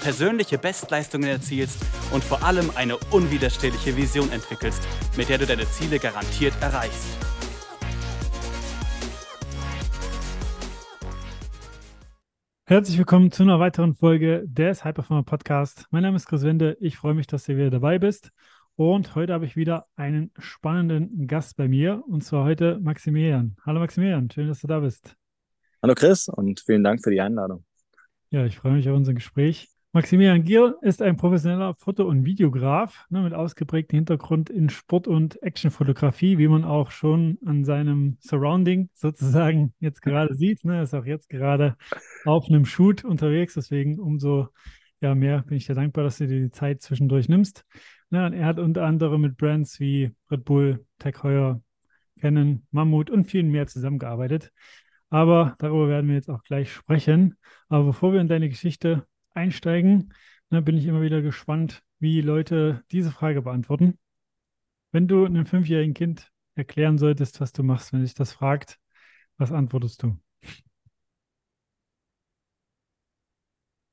persönliche 0.00 0.58
Bestleistungen 0.58 1.28
erzielst 1.28 1.84
und 2.12 2.22
vor 2.22 2.42
allem 2.42 2.70
eine 2.74 2.96
unwiderstehliche 3.10 3.96
Vision 3.96 4.30
entwickelst, 4.32 4.82
mit 5.16 5.28
der 5.28 5.38
du 5.38 5.46
deine 5.46 5.68
Ziele 5.68 5.98
garantiert 5.98 6.54
erreichst. 6.60 7.08
Herzlich 12.64 12.98
willkommen 12.98 13.32
zu 13.32 13.44
einer 13.44 13.60
weiteren 13.60 13.94
Folge 13.94 14.44
des 14.46 14.84
Hyperformer 14.84 15.22
Podcast. 15.22 15.86
Mein 15.90 16.02
Name 16.02 16.16
ist 16.16 16.26
Chris 16.26 16.42
Wende. 16.42 16.76
Ich 16.80 16.98
freue 16.98 17.14
mich, 17.14 17.26
dass 17.26 17.44
du 17.44 17.56
wieder 17.56 17.70
dabei 17.70 17.98
bist. 17.98 18.30
Und 18.76 19.14
heute 19.14 19.32
habe 19.32 19.46
ich 19.46 19.56
wieder 19.56 19.86
einen 19.96 20.30
spannenden 20.38 21.26
Gast 21.26 21.56
bei 21.56 21.66
mir, 21.66 22.04
und 22.06 22.22
zwar 22.22 22.44
heute 22.44 22.78
Maximilian. 22.80 23.56
Hallo 23.64 23.80
Maximilian, 23.80 24.30
schön, 24.30 24.48
dass 24.48 24.60
du 24.60 24.66
da 24.66 24.80
bist. 24.80 25.16
Hallo 25.82 25.94
Chris 25.94 26.28
und 26.28 26.60
vielen 26.60 26.84
Dank 26.84 27.02
für 27.02 27.10
die 27.10 27.20
Einladung. 27.20 27.64
Ja, 28.30 28.44
ich 28.44 28.58
freue 28.58 28.72
mich 28.72 28.88
auf 28.88 28.96
unser 28.96 29.14
Gespräch. 29.14 29.68
Maximilian 29.92 30.44
Gier 30.44 30.76
ist 30.82 31.00
ein 31.00 31.16
professioneller 31.16 31.74
Foto- 31.74 32.06
und 32.06 32.26
Videograf 32.26 33.06
ne, 33.08 33.22
mit 33.22 33.32
ausgeprägtem 33.32 33.96
Hintergrund 33.96 34.50
in 34.50 34.68
Sport- 34.68 35.08
und 35.08 35.42
Actionfotografie, 35.42 36.36
wie 36.36 36.46
man 36.46 36.64
auch 36.64 36.90
schon 36.90 37.38
an 37.46 37.64
seinem 37.64 38.18
Surrounding 38.20 38.90
sozusagen 38.92 39.72
jetzt 39.80 40.02
gerade 40.02 40.34
sieht. 40.34 40.62
Ne, 40.62 40.82
ist 40.82 40.94
auch 40.94 41.06
jetzt 41.06 41.30
gerade 41.30 41.74
auf 42.26 42.48
einem 42.48 42.66
Shoot 42.66 43.02
unterwegs, 43.02 43.54
deswegen 43.54 43.98
umso 43.98 44.48
ja, 45.00 45.14
mehr 45.14 45.42
bin 45.42 45.56
ich 45.56 45.66
dir 45.66 45.74
dankbar, 45.74 46.04
dass 46.04 46.18
du 46.18 46.26
dir 46.26 46.40
die 46.40 46.50
Zeit 46.50 46.82
zwischendurch 46.82 47.30
nimmst. 47.30 47.64
Ne, 48.10 48.26
und 48.26 48.34
er 48.34 48.44
hat 48.44 48.58
unter 48.58 48.84
anderem 48.84 49.22
mit 49.22 49.38
Brands 49.38 49.80
wie 49.80 50.10
Red 50.30 50.44
Bull, 50.44 50.84
Tech 50.98 51.22
Heuer, 51.22 51.62
Canon, 52.20 52.66
Mammut 52.72 53.08
und 53.08 53.24
vielen 53.24 53.50
mehr 53.50 53.66
zusammengearbeitet. 53.66 54.52
Aber 55.08 55.56
darüber 55.58 55.88
werden 55.88 56.08
wir 56.08 56.16
jetzt 56.16 56.28
auch 56.28 56.42
gleich 56.42 56.70
sprechen. 56.70 57.38
Aber 57.70 57.84
bevor 57.84 58.12
wir 58.12 58.20
in 58.20 58.28
deine 58.28 58.50
Geschichte 58.50 59.06
einsteigen, 59.38 60.14
ne, 60.50 60.62
bin 60.62 60.76
ich 60.76 60.86
immer 60.86 61.02
wieder 61.02 61.22
gespannt, 61.22 61.82
wie 61.98 62.20
Leute 62.20 62.84
diese 62.90 63.10
Frage 63.10 63.42
beantworten. 63.42 63.98
Wenn 64.92 65.08
du 65.08 65.24
einem 65.24 65.46
fünfjährigen 65.46 65.94
Kind 65.94 66.32
erklären 66.54 66.98
solltest, 66.98 67.40
was 67.40 67.52
du 67.52 67.62
machst, 67.62 67.92
wenn 67.92 68.02
sich 68.02 68.14
das 68.14 68.32
fragt, 68.32 68.78
was 69.38 69.52
antwortest 69.52 70.02
du? 70.02 70.18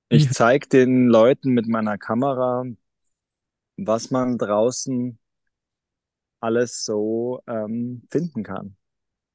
Ich 0.09 0.31
zeige 0.31 0.67
den 0.67 1.07
Leuten 1.07 1.51
mit 1.51 1.67
meiner 1.67 1.97
Kamera, 1.97 2.63
was 3.77 4.11
man 4.11 4.37
draußen 4.37 5.17
alles 6.39 6.85
so 6.85 7.41
ähm, 7.47 8.03
finden 8.09 8.43
kann 8.43 8.77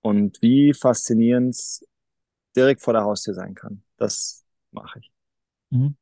und 0.03 0.41
wie 0.43 0.75
faszinierend 0.75 1.55
es 1.55 1.87
direkt 2.57 2.83
vor 2.83 2.95
der 2.95 3.05
Haustür 3.05 3.35
sein 3.35 3.55
kann. 3.55 3.83
Das 3.97 4.45
mache 4.73 5.01
ich. 5.01 5.13
Mhm. 5.71 5.97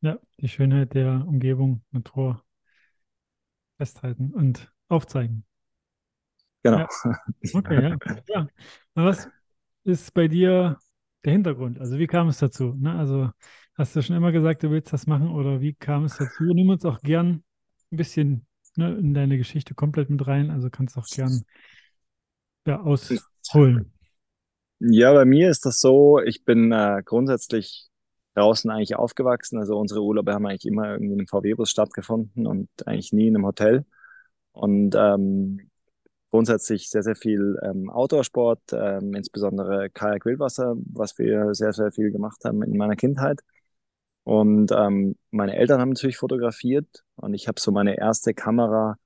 Ja, 0.00 0.18
die 0.38 0.48
Schönheit 0.48 0.94
der 0.94 1.24
Umgebung, 1.26 1.82
Natur 1.90 2.44
festhalten 3.78 4.32
und 4.32 4.72
aufzeigen. 4.88 5.44
Genau. 6.62 6.78
Ja. 6.78 6.88
Okay, 7.54 7.82
ja. 7.82 8.22
ja. 8.28 8.48
was 8.94 9.28
ist 9.84 10.12
bei 10.14 10.28
dir 10.28 10.78
der 11.24 11.32
Hintergrund? 11.32 11.78
Also 11.78 11.98
wie 11.98 12.06
kam 12.06 12.28
es 12.28 12.38
dazu? 12.38 12.74
Ne? 12.74 12.94
Also 12.94 13.30
hast 13.74 13.94
du 13.94 14.02
schon 14.02 14.16
immer 14.16 14.32
gesagt, 14.32 14.62
du 14.62 14.70
willst 14.70 14.92
das 14.92 15.06
machen 15.06 15.30
oder 15.30 15.60
wie 15.60 15.74
kam 15.74 16.04
es 16.04 16.16
dazu? 16.16 16.44
Nimm 16.44 16.70
uns 16.70 16.84
auch 16.84 17.00
gern 17.00 17.44
ein 17.92 17.96
bisschen 17.96 18.46
ne, 18.76 18.96
in 18.96 19.14
deine 19.14 19.38
Geschichte 19.38 19.74
komplett 19.74 20.10
mit 20.10 20.26
rein. 20.26 20.50
Also 20.50 20.70
kannst 20.70 20.96
auch 20.96 21.06
gern 21.06 21.42
ja, 22.66 22.80
ausholen. 22.80 23.92
Ja, 24.78 25.12
bei 25.12 25.24
mir 25.24 25.50
ist 25.50 25.64
das 25.64 25.80
so, 25.80 26.20
ich 26.20 26.44
bin 26.44 26.72
äh, 26.72 27.02
grundsätzlich 27.04 27.88
draußen 28.36 28.70
eigentlich 28.70 28.96
aufgewachsen. 28.96 29.58
Also 29.58 29.78
unsere 29.78 30.02
Urlaube 30.02 30.32
haben 30.34 30.46
eigentlich 30.46 30.66
immer 30.66 30.92
irgendwie 30.92 31.12
in 31.14 31.20
einem 31.20 31.28
VW-Bus 31.28 31.70
stattgefunden 31.70 32.46
und 32.46 32.68
eigentlich 32.86 33.12
nie 33.12 33.28
in 33.28 33.36
einem 33.36 33.46
Hotel. 33.46 33.84
Und 34.52 34.94
ähm, 34.96 35.70
grundsätzlich 36.30 36.90
sehr, 36.90 37.02
sehr 37.02 37.16
viel 37.16 37.58
ähm, 37.62 37.90
Outdoor-Sport, 37.90 38.60
ähm, 38.72 39.14
insbesondere 39.14 39.90
Kajak-Wildwasser, 39.90 40.76
was 40.92 41.18
wir 41.18 41.54
sehr, 41.54 41.72
sehr 41.72 41.92
viel 41.92 42.10
gemacht 42.12 42.44
haben 42.44 42.62
in 42.62 42.76
meiner 42.76 42.96
Kindheit. 42.96 43.40
Und 44.24 44.72
ähm, 44.72 45.16
meine 45.30 45.56
Eltern 45.56 45.80
haben 45.80 45.90
natürlich 45.90 46.16
fotografiert 46.18 47.04
und 47.16 47.34
ich 47.34 47.48
habe 47.48 47.60
so 47.60 47.70
meine 47.70 47.96
erste 47.98 48.34
Kamera 48.34 48.96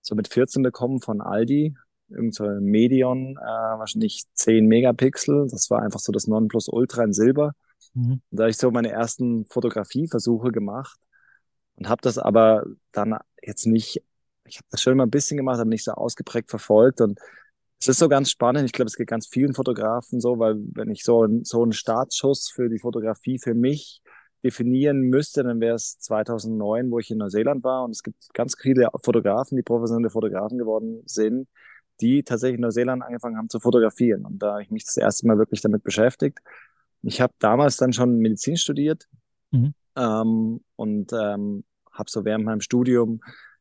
so 0.00 0.14
mit 0.14 0.28
14 0.28 0.62
bekommen 0.62 1.00
von 1.00 1.20
Aldi, 1.20 1.76
irgend 2.08 2.34
so 2.34 2.44
Medion, 2.44 3.36
äh, 3.38 3.44
wahrscheinlich 3.44 4.24
10 4.34 4.66
Megapixel. 4.66 5.46
Das 5.50 5.70
war 5.70 5.82
einfach 5.82 6.00
so 6.00 6.12
das 6.12 6.26
Nonplusultra 6.26 7.04
in 7.04 7.12
Silber. 7.12 7.52
Mhm. 7.94 8.20
Da 8.30 8.44
habe 8.44 8.50
ich 8.50 8.56
so 8.56 8.70
meine 8.70 8.90
ersten 8.90 9.44
Fotografieversuche 9.46 10.52
gemacht 10.52 10.98
und 11.76 11.88
habe 11.88 12.02
das 12.02 12.18
aber 12.18 12.64
dann 12.92 13.16
jetzt 13.42 13.66
nicht, 13.66 14.02
ich 14.44 14.56
habe 14.56 14.66
das 14.70 14.82
schon 14.82 14.96
mal 14.96 15.04
ein 15.04 15.10
bisschen 15.10 15.36
gemacht, 15.36 15.60
aber 15.60 15.68
nicht 15.68 15.84
so 15.84 15.92
ausgeprägt 15.92 16.50
verfolgt 16.50 17.00
und 17.00 17.18
es 17.80 17.88
ist 17.88 17.98
so 17.98 18.08
ganz 18.08 18.30
spannend. 18.30 18.64
Ich 18.64 18.72
glaube, 18.72 18.86
es 18.86 18.94
geht 18.94 19.08
ganz 19.08 19.26
vielen 19.26 19.54
Fotografen 19.54 20.20
so, 20.20 20.38
weil 20.38 20.54
wenn 20.72 20.88
ich 20.90 21.02
so, 21.02 21.26
so 21.42 21.64
einen 21.64 21.72
Startschuss 21.72 22.48
für 22.48 22.68
die 22.68 22.78
Fotografie 22.78 23.40
für 23.40 23.54
mich 23.54 24.02
definieren 24.44 25.00
müsste, 25.00 25.42
dann 25.42 25.60
wäre 25.60 25.74
es 25.74 25.98
2009, 25.98 26.92
wo 26.92 27.00
ich 27.00 27.10
in 27.10 27.18
Neuseeland 27.18 27.64
war. 27.64 27.84
Und 27.84 27.90
es 27.90 28.04
gibt 28.04 28.32
ganz 28.34 28.54
viele 28.56 28.88
Fotografen, 29.02 29.56
die 29.56 29.62
professionelle 29.64 30.10
Fotografen 30.10 30.58
geworden 30.58 31.02
sind, 31.06 31.48
die 32.00 32.22
tatsächlich 32.22 32.56
in 32.56 32.62
Neuseeland 32.62 33.02
angefangen 33.02 33.36
haben 33.36 33.48
zu 33.48 33.58
fotografieren. 33.58 34.24
Und 34.26 34.38
da 34.40 34.52
habe 34.52 34.62
ich 34.62 34.70
mich 34.70 34.84
das 34.84 34.96
erste 34.96 35.26
Mal 35.26 35.38
wirklich 35.38 35.60
damit 35.60 35.82
beschäftigt. 35.82 36.38
Ich 37.02 37.20
habe 37.20 37.34
damals 37.38 37.76
dann 37.76 37.92
schon 37.92 38.18
Medizin 38.18 38.56
studiert 38.56 39.08
mhm. 39.50 39.74
ähm, 39.96 40.60
und 40.76 41.12
ähm, 41.12 41.64
habe 41.90 42.10
so 42.10 42.24
während 42.24 42.44
meinem 42.44 42.60
Studium 42.60 43.20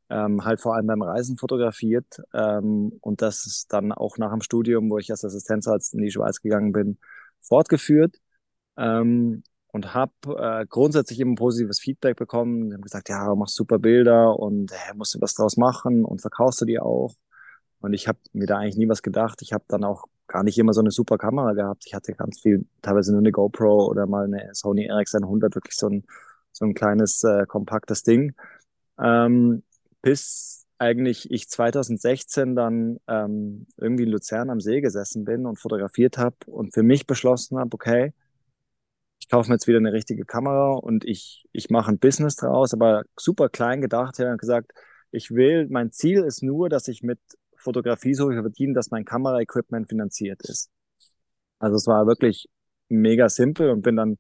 ähm, 0.09 0.44
halt 0.46 0.62
vor 0.62 0.75
allem 0.75 0.88
beim 0.88 1.02
Reisen 1.02 1.38
fotografiert 1.38 2.22
ähm, 2.34 2.94
und 3.02 3.22
das 3.22 3.46
ist 3.46 3.74
dann 3.74 3.91
auch 3.91 4.18
nach 4.18 4.31
dem 4.31 4.41
Studium, 4.41 4.90
wo 4.90 4.97
ich 4.97 5.09
als 5.09 5.25
Assistenzarzt 5.25 5.94
in 5.94 6.02
die 6.02 6.12
Schweiz 6.12 6.41
gegangen 6.41 6.72
bin, 6.72 6.97
fortgeführt 7.40 8.18
ähm, 8.78 9.44
und 9.72 9.94
habe 9.94 10.12
äh, 10.38 10.66
grundsätzlich 10.68 11.19
immer 11.19 11.35
positives 11.35 11.79
Feedback 11.79 12.18
bekommen. 12.18 12.69
Die 12.69 12.73
haben 12.75 12.81
gesagt, 12.81 13.09
ja, 13.09 13.25
du 13.25 13.35
machst 13.35 13.56
super 13.56 13.79
Bilder 13.79 14.38
und 14.38 14.72
äh, 14.72 14.94
musst 14.96 15.16
du 15.16 15.22
was 15.22 15.34
draus 15.34 15.58
machen 15.58 16.03
und 16.03 16.22
verkaufst 16.22 16.62
du 16.62 16.66
die 16.66 16.79
auch. 16.79 17.16
Und 17.79 17.94
ich 17.94 18.08
habe 18.08 18.19
mir 18.34 18.47
da 18.47 18.58
eigentlich 18.58 18.78
nie 18.78 18.90
was 18.90 19.02
gedacht. 19.02 19.41
Ich 19.41 19.53
habe 19.53 19.63
dann 19.68 19.84
auch 19.84 20.06
gar 20.31 20.43
nicht 20.43 20.57
immer 20.57 20.73
so 20.73 20.81
eine 20.81 20.91
super 20.91 21.17
Kamera 21.17 21.53
gehabt. 21.53 21.83
Ich 21.85 21.93
hatte 21.93 22.13
ganz 22.13 22.39
viel, 22.39 22.65
teilweise 22.81 23.11
nur 23.11 23.19
eine 23.19 23.31
GoPro 23.31 23.87
oder 23.87 24.07
mal 24.07 24.25
eine 24.25 24.49
Sony 24.53 24.89
RX100, 24.89 25.55
wirklich 25.55 25.75
so 25.75 25.89
ein, 25.89 26.05
so 26.51 26.65
ein 26.65 26.73
kleines, 26.73 27.23
äh, 27.23 27.45
kompaktes 27.45 28.03
Ding. 28.03 28.33
Ähm, 28.99 29.63
bis 30.01 30.65
eigentlich 30.77 31.29
ich 31.31 31.49
2016 31.49 32.55
dann 32.55 32.99
ähm, 33.07 33.67
irgendwie 33.77 34.03
in 34.03 34.09
Luzern 34.09 34.49
am 34.49 34.61
See 34.61 34.81
gesessen 34.81 35.25
bin 35.25 35.45
und 35.45 35.59
fotografiert 35.59 36.17
habe 36.17 36.35
und 36.47 36.73
für 36.73 36.81
mich 36.81 37.05
beschlossen 37.05 37.59
habe, 37.59 37.73
okay, 37.73 38.13
ich 39.19 39.29
kaufe 39.29 39.49
mir 39.49 39.55
jetzt 39.55 39.67
wieder 39.67 39.77
eine 39.77 39.93
richtige 39.93 40.25
Kamera 40.25 40.73
und 40.73 41.05
ich, 41.05 41.47
ich 41.51 41.69
mache 41.69 41.91
ein 41.91 41.99
Business 41.99 42.35
draus, 42.37 42.73
aber 42.73 43.03
super 43.15 43.49
klein 43.49 43.81
gedacht. 43.81 44.17
Ich 44.17 44.25
habe 44.25 44.37
gesagt, 44.37 44.71
ich 45.11 45.31
will, 45.31 45.67
mein 45.69 45.91
Ziel 45.91 46.23
ist 46.23 46.41
nur, 46.41 46.69
dass 46.69 46.87
ich 46.87 47.03
mit 47.03 47.19
Fotografie 47.61 48.13
so 48.13 48.29
viel 48.29 48.41
verdienen, 48.41 48.73
dass 48.73 48.91
mein 48.91 49.05
Kameraequipment 49.05 49.90
finanziert 49.90 50.41
ist. 50.43 50.69
Also 51.59 51.75
es 51.75 51.87
war 51.87 52.08
wirklich 52.08 52.47
mega 52.90 53.29
simpel 53.29 53.69
und 53.69 53.81
bin 53.84 53.96
dann 53.96 54.17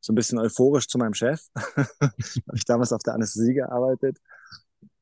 so 0.00 0.12
ein 0.12 0.16
bisschen 0.16 0.38
euphorisch 0.38 0.88
zu 0.88 0.98
meinem 0.98 1.14
Chef. 1.14 1.40
habe 1.56 2.12
ich 2.54 2.64
damals 2.64 2.92
auf 2.92 3.02
der 3.02 3.14
Anästhesie 3.14 3.54
gearbeitet 3.54 4.18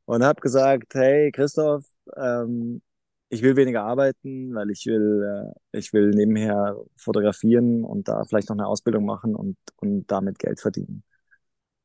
und 0.07 0.25
habe 0.25 0.41
gesagt, 0.41 0.95
hey 0.95 1.31
Christoph, 1.33 1.85
ähm, 2.17 2.83
ich 3.29 3.43
will 3.43 3.57
weniger 3.57 3.83
arbeiten, 3.83 4.55
weil 4.55 4.71
ich 4.71 4.87
will, 4.87 5.53
äh, 5.73 5.79
ich 5.79 5.93
will 5.93 6.11
nebenher 6.11 6.77
fotografieren 6.97 7.85
und 7.85 8.09
da 8.09 8.25
vielleicht 8.25 8.49
noch 8.49 8.57
eine 8.57 8.67
Ausbildung 8.67 9.05
machen 9.05 9.35
und, 9.35 9.57
und 9.77 10.07
damit 10.11 10.39
Geld 10.39 10.61
verdienen. 10.61 11.05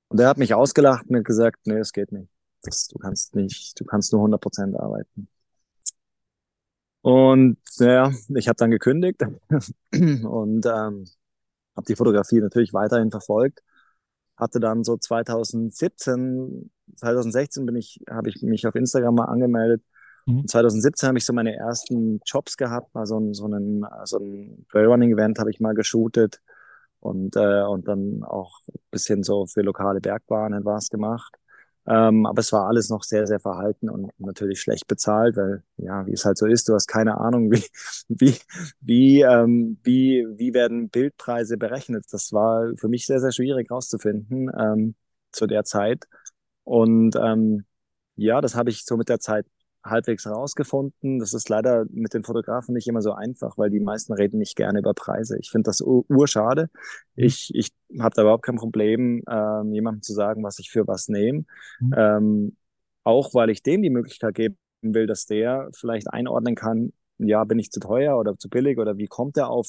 Und 0.10 0.20
er 0.20 0.28
hat 0.28 0.38
mich 0.38 0.54
ausgelacht 0.54 1.08
und 1.08 1.18
hat 1.18 1.26
gesagt, 1.26 1.60
nee, 1.66 1.78
es 1.78 1.94
geht 1.94 2.12
nicht. 2.12 2.30
Das, 2.64 2.88
du 2.88 2.98
kannst 3.00 3.36
nicht, 3.36 3.80
du 3.80 3.86
kannst 3.86 4.12
nur 4.12 4.22
100 4.22 4.42
Prozent 4.42 4.76
arbeiten. 4.78 5.30
Und 7.10 7.58
ja, 7.80 8.12
ich 8.36 8.48
habe 8.48 8.58
dann 8.58 8.72
gekündigt 8.72 9.22
und 9.94 10.66
ähm, 10.66 11.06
habe 11.76 11.86
die 11.88 11.96
Fotografie 11.96 12.40
natürlich 12.40 12.74
weiterhin 12.74 13.12
verfolgt. 13.12 13.62
Hatte 14.38 14.60
dann 14.60 14.84
so 14.84 14.98
2017, 14.98 16.72
2016 16.96 17.66
bin 17.66 17.76
ich, 17.76 18.00
habe 18.10 18.30
ich 18.30 18.42
mich 18.42 18.68
auf 18.68 18.76
Instagram 18.76 19.16
mal 19.16 19.26
angemeldet 19.26 19.84
Mhm. 20.30 20.48
2017 20.48 21.08
habe 21.08 21.18
ich 21.18 21.26
so 21.26 21.34
meine 21.34 21.56
ersten 21.56 22.20
Jobs 22.26 22.56
gehabt, 22.56 22.94
mal 22.94 23.06
so, 23.08 23.18
ein, 23.18 23.34
so, 23.34 23.46
einen, 23.46 23.84
so 24.04 24.20
ein 24.20 24.66
Trailrunning-Event 24.72 25.40
habe 25.40 25.50
ich 25.50 25.60
mal 25.60 25.74
geshootet 25.74 26.40
und, 27.00 27.36
äh, 27.36 27.64
und 27.64 27.88
dann 27.88 28.24
auch 28.24 28.60
ein 28.68 28.80
bisschen 28.92 29.24
so 29.24 29.48
für 29.48 29.62
lokale 29.62 30.02
Bergbahnen 30.02 30.66
was 30.66 30.90
gemacht. 30.90 31.36
Ähm, 31.90 32.26
aber 32.28 32.40
es 32.42 32.54
war 32.54 32.68
alles 32.68 32.90
noch 32.90 33.04
sehr, 33.04 33.28
sehr 33.28 33.40
verhalten 33.40 33.90
und 33.90 34.12
natürlich 34.20 34.62
schlecht 34.62 34.88
bezahlt, 34.88 35.36
weil, 35.38 35.64
ja, 35.78 36.06
wie 36.06 36.14
es 36.14 36.24
halt 36.26 36.38
so 36.38 36.46
ist, 36.46 36.70
du 36.70 36.76
hast 36.76 36.88
keine 36.88 37.18
Ahnung, 37.18 37.52
wie, 37.52 37.64
wie, 38.10 38.36
wie, 38.82 39.22
ähm, 39.22 39.80
wie, 39.84 40.26
wie 40.38 40.54
werden 40.54 40.90
Bildpreise 40.90 41.58
berechnet. 41.58 42.06
Das 42.12 42.32
war 42.34 42.72
für 42.78 42.90
mich 42.90 43.08
sehr, 43.08 43.20
sehr 43.20 43.32
schwierig 43.32 43.72
rauszufinden 43.72 44.52
ähm, 44.58 44.96
zu 45.32 45.48
der 45.48 45.64
Zeit. 45.66 46.06
Und 46.64 47.16
ähm, 47.16 47.66
ja, 48.16 48.42
das 48.42 48.56
habe 48.56 48.70
ich 48.70 48.86
so 48.86 48.98
mit 48.98 49.10
der 49.10 49.20
Zeit 49.20 49.46
halbwegs 49.84 50.26
herausgefunden. 50.26 51.20
Das 51.20 51.34
ist 51.34 51.50
leider 51.50 51.86
mit 51.90 52.14
den 52.14 52.24
Fotografen 52.24 52.74
nicht 52.74 52.88
immer 52.88 53.02
so 53.02 53.14
einfach, 53.14 53.58
weil 53.58 53.70
die 53.70 53.80
meisten 53.80 54.14
reden 54.14 54.38
nicht 54.38 54.56
gerne 54.56 54.80
über 54.80 54.94
Preise. 54.94 55.38
Ich 55.40 55.50
finde 55.52 55.70
das 55.70 55.82
urschade. 55.82 56.70
Mhm. 57.16 57.24
Ich, 57.24 57.52
ich 57.54 57.72
habe 58.00 58.16
da 58.16 58.24
überhaupt 58.24 58.46
kein 58.46 58.58
Problem, 58.58 59.24
ähm, 59.30 59.74
jemandem 59.74 60.02
zu 60.02 60.14
sagen, 60.14 60.44
was 60.44 60.60
ich 60.60 60.70
für 60.70 60.88
was 60.88 61.08
nehme. 61.08 61.46
Mhm. 61.80 61.94
Ähm, 61.96 62.58
auch 63.04 63.34
weil 63.34 63.50
ich 63.50 63.64
dem 63.64 63.82
die 63.82 63.90
Möglichkeit 63.90 64.36
geben 64.36 64.58
will, 64.82 65.08
dass 65.08 65.26
der 65.26 65.70
vielleicht 65.74 66.12
einordnen 66.12 66.56
kann, 66.56 66.94
ja, 67.18 67.44
bin 67.44 67.60
ich 67.60 67.72
zu 67.72 67.80
teuer 67.82 68.18
oder 68.18 68.38
zu 68.38 68.50
billig 68.50 68.78
oder 68.78 68.98
wie 68.98 69.08
kommt 69.08 69.36
er 69.38 69.50
auf 69.50 69.68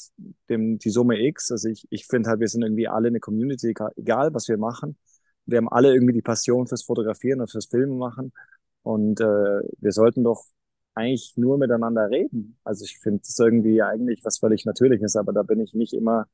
dem, 0.48 0.78
die 0.78 0.90
Summe 0.90 1.20
X? 1.20 1.50
Also 1.50 1.68
ich, 1.68 1.86
ich 1.90 2.06
finde 2.06 2.30
halt, 2.30 2.40
wir 2.40 2.46
sind 2.46 2.62
irgendwie 2.62 2.86
alle 2.86 3.08
eine 3.08 3.18
Community, 3.18 3.74
egal 3.96 4.32
was 4.34 4.48
wir 4.48 4.56
machen. 4.56 4.96
Wir 5.46 5.58
haben 5.58 5.68
alle 5.68 5.92
irgendwie 5.92 6.12
die 6.12 6.22
Passion 6.22 6.68
fürs 6.68 6.84
Fotografieren 6.84 7.40
und 7.40 7.50
fürs 7.50 7.66
Filmen 7.66 7.98
machen. 7.98 8.32
Und 8.82 9.20
äh, 9.20 9.24
wir 9.24 9.92
sollten 9.92 10.24
doch 10.24 10.44
eigentlich 10.94 11.34
nur 11.36 11.58
miteinander 11.58 12.10
reden. 12.10 12.58
Also 12.64 12.84
ich 12.84 12.98
finde 12.98 13.20
es 13.22 13.38
irgendwie 13.38 13.82
eigentlich 13.82 14.20
was 14.24 14.38
völlig 14.38 14.64
Natürliches, 14.64 15.16
aber 15.16 15.32
da 15.32 15.42
bin 15.42 15.60
ich 15.60 15.74
nicht 15.74 15.92
immer, 15.92 16.26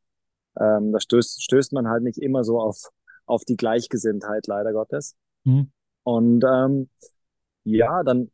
ähm, 0.58 0.92
da 0.92 1.00
stößt, 1.00 1.42
stößt 1.42 1.72
man 1.72 1.88
halt 1.88 2.02
nicht 2.02 2.18
immer 2.18 2.44
so 2.44 2.60
auf, 2.60 2.90
auf 3.26 3.44
die 3.44 3.56
Gleichgesinntheit, 3.56 4.46
leider 4.46 4.72
Gottes. 4.72 5.16
Mhm. 5.44 5.70
Und 6.04 6.44
ähm, 6.44 6.88
ja, 7.64 8.02
dann 8.02 8.30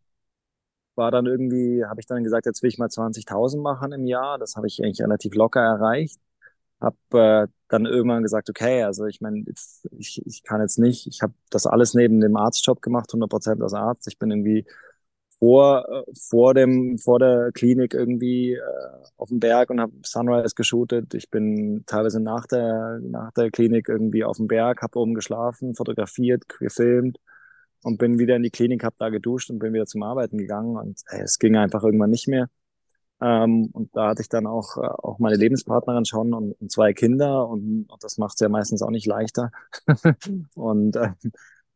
war 0.94 1.10
dann 1.10 1.26
irgendwie, 1.26 1.84
habe 1.84 2.00
ich 2.00 2.06
dann 2.06 2.22
gesagt, 2.22 2.46
jetzt 2.46 2.62
will 2.62 2.68
ich 2.68 2.78
mal 2.78 2.88
20.000 2.88 3.60
machen 3.60 3.92
im 3.92 4.06
Jahr. 4.06 4.38
Das 4.38 4.56
habe 4.56 4.66
ich 4.66 4.82
eigentlich 4.82 5.00
relativ 5.00 5.34
locker 5.34 5.60
erreicht. 5.60 6.20
Habe 6.82 6.96
äh, 7.12 7.48
dann 7.68 7.86
irgendwann 7.86 8.22
gesagt, 8.22 8.50
okay, 8.50 8.82
also 8.82 9.06
ich 9.06 9.20
meine, 9.20 9.44
ich, 9.98 10.22
ich 10.26 10.42
kann 10.42 10.60
jetzt 10.60 10.78
nicht, 10.78 11.06
ich 11.06 11.22
habe 11.22 11.34
das 11.50 11.66
alles 11.66 11.94
neben 11.94 12.20
dem 12.20 12.36
Arztjob 12.36 12.82
gemacht, 12.82 13.10
100 13.10 13.30
Prozent 13.30 13.62
als 13.62 13.72
Arzt. 13.72 14.08
Ich 14.08 14.18
bin 14.18 14.30
irgendwie 14.30 14.66
vor, 15.38 15.86
äh, 15.88 16.12
vor, 16.14 16.54
dem, 16.54 16.98
vor 16.98 17.18
der 17.18 17.50
Klinik 17.52 17.94
irgendwie 17.94 18.54
äh, 18.54 18.60
auf 19.16 19.28
dem 19.28 19.40
Berg 19.40 19.70
und 19.70 19.80
habe 19.80 19.92
Sunrise 20.04 20.54
geshootet. 20.54 21.14
Ich 21.14 21.30
bin 21.30 21.84
teilweise 21.86 22.20
nach 22.20 22.46
der, 22.46 23.00
nach 23.02 23.32
der 23.32 23.50
Klinik 23.50 23.88
irgendwie 23.88 24.24
auf 24.24 24.36
dem 24.36 24.48
Berg, 24.48 24.82
habe 24.82 24.98
oben 24.98 25.14
geschlafen, 25.14 25.74
fotografiert, 25.74 26.48
gefilmt 26.48 27.18
und 27.82 27.98
bin 27.98 28.18
wieder 28.18 28.36
in 28.36 28.42
die 28.42 28.50
Klinik, 28.50 28.84
habe 28.84 28.96
da 28.98 29.08
geduscht 29.08 29.50
und 29.50 29.58
bin 29.58 29.72
wieder 29.72 29.86
zum 29.86 30.02
Arbeiten 30.02 30.38
gegangen 30.38 30.76
und 30.76 31.00
ey, 31.08 31.22
es 31.22 31.38
ging 31.38 31.56
einfach 31.56 31.82
irgendwann 31.82 32.10
nicht 32.10 32.28
mehr. 32.28 32.48
Ähm, 33.22 33.68
und 33.72 33.94
da 33.94 34.08
hatte 34.08 34.22
ich 34.22 34.28
dann 34.28 34.46
auch, 34.46 34.76
äh, 34.78 34.80
auch 34.80 35.18
meine 35.20 35.36
Lebenspartnerin 35.36 36.04
schon 36.04 36.34
und, 36.34 36.52
und 36.60 36.72
zwei 36.72 36.92
Kinder 36.92 37.48
und, 37.48 37.86
und 37.88 38.02
das 38.02 38.18
macht 38.18 38.34
es 38.34 38.40
ja 38.40 38.48
meistens 38.48 38.82
auch 38.82 38.90
nicht 38.90 39.06
leichter. 39.06 39.52
und 40.54 40.96
äh, 40.96 41.10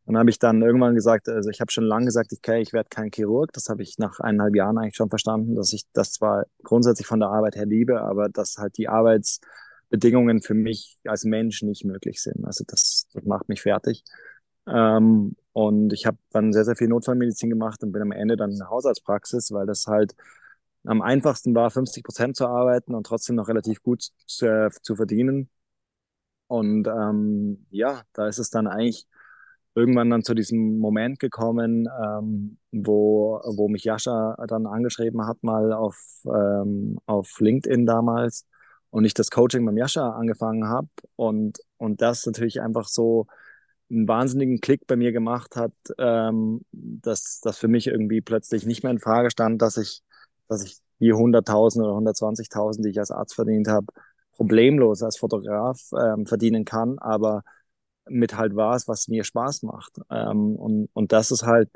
dann 0.05 0.17
habe 0.17 0.29
ich 0.29 0.39
dann 0.39 0.61
irgendwann 0.61 0.95
gesagt, 0.95 1.29
also 1.29 1.49
ich 1.49 1.61
habe 1.61 1.71
schon 1.71 1.85
lange 1.85 2.05
gesagt, 2.05 2.33
okay, 2.33 2.61
ich 2.61 2.73
werde 2.73 2.89
kein 2.89 3.11
Chirurg. 3.11 3.53
Das 3.53 3.69
habe 3.69 3.81
ich 3.81 3.97
nach 3.97 4.19
eineinhalb 4.19 4.55
Jahren 4.55 4.77
eigentlich 4.77 4.95
schon 4.95 5.09
verstanden, 5.09 5.55
dass 5.55 5.71
ich 5.71 5.85
das 5.93 6.13
zwar 6.13 6.45
grundsätzlich 6.63 7.07
von 7.07 7.19
der 7.19 7.29
Arbeit 7.29 7.55
her 7.55 7.65
liebe, 7.65 8.01
aber 8.01 8.27
dass 8.29 8.57
halt 8.57 8.77
die 8.77 8.89
Arbeitsbedingungen 8.89 10.41
für 10.41 10.53
mich 10.53 10.97
als 11.05 11.23
Mensch 11.23 11.61
nicht 11.63 11.85
möglich 11.85 12.21
sind. 12.21 12.45
Also 12.45 12.65
das, 12.67 13.07
das 13.13 13.23
macht 13.23 13.47
mich 13.47 13.61
fertig. 13.61 14.03
Ähm, 14.67 15.35
und 15.53 15.93
ich 15.93 16.05
habe 16.05 16.17
dann 16.31 16.51
sehr, 16.51 16.65
sehr 16.65 16.75
viel 16.75 16.89
Notfallmedizin 16.89 17.49
gemacht 17.49 17.83
und 17.83 17.91
bin 17.93 18.01
am 18.01 18.11
Ende 18.11 18.35
dann 18.37 18.51
in 18.51 18.57
der 18.57 18.69
Hausarztpraxis, 18.69 19.51
weil 19.51 19.65
das 19.65 19.87
halt 19.87 20.13
am 20.87 21.01
einfachsten 21.01 21.53
war, 21.55 21.69
50 21.69 22.03
Prozent 22.03 22.35
zu 22.35 22.47
arbeiten 22.47 22.95
und 22.95 23.05
trotzdem 23.05 23.35
noch 23.35 23.49
relativ 23.49 23.81
gut 23.83 24.09
zu, 24.25 24.47
äh, 24.47 24.69
zu 24.81 24.95
verdienen. 24.95 25.49
Und 26.47 26.87
ähm, 26.87 27.65
ja, 27.69 28.03
da 28.13 28.27
ist 28.27 28.39
es 28.39 28.49
dann 28.49 28.67
eigentlich 28.67 29.05
irgendwann 29.75 30.09
dann 30.09 30.23
zu 30.23 30.33
diesem 30.33 30.79
Moment 30.79 31.19
gekommen, 31.19 31.87
ähm, 32.03 32.57
wo, 32.71 33.41
wo 33.45 33.67
mich 33.67 33.83
Jascha 33.83 34.35
dann 34.47 34.65
angeschrieben 34.65 35.27
hat, 35.27 35.43
mal 35.43 35.73
auf, 35.73 35.97
ähm, 36.25 36.97
auf 37.05 37.39
LinkedIn 37.39 37.85
damals 37.85 38.45
und 38.89 39.05
ich 39.05 39.13
das 39.13 39.29
Coaching 39.29 39.65
beim 39.65 39.77
Jascha 39.77 40.11
angefangen 40.11 40.67
habe 40.67 40.87
und, 41.15 41.59
und 41.77 42.01
das 42.01 42.25
natürlich 42.25 42.61
einfach 42.61 42.87
so 42.87 43.27
einen 43.91 44.07
wahnsinnigen 44.07 44.59
Klick 44.61 44.87
bei 44.87 44.95
mir 44.95 45.11
gemacht 45.11 45.55
hat, 45.55 45.73
ähm, 45.99 46.61
dass 46.71 47.39
das 47.41 47.57
für 47.57 47.67
mich 47.67 47.87
irgendwie 47.87 48.21
plötzlich 48.21 48.65
nicht 48.65 48.83
mehr 48.83 48.91
in 48.91 48.99
Frage 48.99 49.29
stand, 49.31 49.61
dass 49.61 49.77
ich 49.77 50.01
dass 50.47 50.63
ich 50.63 50.77
die 50.99 51.13
100.000 51.13 51.79
oder 51.79 52.11
120.000, 52.11 52.83
die 52.83 52.89
ich 52.89 52.99
als 52.99 53.11
Arzt 53.11 53.35
verdient 53.35 53.67
habe, 53.67 53.87
problemlos 54.33 55.03
als 55.03 55.17
Fotograf 55.17 55.79
ähm, 55.99 56.25
verdienen 56.25 56.65
kann, 56.65 56.97
aber 56.99 57.43
mit 58.09 58.37
halt 58.37 58.55
was, 58.55 58.87
was 58.87 59.07
mir 59.07 59.23
Spaß 59.23 59.63
macht. 59.63 59.99
Ähm, 60.09 60.55
und, 60.55 60.89
und 60.93 61.11
das 61.11 61.31
ist 61.31 61.43
halt, 61.43 61.69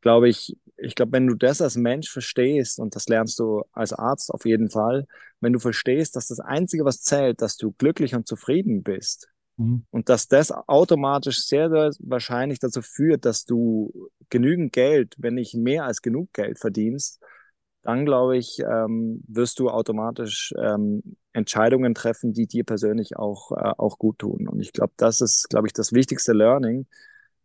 glaube 0.00 0.28
ich, 0.28 0.56
ich 0.76 0.94
glaube, 0.94 1.12
wenn 1.12 1.26
du 1.26 1.34
das 1.34 1.60
als 1.60 1.76
Mensch 1.76 2.10
verstehst, 2.10 2.78
und 2.78 2.94
das 2.96 3.08
lernst 3.08 3.38
du 3.38 3.62
als 3.72 3.92
Arzt 3.92 4.30
auf 4.30 4.44
jeden 4.44 4.70
Fall, 4.70 5.06
wenn 5.40 5.52
du 5.52 5.58
verstehst, 5.58 6.16
dass 6.16 6.28
das 6.28 6.40
Einzige, 6.40 6.84
was 6.84 7.02
zählt, 7.02 7.40
dass 7.40 7.56
du 7.56 7.72
glücklich 7.72 8.14
und 8.14 8.26
zufrieden 8.26 8.82
bist, 8.82 9.28
mhm. 9.56 9.84
und 9.90 10.08
dass 10.08 10.28
das 10.28 10.50
automatisch 10.50 11.46
sehr, 11.46 11.70
sehr 11.70 11.90
wahrscheinlich 12.00 12.58
dazu 12.58 12.82
führt, 12.82 13.24
dass 13.24 13.44
du 13.44 14.10
genügend 14.28 14.72
Geld, 14.72 15.14
wenn 15.18 15.34
nicht 15.34 15.54
mehr 15.54 15.84
als 15.84 16.02
genug 16.02 16.32
Geld 16.32 16.58
verdienst, 16.58 17.21
dann 17.82 18.04
glaube 18.04 18.36
ich, 18.36 18.60
ähm, 18.60 19.22
wirst 19.26 19.58
du 19.58 19.68
automatisch 19.68 20.54
ähm, 20.56 21.16
Entscheidungen 21.32 21.94
treffen, 21.94 22.32
die 22.32 22.46
dir 22.46 22.64
persönlich 22.64 23.16
auch, 23.16 23.52
äh, 23.52 23.72
auch 23.76 23.98
gut 23.98 24.18
tun. 24.18 24.48
Und 24.48 24.60
ich 24.60 24.72
glaube, 24.72 24.92
das 24.96 25.20
ist, 25.20 25.48
glaube 25.50 25.66
ich, 25.66 25.72
das 25.72 25.92
wichtigste 25.92 26.32
Learning, 26.32 26.86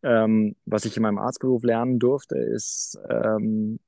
ähm, 0.04 0.56
was 0.66 0.86
ich 0.86 0.96
in 0.96 1.04
meinem 1.04 1.18
Arztberuf 1.18 1.64
lernen 1.64 1.98
durfte, 1.98 2.38
ist, 2.38 3.00
ähm, 3.10 3.80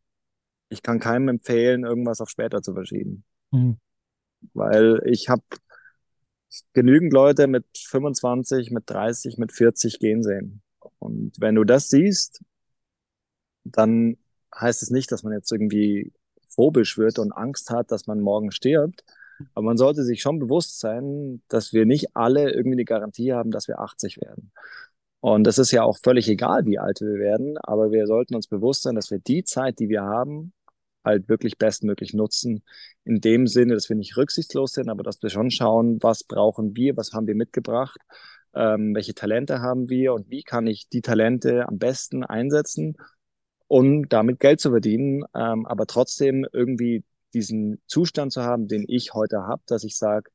ich 0.70 0.82
kann 0.82 1.00
keinem 1.00 1.30
empfehlen, 1.30 1.84
irgendwas 1.84 2.22
auf 2.22 2.30
später 2.30 2.62
zu 2.62 2.74
verschieben. 2.74 3.24
Mhm. 3.52 3.78
Weil 4.54 5.02
ich 5.06 5.30
habe 5.30 5.44
genügend 6.74 7.14
Leute 7.14 7.48
mit 7.48 7.66
25, 7.76 8.72
mit 8.72 8.90
30, 8.90 9.38
mit 9.38 9.52
40 9.52 10.00
gehen 10.00 10.24
sehen. 10.24 10.62
Und 10.98 11.40
wenn 11.40 11.56
du 11.56 11.64
das 11.64 11.90
siehst, 11.90 12.42
dann 13.64 14.18
heißt 14.56 14.82
es 14.82 14.90
nicht, 14.90 15.12
dass 15.12 15.24
man 15.24 15.34
jetzt 15.34 15.52
irgendwie 15.52 16.12
phobisch 16.50 16.98
wird 16.98 17.20
und 17.20 17.32
Angst 17.32 17.70
hat, 17.70 17.92
dass 17.92 18.08
man 18.08 18.20
morgen 18.20 18.52
stirbt. 18.52 19.04
Aber 19.54 19.66
man 19.66 19.78
sollte 19.78 20.04
sich 20.04 20.22
schon 20.22 20.40
bewusst 20.40 20.80
sein, 20.80 21.42
dass 21.48 21.74
wir 21.74 21.86
nicht 21.86 22.16
alle 22.16 22.52
irgendwie 22.52 22.78
die 22.78 22.86
Garantie 22.86 23.34
haben, 23.34 23.52
dass 23.52 23.68
wir 23.68 23.80
80 23.80 24.18
werden. 24.18 24.52
Und 25.22 25.46
das 25.46 25.58
ist 25.58 25.72
ja 25.72 25.84
auch 25.84 25.98
völlig 25.98 26.30
egal, 26.30 26.66
wie 26.66 26.80
alt 26.80 27.02
wir 27.02 27.20
werden, 27.20 27.58
aber 27.58 27.92
wir 27.92 28.08
sollten 28.08 28.36
uns 28.36 28.48
bewusst 28.48 28.84
sein, 28.84 28.96
dass 28.96 29.12
wir 29.12 29.20
die 29.20 29.44
Zeit, 29.44 29.80
die 29.80 29.90
wir 29.90 30.04
haben, 30.04 30.54
halt 31.04 31.28
wirklich 31.30 31.58
bestmöglich 31.58 32.14
nutzen. 32.14 32.64
In 33.04 33.22
dem 33.22 33.48
Sinne, 33.48 33.74
dass 33.74 33.90
wir 33.90 33.96
nicht 33.96 34.18
rücksichtslos 34.18 34.74
sind, 34.74 34.90
aber 34.90 35.04
dass 35.04 35.22
wir 35.22 35.30
schon 35.30 35.52
schauen, 35.52 36.02
was 36.02 36.24
brauchen 36.24 36.76
wir, 36.76 36.96
was 36.98 37.14
haben 37.14 37.28
wir 37.28 37.36
mitgebracht, 37.36 38.00
ähm, 38.54 38.96
welche 38.96 39.14
Talente 39.14 39.62
haben 39.62 39.90
wir 39.90 40.14
und 40.14 40.30
wie 40.30 40.44
kann 40.44 40.68
ich 40.68 40.88
die 40.90 41.02
Talente 41.02 41.68
am 41.68 41.78
besten 41.78 42.24
einsetzen 42.24 42.96
um 43.70 44.10
damit 44.10 44.40
Geld 44.40 44.60
zu 44.60 44.72
verdienen, 44.72 45.24
ähm, 45.36 45.66
aber 45.68 45.86
trotzdem 45.86 46.46
irgendwie 46.52 47.04
diesen 47.34 47.80
Zustand 47.86 48.34
zu 48.34 48.42
haben, 48.42 48.68
den 48.68 48.84
ich 48.88 49.14
heute 49.14 49.44
habe, 49.44 49.62
dass 49.68 49.84
ich 49.84 49.96
sage, 49.96 50.32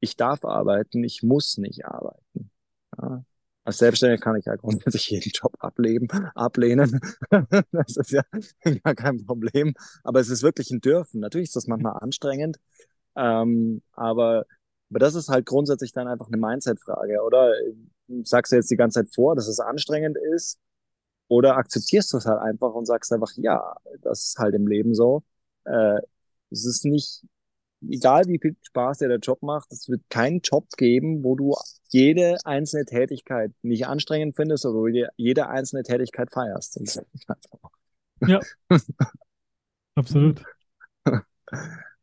ich 0.00 0.16
darf 0.16 0.44
arbeiten, 0.44 1.04
ich 1.04 1.22
muss 1.22 1.58
nicht 1.58 1.84
arbeiten. 1.84 2.50
Ja. 2.98 3.24
Als 3.64 3.78
Selbstständiger 3.78 4.20
kann 4.20 4.36
ich 4.36 4.46
ja 4.46 4.56
grundsätzlich 4.56 5.10
jeden 5.10 5.30
Job 5.30 5.54
ableben, 5.58 6.08
ablehnen. 6.34 6.98
das 7.70 7.96
ist 7.96 8.10
ja 8.10 8.22
gar 8.84 8.94
kein 8.94 9.24
Problem. 9.24 9.74
Aber 10.02 10.18
es 10.18 10.30
ist 10.30 10.42
wirklich 10.42 10.70
ein 10.70 10.80
Dürfen. 10.80 11.20
Natürlich 11.20 11.48
ist 11.48 11.56
das 11.56 11.66
manchmal 11.66 11.98
anstrengend. 12.00 12.58
Ähm, 13.16 13.82
aber, 13.92 14.46
aber 14.90 14.98
das 14.98 15.14
ist 15.14 15.28
halt 15.28 15.44
grundsätzlich 15.44 15.92
dann 15.92 16.08
einfach 16.08 16.26
eine 16.28 16.38
Mindset-Frage, 16.38 17.22
oder? 17.22 17.52
Sagst 18.24 18.50
du 18.50 18.56
jetzt 18.56 18.70
die 18.70 18.76
ganze 18.76 19.04
Zeit 19.04 19.14
vor, 19.14 19.36
dass 19.36 19.46
es 19.46 19.60
anstrengend 19.60 20.16
ist? 20.34 20.58
Oder 21.32 21.56
akzeptierst 21.56 22.12
du 22.12 22.18
es 22.18 22.26
halt 22.26 22.42
einfach 22.42 22.74
und 22.74 22.84
sagst 22.84 23.10
einfach, 23.10 23.32
ja, 23.36 23.74
das 24.02 24.24
ist 24.24 24.38
halt 24.38 24.54
im 24.54 24.66
Leben 24.66 24.94
so. 24.94 25.22
Äh, 25.64 25.98
es 26.50 26.66
ist 26.66 26.84
nicht, 26.84 27.24
egal 27.88 28.26
wie 28.26 28.38
viel 28.38 28.54
Spaß 28.60 28.98
dir 28.98 29.08
der 29.08 29.16
Job 29.16 29.40
macht, 29.42 29.72
es 29.72 29.88
wird 29.88 30.02
keinen 30.10 30.40
Job 30.40 30.68
geben, 30.76 31.24
wo 31.24 31.34
du 31.34 31.54
jede 31.88 32.36
einzelne 32.44 32.84
Tätigkeit 32.84 33.50
nicht 33.62 33.86
anstrengend 33.86 34.36
findest, 34.36 34.66
oder 34.66 34.74
wo 34.74 34.86
du 34.88 35.10
jede 35.16 35.48
einzelne 35.48 35.84
Tätigkeit 35.84 36.30
feierst. 36.30 36.78
Ja. 38.26 38.38
Absolut. 39.94 40.44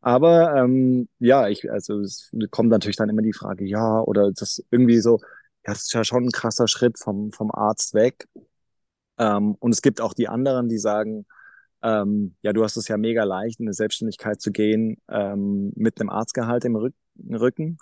Aber 0.02 0.56
ähm, 0.56 1.08
ja, 1.20 1.50
ich, 1.50 1.72
also 1.72 2.00
es 2.00 2.32
kommt 2.50 2.70
natürlich 2.70 2.98
dann 2.98 3.10
immer 3.10 3.22
die 3.22 3.34
Frage, 3.34 3.64
ja, 3.64 4.02
oder 4.02 4.32
das 4.32 4.66
irgendwie 4.72 5.02
so, 5.02 5.20
das 5.62 5.84
ist 5.84 5.94
ja 5.94 6.04
schon 6.04 6.24
ein 6.24 6.32
krasser 6.32 6.68
Schritt 6.68 6.98
vom, 6.98 7.32
vom 7.32 7.52
Arzt 7.52 7.94
weg. 7.94 8.28
Ähm, 9.20 9.56
und 9.60 9.72
es 9.74 9.82
gibt 9.82 10.02
auch 10.02 10.14
die 10.14 10.28
anderen, 10.28 10.70
die 10.70 10.80
sagen, 10.80 11.26
ähm, 11.84 12.36
ja, 12.42 12.54
du 12.54 12.64
hast 12.64 12.78
es 12.78 12.88
ja 12.88 12.98
mega 12.98 13.24
leicht, 13.24 13.60
in 13.60 13.68
eine 13.68 13.74
Selbstständigkeit 13.74 14.42
zu 14.42 14.52
gehen, 14.52 14.98
ähm, 15.10 15.72
mit 15.76 16.00
einem 16.00 16.10
Arztgehalt 16.10 16.66
im 16.66 16.76
Rück 16.76 16.96
Rücken. 17.30 17.78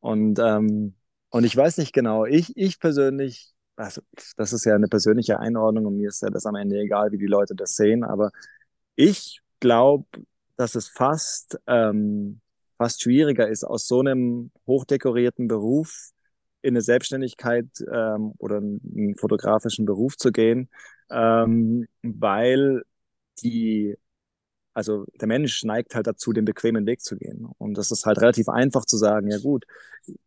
Und, 0.00 0.38
ähm, 0.38 0.94
und 1.30 1.44
ich 1.44 1.56
weiß 1.56 1.78
nicht 1.78 1.92
genau, 1.92 2.24
ich, 2.24 2.56
ich 2.56 2.78
persönlich, 2.78 3.52
also 3.76 4.02
das 4.36 4.52
ist 4.52 4.64
ja 4.64 4.74
eine 4.74 4.86
persönliche 4.88 5.40
Einordnung 5.40 5.86
und 5.86 5.96
mir 5.96 6.08
ist 6.08 6.22
ja 6.22 6.30
das 6.30 6.46
am 6.46 6.54
Ende 6.54 6.78
egal, 6.78 7.10
wie 7.12 7.18
die 7.18 7.26
Leute 7.26 7.54
das 7.56 7.74
sehen, 7.74 8.04
aber 8.04 8.30
ich 8.94 9.40
glaube, 9.60 10.06
dass 10.56 10.74
es 10.74 10.88
fast, 10.88 11.58
ähm, 11.66 12.40
fast 12.76 13.02
schwieriger 13.02 13.48
ist, 13.48 13.64
aus 13.64 13.86
so 13.88 14.00
einem 14.00 14.52
hochdekorierten 14.66 15.48
Beruf 15.48 16.10
in 16.62 16.70
eine 16.70 16.82
Selbstständigkeit 16.82 17.66
ähm, 17.92 18.32
oder 18.38 18.56
einen 18.58 19.14
fotografischen 19.16 19.86
Beruf 19.86 20.16
zu 20.16 20.32
gehen, 20.32 20.68
ähm, 21.10 21.86
weil 22.02 22.82
die, 23.42 23.96
also 24.74 25.06
der 25.20 25.28
Mensch 25.28 25.64
neigt 25.64 25.94
halt 25.94 26.06
dazu, 26.06 26.32
den 26.32 26.44
bequemen 26.44 26.86
Weg 26.86 27.00
zu 27.02 27.16
gehen. 27.16 27.46
Und 27.58 27.74
das 27.78 27.90
ist 27.90 28.06
halt 28.06 28.20
relativ 28.20 28.48
einfach 28.48 28.84
zu 28.86 28.96
sagen, 28.96 29.30
ja 29.30 29.38
gut, 29.38 29.66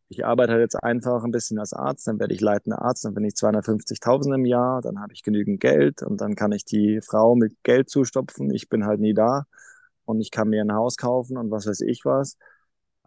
ich 0.10 0.26
arbeite 0.26 0.54
halt 0.54 0.62
jetzt 0.62 0.76
einfach 0.84 1.24
ein 1.24 1.32
bisschen 1.32 1.60
als 1.60 1.74
Arzt, 1.74 2.08
dann 2.08 2.20
werde 2.20 2.34
ich 2.34 2.42
leitender 2.42 2.82
Arzt, 2.82 3.06
dann 3.06 3.14
bin 3.14 3.24
ich 3.24 3.36
250.000 3.36 4.36
im 4.36 4.46
Jahr, 4.46 4.82
dann 4.82 5.00
habe 5.00 5.14
ich 5.14 5.24
genügend 5.24 5.60
Geld 5.62 6.04
und 6.04 6.20
dann 6.22 6.36
kann 6.36 6.52
ich 6.52 6.66
die 6.66 7.02
Frau 7.02 7.36
mit 7.36 7.56
Geld 7.64 7.90
zustopfen. 7.90 8.52
Ich 8.52 8.70
bin 8.70 8.86
halt 8.86 9.00
nie 9.00 9.14
da 9.14 9.46
und 10.06 10.20
ich 10.22 10.32
kann 10.32 10.50
mir 10.50 10.62
ein 10.62 10.74
Haus 10.74 10.98
kaufen 10.98 11.38
und 11.38 11.52
was 11.52 11.68
weiß 11.68 11.82
ich 11.82 12.06
was. 12.06 12.38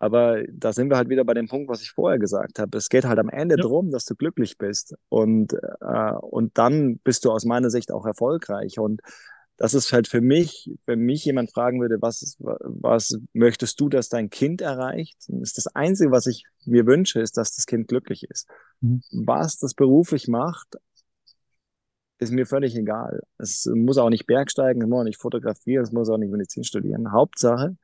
Aber 0.05 0.43
da 0.53 0.75
sind 0.75 0.91
wir 0.91 0.99
halt 0.99 1.09
wieder 1.09 1.25
bei 1.25 1.33
dem 1.33 1.49
Punkt, 1.49 1.71
was 1.71 1.81
ich 1.81 1.93
vorher 1.93 2.19
gesagt 2.19 2.59
habe. 2.59 2.77
Es 2.77 2.91
geht 2.91 3.07
halt 3.07 3.19
am 3.19 3.31
Ende 3.31 3.55
ja. 3.55 3.63
darum, 3.63 3.91
dass 3.91 4.05
du 4.05 4.15
glücklich 4.15 4.59
bist. 4.59 4.95
Und, 5.09 5.55
äh, 5.81 6.13
und 6.21 6.59
dann 6.59 6.99
bist 6.99 7.25
du 7.25 7.31
aus 7.31 7.47
meiner 7.47 7.71
Sicht 7.71 7.91
auch 7.91 8.05
erfolgreich. 8.05 8.79
Und 8.79 9.01
das 9.57 9.73
ist 9.73 9.95
halt 9.95 10.07
für 10.07 10.21
mich, 10.21 10.71
wenn 10.85 10.99
mich 10.99 11.25
jemand 11.25 11.53
fragen 11.55 11.81
würde, 11.81 12.03
was, 12.03 12.37
was 12.39 13.17
möchtest 13.33 13.81
du, 13.81 13.89
dass 13.89 14.11
dein 14.11 14.29
Kind 14.29 14.61
erreicht, 14.61 15.17
ist 15.41 15.57
das 15.57 15.69
Einzige, 15.69 16.11
was 16.11 16.27
ich 16.27 16.45
mir 16.67 16.85
wünsche, 16.85 17.23
ist, 17.23 17.39
dass 17.39 17.55
das 17.55 17.65
Kind 17.65 17.89
glücklich 17.89 18.25
ist. 18.29 18.47
Mhm. 18.83 19.01
Was 19.11 19.57
das 19.57 19.73
beruflich 19.73 20.29
macht, 20.29 20.77
ist 22.19 22.31
mir 22.31 22.45
völlig 22.45 22.77
egal. 22.77 23.23
Es 23.39 23.65
muss 23.75 23.97
auch 23.97 24.11
nicht 24.11 24.27
Bergsteigen, 24.27 24.83
es 24.83 24.89
muss 24.89 25.01
auch 25.01 25.05
nicht 25.05 25.23
fotografieren, 25.23 25.83
es 25.83 25.93
muss 25.93 26.11
auch 26.11 26.19
nicht 26.19 26.31
Medizin 26.31 26.63
studieren. 26.63 27.11
Hauptsache, 27.11 27.79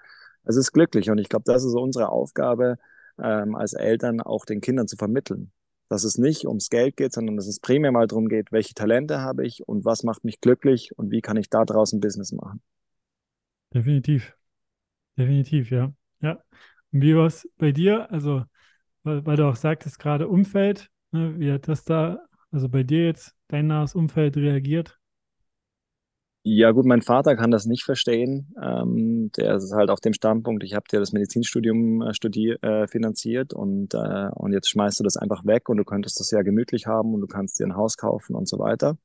es 0.44 0.56
ist 0.56 0.72
glücklich. 0.72 1.10
Und 1.10 1.18
ich 1.18 1.28
glaube, 1.28 1.44
das 1.46 1.64
ist 1.64 1.74
unsere 1.74 2.10
Aufgabe 2.10 2.76
ähm, 3.22 3.54
als 3.54 3.72
Eltern, 3.72 4.20
auch 4.20 4.44
den 4.44 4.60
Kindern 4.60 4.88
zu 4.88 4.96
vermitteln. 4.96 5.52
Dass 5.88 6.04
es 6.04 6.18
nicht 6.18 6.46
ums 6.46 6.70
Geld 6.70 6.96
geht, 6.96 7.12
sondern 7.12 7.36
dass 7.36 7.48
es 7.48 7.60
primär 7.60 7.92
mal 7.92 8.06
darum 8.06 8.28
geht, 8.28 8.52
welche 8.52 8.74
Talente 8.74 9.20
habe 9.20 9.46
ich 9.46 9.66
und 9.66 9.84
was 9.84 10.04
macht 10.04 10.24
mich 10.24 10.40
glücklich 10.40 10.96
und 10.96 11.10
wie 11.10 11.20
kann 11.20 11.36
ich 11.36 11.50
da 11.50 11.64
draußen 11.64 12.00
Business 12.00 12.32
machen. 12.32 12.62
Definitiv. 13.74 14.36
Definitiv, 15.16 15.70
ja. 15.70 15.92
Ja. 16.20 16.42
Und 16.92 17.02
wie 17.02 17.16
war 17.16 17.26
es 17.26 17.48
bei 17.56 17.72
dir? 17.72 18.10
Also, 18.10 18.44
weil, 19.02 19.24
weil, 19.26 19.36
du 19.36 19.48
auch 19.48 19.56
sagtest, 19.56 19.98
gerade 19.98 20.28
Umfeld, 20.28 20.90
ne, 21.12 21.38
wie 21.38 21.52
hat 21.52 21.68
das 21.68 21.84
da, 21.84 22.20
also 22.50 22.68
bei 22.68 22.82
dir 22.82 23.06
jetzt, 23.06 23.34
dein 23.48 23.66
nahes 23.66 23.94
Umfeld 23.94 24.36
reagiert? 24.36 24.99
Ja, 26.42 26.70
gut, 26.70 26.86
mein 26.86 27.02
Vater 27.02 27.36
kann 27.36 27.50
das 27.50 27.66
nicht 27.66 27.84
verstehen. 27.84 28.54
Ähm, 28.62 29.30
der 29.36 29.56
ist 29.56 29.72
halt 29.74 29.90
auf 29.90 30.00
dem 30.00 30.14
Standpunkt, 30.14 30.64
ich 30.64 30.74
habe 30.74 30.84
dir 30.90 30.98
das 30.98 31.12
Medizinstudium 31.12 32.00
äh, 32.00 32.14
studier, 32.14 32.56
äh, 32.64 32.86
finanziert 32.88 33.52
und, 33.52 33.92
äh, 33.92 34.28
und 34.34 34.52
jetzt 34.54 34.70
schmeißt 34.70 35.00
du 35.00 35.04
das 35.04 35.18
einfach 35.18 35.44
weg 35.44 35.68
und 35.68 35.76
du 35.76 35.84
könntest 35.84 36.18
das 36.18 36.30
ja 36.30 36.40
gemütlich 36.40 36.86
haben 36.86 37.12
und 37.12 37.20
du 37.20 37.26
kannst 37.26 37.58
dir 37.60 37.66
ein 37.66 37.76
Haus 37.76 37.98
kaufen 37.98 38.34
und 38.34 38.48
so 38.48 38.58
weiter. 38.58 38.96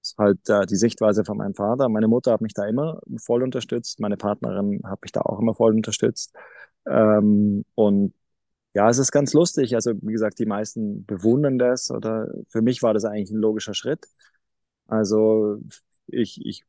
Das 0.00 0.10
ist 0.12 0.18
halt 0.18 0.48
äh, 0.48 0.66
die 0.66 0.76
Sichtweise 0.76 1.24
von 1.24 1.36
meinem 1.36 1.54
Vater. 1.54 1.88
Meine 1.88 2.08
Mutter 2.08 2.32
hat 2.32 2.40
mich 2.40 2.54
da 2.54 2.66
immer 2.66 3.00
voll 3.18 3.42
unterstützt, 3.42 4.00
meine 4.00 4.16
Partnerin 4.16 4.80
hat 4.84 5.00
mich 5.02 5.12
da 5.12 5.20
auch 5.20 5.38
immer 5.40 5.54
voll 5.54 5.74
unterstützt. 5.74 6.34
Ähm, 6.86 7.64
und 7.76 8.12
ja, 8.74 8.88
es 8.90 8.98
ist 8.98 9.12
ganz 9.12 9.32
lustig. 9.34 9.74
Also, 9.76 9.92
wie 10.02 10.12
gesagt, 10.12 10.38
die 10.40 10.46
meisten 10.46 11.06
bewundern 11.06 11.58
das 11.58 11.90
oder 11.90 12.28
für 12.48 12.62
mich 12.62 12.82
war 12.82 12.94
das 12.94 13.04
eigentlich 13.04 13.30
ein 13.32 13.38
logischer 13.38 13.74
Schritt. 13.74 14.06
Also 14.88 15.58
ich, 16.12 16.44
ich 16.44 16.64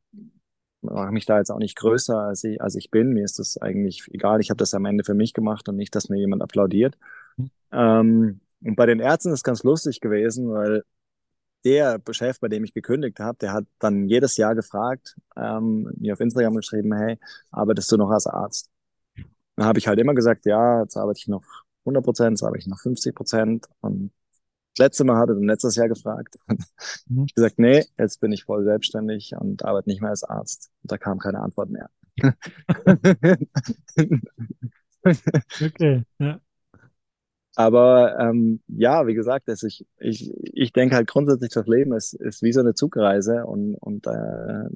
mache 0.82 1.12
mich 1.12 1.26
da 1.26 1.38
jetzt 1.38 1.50
auch 1.50 1.58
nicht 1.58 1.76
größer, 1.76 2.18
als 2.18 2.44
ich, 2.44 2.60
als 2.60 2.74
ich 2.74 2.90
bin. 2.90 3.12
Mir 3.12 3.24
ist 3.24 3.38
das 3.38 3.56
eigentlich 3.56 4.06
egal. 4.12 4.40
Ich 4.40 4.50
habe 4.50 4.58
das 4.58 4.74
am 4.74 4.84
Ende 4.84 5.04
für 5.04 5.14
mich 5.14 5.32
gemacht 5.32 5.68
und 5.68 5.76
nicht, 5.76 5.94
dass 5.94 6.08
mir 6.08 6.18
jemand 6.18 6.42
applaudiert. 6.42 6.96
Mhm. 7.36 7.50
Ähm, 7.72 8.40
und 8.62 8.76
bei 8.76 8.86
den 8.86 9.00
Ärzten 9.00 9.28
ist 9.28 9.40
es 9.40 9.42
ganz 9.42 9.62
lustig 9.62 10.00
gewesen, 10.00 10.50
weil 10.50 10.84
der 11.64 12.00
Chef, 12.10 12.38
bei 12.40 12.48
dem 12.48 12.64
ich 12.64 12.74
gekündigt 12.74 13.20
habe, 13.20 13.38
der 13.38 13.52
hat 13.52 13.64
dann 13.78 14.06
jedes 14.06 14.36
Jahr 14.36 14.54
gefragt, 14.54 15.16
ähm, 15.36 15.90
mir 15.96 16.12
auf 16.12 16.20
Instagram 16.20 16.56
geschrieben, 16.56 16.94
hey, 16.94 17.18
arbeitest 17.50 17.90
du 17.90 17.96
noch 17.96 18.10
als 18.10 18.26
Arzt? 18.26 18.70
Dann 19.56 19.66
habe 19.66 19.78
ich 19.78 19.88
halt 19.88 19.98
immer 19.98 20.14
gesagt, 20.14 20.46
ja, 20.46 20.82
jetzt 20.82 20.96
arbeite 20.96 21.18
ich 21.18 21.28
noch 21.28 21.44
100 21.84 22.04
Prozent, 22.04 22.30
jetzt 22.32 22.42
arbeite 22.42 22.60
ich 22.60 22.66
noch 22.66 22.80
50 22.80 23.14
Prozent. 23.14 23.66
Und 23.80 24.10
letzte 24.78 25.04
Mal 25.04 25.16
hatte 25.18 25.32
er 25.34 25.40
letztes 25.40 25.76
Jahr 25.76 25.88
gefragt. 25.88 26.36
Mhm. 27.06 27.24
Ich 27.26 27.34
gesagt, 27.34 27.58
nee, 27.58 27.84
jetzt 27.98 28.20
bin 28.20 28.32
ich 28.32 28.44
voll 28.44 28.64
selbstständig 28.64 29.34
und 29.38 29.62
arbeite 29.64 29.90
nicht 29.90 30.00
mehr 30.00 30.08
als 30.10 30.24
Arzt. 30.24 30.70
Und 30.82 30.90
da 30.90 30.96
kam 30.96 31.18
keine 31.18 31.40
Antwort 31.40 31.68
mehr. 31.68 31.90
okay, 35.60 36.02
ja. 36.18 36.40
Aber 37.56 38.18
ähm, 38.18 38.60
ja, 38.68 39.06
wie 39.06 39.14
gesagt, 39.14 39.48
also 39.48 39.66
ich, 39.66 39.86
ich, 39.98 40.32
ich 40.52 40.72
denke 40.72 40.96
halt 40.96 41.08
grundsätzlich, 41.08 41.52
das 41.52 41.66
Leben 41.66 41.92
ist, 41.92 42.14
ist 42.14 42.42
wie 42.42 42.52
so 42.52 42.60
eine 42.60 42.74
Zugreise 42.74 43.44
und, 43.46 43.74
und 43.76 44.06
äh, 44.06 44.68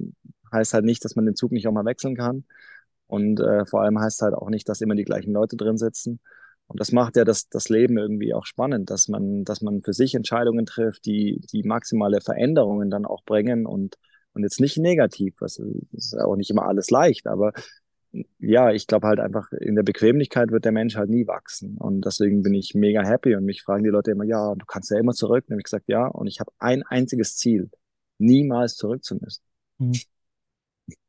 heißt 0.52 0.74
halt 0.74 0.84
nicht, 0.84 1.04
dass 1.04 1.16
man 1.16 1.26
den 1.26 1.34
Zug 1.34 1.52
nicht 1.52 1.66
auch 1.66 1.72
mal 1.72 1.84
wechseln 1.84 2.14
kann. 2.16 2.44
Und 3.06 3.40
äh, 3.40 3.64
vor 3.64 3.82
allem 3.82 3.98
heißt 3.98 4.22
halt 4.22 4.34
auch 4.34 4.50
nicht, 4.50 4.68
dass 4.68 4.80
immer 4.80 4.94
die 4.94 5.04
gleichen 5.04 5.32
Leute 5.32 5.56
drin 5.56 5.78
sitzen. 5.78 6.20
Und 6.68 6.80
das 6.80 6.92
macht 6.92 7.16
ja 7.16 7.24
das, 7.24 7.48
das 7.48 7.70
Leben 7.70 7.96
irgendwie 7.98 8.34
auch 8.34 8.44
spannend, 8.44 8.90
dass 8.90 9.08
man, 9.08 9.44
dass 9.44 9.62
man 9.62 9.82
für 9.82 9.94
sich 9.94 10.14
Entscheidungen 10.14 10.66
trifft, 10.66 11.06
die, 11.06 11.40
die 11.50 11.62
maximale 11.62 12.20
Veränderungen 12.20 12.90
dann 12.90 13.06
auch 13.06 13.24
bringen 13.24 13.66
und, 13.66 13.96
und 14.34 14.42
jetzt 14.42 14.60
nicht 14.60 14.76
negativ. 14.76 15.34
Das 15.40 15.60
ist 15.92 16.14
auch 16.14 16.36
nicht 16.36 16.50
immer 16.50 16.66
alles 16.66 16.90
leicht, 16.90 17.26
aber 17.26 17.52
ja, 18.38 18.70
ich 18.72 18.86
glaube 18.86 19.06
halt 19.06 19.20
einfach, 19.20 19.50
in 19.52 19.74
der 19.74 19.82
Bequemlichkeit 19.82 20.50
wird 20.50 20.64
der 20.64 20.72
Mensch 20.72 20.96
halt 20.96 21.10
nie 21.10 21.26
wachsen. 21.26 21.76
Und 21.78 22.04
deswegen 22.04 22.42
bin 22.42 22.54
ich 22.54 22.74
mega 22.74 23.02
happy 23.02 23.34
und 23.34 23.44
mich 23.44 23.62
fragen 23.62 23.84
die 23.84 23.90
Leute 23.90 24.10
immer, 24.10 24.24
ja, 24.24 24.54
du 24.54 24.64
kannst 24.66 24.90
ja 24.90 24.98
immer 24.98 25.12
zurück. 25.12 25.44
Und 25.48 25.58
ich 25.58 25.64
gesagt, 25.64 25.88
ja, 25.88 26.06
und 26.06 26.26
ich 26.26 26.40
habe 26.40 26.50
ein 26.58 26.82
einziges 26.84 27.36
Ziel, 27.36 27.70
niemals 28.18 28.76
zurück 28.76 29.04
zu 29.04 29.16
müssen. 29.16 29.42
Mhm. 29.78 29.92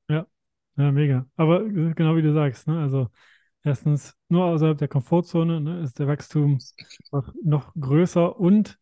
Ja, 0.09 0.27
ja, 0.77 0.91
mega. 0.91 1.25
Aber 1.35 1.63
genau 1.67 2.15
wie 2.15 2.21
du 2.21 2.33
sagst, 2.33 2.67
ne? 2.67 2.79
Also 2.81 3.09
erstens 3.63 4.15
nur 4.29 4.45
außerhalb 4.45 4.77
der 4.77 4.87
Komfortzone 4.87 5.61
ne, 5.61 5.81
ist 5.81 5.99
der 5.99 6.07
Wachstum 6.07 6.59
noch, 7.43 7.73
größer 7.79 8.39
und 8.39 8.77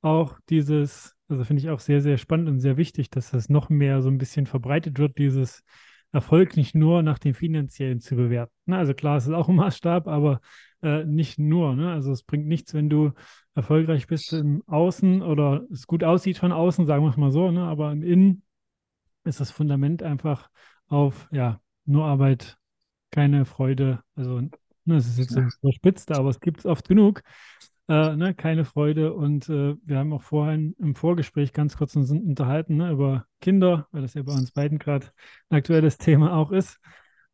auch 0.00 0.38
dieses, 0.50 1.16
also 1.28 1.44
finde 1.44 1.62
ich 1.62 1.70
auch 1.70 1.80
sehr, 1.80 2.00
sehr 2.00 2.18
spannend 2.18 2.48
und 2.48 2.60
sehr 2.60 2.76
wichtig, 2.76 3.10
dass 3.10 3.30
das 3.30 3.48
noch 3.48 3.70
mehr 3.70 4.02
so 4.02 4.08
ein 4.08 4.18
bisschen 4.18 4.46
verbreitet 4.46 4.98
wird, 4.98 5.18
dieses 5.18 5.62
Erfolg 6.12 6.56
nicht 6.56 6.74
nur 6.74 7.02
nach 7.02 7.18
dem 7.18 7.34
finanziellen 7.34 8.00
zu 8.00 8.14
bewerten. 8.14 8.52
Ne? 8.66 8.76
Also 8.76 8.94
klar, 8.94 9.16
es 9.16 9.26
ist 9.26 9.32
auch 9.32 9.48
ein 9.48 9.56
Maßstab, 9.56 10.06
aber 10.06 10.40
äh, 10.82 11.04
nicht 11.04 11.38
nur. 11.38 11.74
Ne? 11.74 11.90
Also 11.92 12.12
es 12.12 12.22
bringt 12.22 12.46
nichts, 12.46 12.74
wenn 12.74 12.88
du 12.88 13.12
erfolgreich 13.54 14.06
bist 14.06 14.32
im 14.32 14.62
Außen 14.66 15.22
oder 15.22 15.64
es 15.72 15.86
gut 15.86 16.04
aussieht 16.04 16.38
von 16.38 16.52
außen, 16.52 16.86
sagen 16.86 17.04
wir 17.04 17.10
es 17.10 17.16
mal 17.16 17.32
so, 17.32 17.50
ne? 17.50 17.62
aber 17.62 17.90
im 17.90 18.02
Innen 18.02 18.42
ist 19.24 19.40
das 19.40 19.50
Fundament 19.50 20.02
einfach 20.02 20.50
auf 20.86 21.28
ja, 21.32 21.60
nur 21.84 22.04
Arbeit 22.04 22.58
keine 23.14 23.44
Freude. 23.44 24.02
Also, 24.16 24.40
ne, 24.40 24.96
es 24.96 25.06
ist 25.06 25.18
jetzt 25.18 25.32
so 25.32 25.40
überspitzt, 25.62 26.10
aber 26.10 26.30
es 26.30 26.40
gibt 26.40 26.60
es 26.60 26.66
oft 26.66 26.88
genug. 26.88 27.22
Äh, 27.88 28.16
ne, 28.16 28.34
keine 28.34 28.64
Freude. 28.64 29.14
Und 29.14 29.48
äh, 29.48 29.76
wir 29.84 29.98
haben 29.98 30.12
auch 30.12 30.22
vorhin 30.22 30.74
im 30.80 30.96
Vorgespräch 30.96 31.52
ganz 31.52 31.76
kurz 31.76 31.94
uns 31.94 32.10
unterhalten 32.10 32.76
ne, 32.78 32.90
über 32.90 33.26
Kinder, 33.40 33.86
weil 33.92 34.02
das 34.02 34.14
ja 34.14 34.22
bei 34.22 34.32
uns 34.32 34.50
beiden 34.50 34.78
gerade 34.78 35.06
ein 35.48 35.58
aktuelles 35.58 35.96
Thema 35.98 36.34
auch 36.34 36.50
ist, 36.50 36.80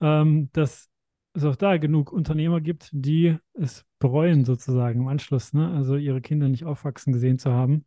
ähm, 0.02 0.50
dass 0.52 0.90
es 1.32 1.44
auch 1.44 1.56
da 1.56 1.78
genug 1.78 2.12
Unternehmer 2.12 2.60
gibt, 2.60 2.90
die 2.92 3.36
es 3.54 3.86
bereuen, 4.00 4.44
sozusagen 4.44 5.00
im 5.00 5.08
Anschluss, 5.08 5.52
ne? 5.52 5.70
also 5.72 5.96
ihre 5.96 6.20
Kinder 6.20 6.48
nicht 6.48 6.64
aufwachsen 6.64 7.12
gesehen 7.12 7.38
zu 7.38 7.52
haben. 7.52 7.86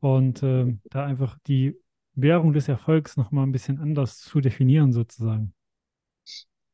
Und 0.00 0.42
äh, 0.42 0.74
da 0.84 1.04
einfach 1.04 1.36
die 1.46 1.76
Währung 2.14 2.52
des 2.54 2.68
Erfolgs 2.68 3.16
nochmal 3.16 3.46
ein 3.46 3.52
bisschen 3.52 3.78
anders 3.78 4.18
zu 4.18 4.40
definieren, 4.40 4.92
sozusagen. 4.92 5.52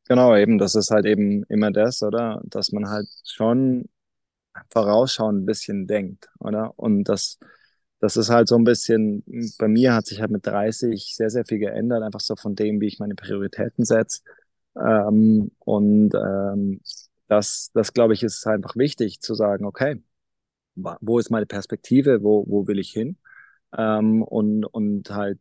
Genau, 0.07 0.35
eben, 0.35 0.57
das 0.57 0.75
ist 0.75 0.91
halt 0.91 1.05
eben 1.05 1.43
immer 1.45 1.71
das, 1.71 2.03
oder? 2.03 2.41
Dass 2.45 2.71
man 2.71 2.89
halt 2.89 3.07
schon 3.25 3.85
vorausschauend 4.71 5.43
ein 5.43 5.45
bisschen 5.47 5.87
denkt, 5.87 6.29
oder? 6.39 6.77
Und 6.79 7.05
das, 7.05 7.39
das 7.99 8.17
ist 8.17 8.29
halt 8.29 8.47
so 8.49 8.55
ein 8.57 8.65
bisschen, 8.65 9.23
bei 9.59 9.67
mir 9.69 9.95
hat 9.95 10.07
sich 10.07 10.21
halt 10.21 10.31
mit 10.31 10.47
30 10.47 11.15
sehr, 11.15 11.29
sehr 11.31 11.45
viel 11.45 11.59
geändert, 11.59 12.03
einfach 12.03 12.21
so 12.21 12.35
von 12.35 12.55
dem, 12.55 12.81
wie 12.81 12.87
ich 12.87 12.99
meine 12.99 13.15
Prioritäten 13.15 13.85
setze. 13.85 14.21
Ähm, 14.77 15.51
und 15.59 16.13
ähm, 16.15 16.81
das, 17.27 17.71
das 17.73 17.93
glaube 17.93 18.13
ich, 18.13 18.23
ist 18.23 18.47
einfach 18.47 18.75
wichtig 18.77 19.21
zu 19.21 19.35
sagen, 19.35 19.65
okay, 19.65 20.01
wo 20.75 21.19
ist 21.19 21.29
meine 21.31 21.45
Perspektive, 21.45 22.23
wo, 22.23 22.45
wo 22.47 22.67
will 22.67 22.79
ich 22.79 22.91
hin? 22.91 23.17
Ähm, 23.77 24.23
und, 24.23 24.65
und 24.65 25.09
halt 25.11 25.39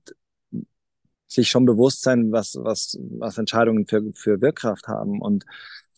sich 1.35 1.49
schon 1.49 1.65
bewusst 1.65 2.03
sein, 2.03 2.33
was, 2.33 2.57
was, 2.61 2.99
was 3.11 3.39
Entscheidungen 3.39 3.87
für, 3.87 4.03
für 4.15 4.41
Wirkkraft 4.41 4.89
haben. 4.89 5.21
Und 5.21 5.45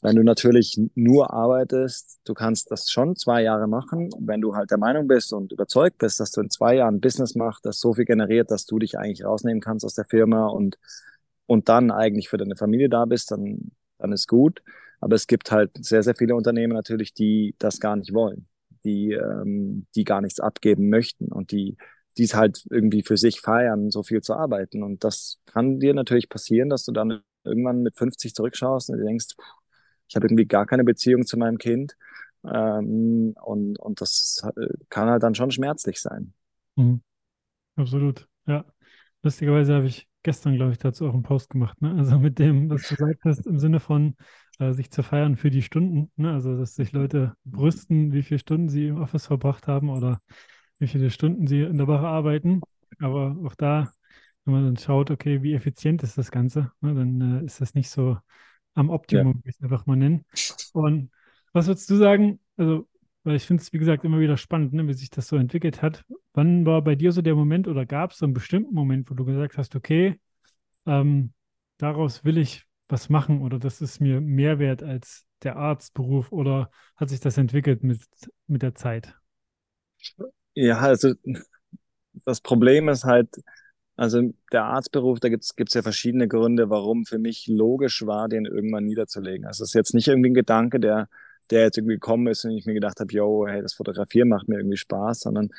wenn 0.04 0.16
du 0.16 0.22
natürlich 0.22 0.78
nur 0.94 1.32
arbeitest, 1.32 2.20
du 2.24 2.34
kannst 2.34 2.70
das 2.70 2.90
schon 2.90 3.16
zwei 3.16 3.42
Jahre 3.42 3.66
machen. 3.66 4.10
Wenn 4.18 4.42
du 4.42 4.54
halt 4.54 4.70
der 4.70 4.78
Meinung 4.78 5.08
bist 5.08 5.32
und 5.32 5.52
überzeugt 5.52 5.96
bist, 5.96 6.20
dass 6.20 6.30
du 6.30 6.42
in 6.42 6.50
zwei 6.50 6.76
Jahren 6.76 7.00
Business 7.00 7.34
machst, 7.34 7.64
das 7.64 7.80
so 7.80 7.94
viel 7.94 8.04
generiert, 8.04 8.50
dass 8.50 8.66
du 8.66 8.78
dich 8.78 8.98
eigentlich 8.98 9.24
rausnehmen 9.24 9.62
kannst 9.62 9.82
aus 9.84 9.94
der 9.94 10.04
Firma 10.04 10.46
und, 10.48 10.78
und 11.46 11.70
dann 11.70 11.90
eigentlich 11.90 12.28
für 12.28 12.36
deine 12.36 12.54
Familie 12.54 12.90
da 12.90 13.06
bist, 13.06 13.30
dann, 13.30 13.70
dann 13.98 14.12
ist 14.12 14.28
gut. 14.28 14.62
Aber 15.00 15.16
es 15.16 15.26
gibt 15.26 15.50
halt 15.50 15.70
sehr, 15.80 16.02
sehr 16.02 16.14
viele 16.14 16.34
Unternehmen 16.34 16.74
natürlich, 16.74 17.14
die 17.14 17.54
das 17.58 17.80
gar 17.80 17.96
nicht 17.96 18.12
wollen, 18.12 18.46
die, 18.84 19.12
ähm, 19.12 19.86
die 19.94 20.04
gar 20.04 20.20
nichts 20.20 20.38
abgeben 20.38 20.90
möchten 20.90 21.32
und 21.32 21.50
die, 21.50 21.78
die 22.16 22.24
es 22.24 22.34
halt 22.34 22.64
irgendwie 22.70 23.02
für 23.02 23.16
sich 23.16 23.40
feiern, 23.40 23.90
so 23.90 24.02
viel 24.02 24.20
zu 24.20 24.34
arbeiten. 24.34 24.82
Und 24.82 25.04
das 25.04 25.40
kann 25.46 25.80
dir 25.80 25.94
natürlich 25.94 26.28
passieren, 26.28 26.68
dass 26.68 26.84
du 26.84 26.92
dann 26.92 27.20
irgendwann 27.44 27.82
mit 27.82 27.96
50 27.96 28.34
zurückschaust 28.34 28.90
und 28.90 28.98
denkst, 28.98 29.34
ich 30.08 30.16
habe 30.16 30.26
irgendwie 30.26 30.46
gar 30.46 30.66
keine 30.66 30.84
Beziehung 30.84 31.26
zu 31.26 31.36
meinem 31.36 31.58
Kind. 31.58 31.96
Ähm, 32.44 33.34
und, 33.42 33.78
und 33.78 34.00
das 34.00 34.42
kann 34.90 35.08
halt 35.08 35.22
dann 35.22 35.34
schon 35.34 35.50
schmerzlich 35.50 36.00
sein. 36.00 36.34
Mhm. 36.76 37.02
Absolut, 37.76 38.28
ja. 38.46 38.64
Lustigerweise 39.22 39.74
habe 39.74 39.86
ich 39.86 40.06
gestern, 40.22 40.56
glaube 40.56 40.72
ich, 40.72 40.78
dazu 40.78 41.06
auch 41.06 41.14
einen 41.14 41.22
Post 41.22 41.50
gemacht. 41.50 41.80
Ne? 41.80 41.94
Also 41.96 42.18
mit 42.18 42.38
dem, 42.38 42.68
was 42.70 42.88
du 42.88 42.96
gesagt 42.96 43.20
hast, 43.24 43.46
im 43.46 43.58
Sinne 43.58 43.80
von 43.80 44.16
äh, 44.58 44.72
sich 44.72 44.90
zu 44.90 45.02
feiern 45.02 45.36
für 45.36 45.50
die 45.50 45.62
Stunden. 45.62 46.10
Ne? 46.16 46.32
Also, 46.32 46.56
dass 46.56 46.74
sich 46.74 46.92
Leute 46.92 47.34
brüsten, 47.44 48.12
wie 48.12 48.22
viele 48.22 48.38
Stunden 48.38 48.68
sie 48.68 48.88
im 48.88 49.00
Office 49.00 49.26
verbracht 49.26 49.66
haben 49.66 49.88
oder 49.88 50.20
wie 50.78 50.86
viele 50.86 51.10
Stunden 51.10 51.46
sie 51.46 51.62
in 51.62 51.78
der 51.78 51.86
Woche 51.86 52.06
arbeiten. 52.06 52.60
Aber 52.98 53.36
auch 53.44 53.54
da, 53.54 53.92
wenn 54.44 54.54
man 54.54 54.64
dann 54.64 54.76
schaut, 54.76 55.10
okay, 55.10 55.42
wie 55.42 55.54
effizient 55.54 56.02
ist 56.02 56.18
das 56.18 56.30
Ganze, 56.30 56.72
ne? 56.80 56.94
dann 56.94 57.42
äh, 57.42 57.44
ist 57.44 57.60
das 57.60 57.74
nicht 57.74 57.90
so 57.90 58.18
am 58.74 58.90
Optimum, 58.90 59.34
ja. 59.36 59.44
wie 59.44 59.48
ich 59.48 59.56
es 59.56 59.62
einfach 59.62 59.86
mal 59.86 59.96
nennen. 59.96 60.24
Und 60.72 61.10
was 61.52 61.66
würdest 61.66 61.88
du 61.90 61.96
sagen, 61.96 62.40
also, 62.56 62.88
weil 63.22 63.36
ich 63.36 63.44
finde 63.44 63.62
es, 63.62 63.72
wie 63.72 63.78
gesagt, 63.78 64.04
immer 64.04 64.20
wieder 64.20 64.36
spannend, 64.36 64.72
ne, 64.72 64.86
wie 64.86 64.92
sich 64.92 65.10
das 65.10 65.28
so 65.28 65.36
entwickelt 65.36 65.80
hat. 65.80 66.04
Wann 66.34 66.66
war 66.66 66.82
bei 66.82 66.94
dir 66.94 67.12
so 67.12 67.22
der 67.22 67.34
Moment 67.34 67.68
oder 67.68 67.86
gab 67.86 68.10
es 68.10 68.18
so 68.18 68.26
einen 68.26 68.34
bestimmten 68.34 68.74
Moment, 68.74 69.10
wo 69.10 69.14
du 69.14 69.24
gesagt 69.24 69.56
hast, 69.56 69.76
okay, 69.76 70.20
ähm, 70.86 71.32
daraus 71.78 72.24
will 72.24 72.38
ich 72.38 72.66
was 72.88 73.08
machen 73.08 73.40
oder 73.40 73.58
das 73.58 73.80
ist 73.80 74.00
mir 74.00 74.20
mehr 74.20 74.58
wert 74.58 74.82
als 74.82 75.26
der 75.42 75.56
Arztberuf 75.56 76.32
oder 76.32 76.70
hat 76.96 77.08
sich 77.08 77.20
das 77.20 77.38
entwickelt 77.38 77.82
mit, 77.82 78.02
mit 78.46 78.62
der 78.62 78.74
Zeit? 78.74 79.16
Ja, 80.54 80.78
also 80.78 81.14
das 82.24 82.40
Problem 82.40 82.88
ist 82.88 83.04
halt, 83.04 83.28
also 83.96 84.22
der 84.52 84.64
Arztberuf, 84.64 85.20
da 85.20 85.28
gibt's 85.28 85.56
gibt's 85.56 85.74
ja 85.74 85.82
verschiedene 85.82 86.28
Gründe, 86.28 86.70
warum 86.70 87.04
für 87.06 87.18
mich 87.18 87.46
logisch 87.48 88.06
war, 88.06 88.28
den 88.28 88.44
irgendwann 88.46 88.84
niederzulegen. 88.84 89.46
Also 89.46 89.64
es 89.64 89.70
ist 89.70 89.74
jetzt 89.74 89.94
nicht 89.94 90.08
irgendwie 90.08 90.30
ein 90.30 90.34
Gedanke, 90.34 90.80
der, 90.80 91.08
der 91.50 91.62
jetzt 91.62 91.78
irgendwie 91.78 91.94
gekommen 91.96 92.26
ist 92.28 92.44
und 92.44 92.52
ich 92.52 92.66
mir 92.66 92.74
gedacht 92.74 93.00
habe, 93.00 93.12
yo, 93.12 93.46
hey, 93.46 93.62
das 93.62 93.74
Fotografieren 93.74 94.28
macht 94.28 94.48
mir 94.48 94.58
irgendwie 94.58 94.76
Spaß, 94.76 95.20
sondern 95.20 95.50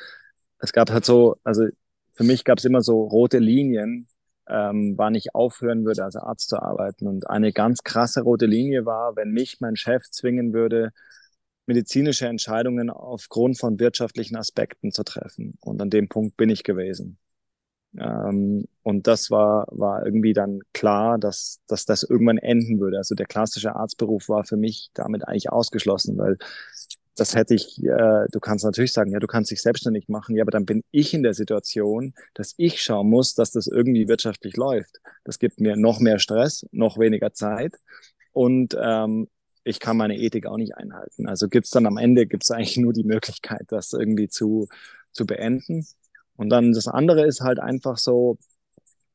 es 0.58 0.72
gab 0.72 0.90
halt 0.90 1.04
so, 1.04 1.36
also 1.44 1.66
für 2.14 2.24
mich 2.24 2.44
gab 2.44 2.58
es 2.58 2.64
immer 2.64 2.82
so 2.82 3.02
rote 3.04 3.38
Linien, 3.38 4.08
ähm, 4.48 4.94
wann 4.96 5.14
ich 5.14 5.34
aufhören 5.34 5.84
würde, 5.84 6.04
als 6.04 6.16
Arzt 6.16 6.48
zu 6.48 6.60
arbeiten. 6.62 7.06
Und 7.06 7.28
eine 7.30 7.52
ganz 7.52 7.82
krasse 7.82 8.22
rote 8.22 8.46
Linie 8.46 8.86
war, 8.86 9.16
wenn 9.16 9.30
mich 9.32 9.58
mein 9.60 9.76
Chef 9.76 10.04
zwingen 10.10 10.52
würde, 10.52 10.92
medizinische 11.66 12.26
Entscheidungen 12.26 12.90
aufgrund 12.90 13.58
von 13.58 13.78
wirtschaftlichen 13.78 14.36
Aspekten 14.36 14.92
zu 14.92 15.02
treffen. 15.04 15.58
Und 15.60 15.80
an 15.82 15.90
dem 15.90 16.08
Punkt 16.08 16.36
bin 16.36 16.50
ich 16.50 16.62
gewesen. 16.62 17.18
Ähm, 17.98 18.66
und 18.82 19.06
das 19.06 19.30
war, 19.30 19.66
war 19.70 20.04
irgendwie 20.04 20.32
dann 20.32 20.60
klar, 20.72 21.18
dass, 21.18 21.60
dass 21.66 21.84
das 21.84 22.02
irgendwann 22.02 22.38
enden 22.38 22.80
würde. 22.80 22.98
Also 22.98 23.14
der 23.14 23.26
klassische 23.26 23.74
Arztberuf 23.74 24.28
war 24.28 24.44
für 24.44 24.56
mich 24.56 24.90
damit 24.94 25.26
eigentlich 25.26 25.50
ausgeschlossen, 25.50 26.16
weil 26.18 26.38
das 27.16 27.34
hätte 27.34 27.54
ich, 27.54 27.82
äh, 27.82 28.26
du 28.30 28.40
kannst 28.40 28.64
natürlich 28.64 28.92
sagen, 28.92 29.10
ja, 29.10 29.18
du 29.18 29.26
kannst 29.26 29.50
dich 29.50 29.62
selbstständig 29.62 30.08
machen, 30.08 30.36
ja, 30.36 30.44
aber 30.44 30.50
dann 30.50 30.66
bin 30.66 30.82
ich 30.90 31.14
in 31.14 31.22
der 31.22 31.32
Situation, 31.32 32.12
dass 32.34 32.52
ich 32.58 32.82
schauen 32.82 33.08
muss, 33.08 33.34
dass 33.34 33.52
das 33.52 33.66
irgendwie 33.66 34.06
wirtschaftlich 34.06 34.56
läuft. 34.56 35.00
Das 35.24 35.38
gibt 35.38 35.60
mir 35.60 35.76
noch 35.76 35.98
mehr 35.98 36.18
Stress, 36.18 36.66
noch 36.72 36.98
weniger 36.98 37.32
Zeit 37.32 37.72
und 38.32 38.76
ähm, 38.78 39.28
ich 39.66 39.80
kann 39.80 39.96
meine 39.96 40.16
Ethik 40.16 40.46
auch 40.46 40.56
nicht 40.58 40.76
einhalten. 40.76 41.28
Also 41.28 41.48
gibt's 41.48 41.70
dann 41.70 41.86
am 41.86 41.96
Ende, 41.96 42.26
gibt's 42.26 42.50
eigentlich 42.50 42.76
nur 42.76 42.92
die 42.92 43.04
Möglichkeit, 43.04 43.64
das 43.68 43.92
irgendwie 43.92 44.28
zu, 44.28 44.68
zu 45.12 45.26
beenden. 45.26 45.84
Und 46.36 46.50
dann 46.50 46.72
das 46.72 46.86
andere 46.88 47.26
ist 47.26 47.40
halt 47.40 47.58
einfach 47.58 47.98
so, 47.98 48.38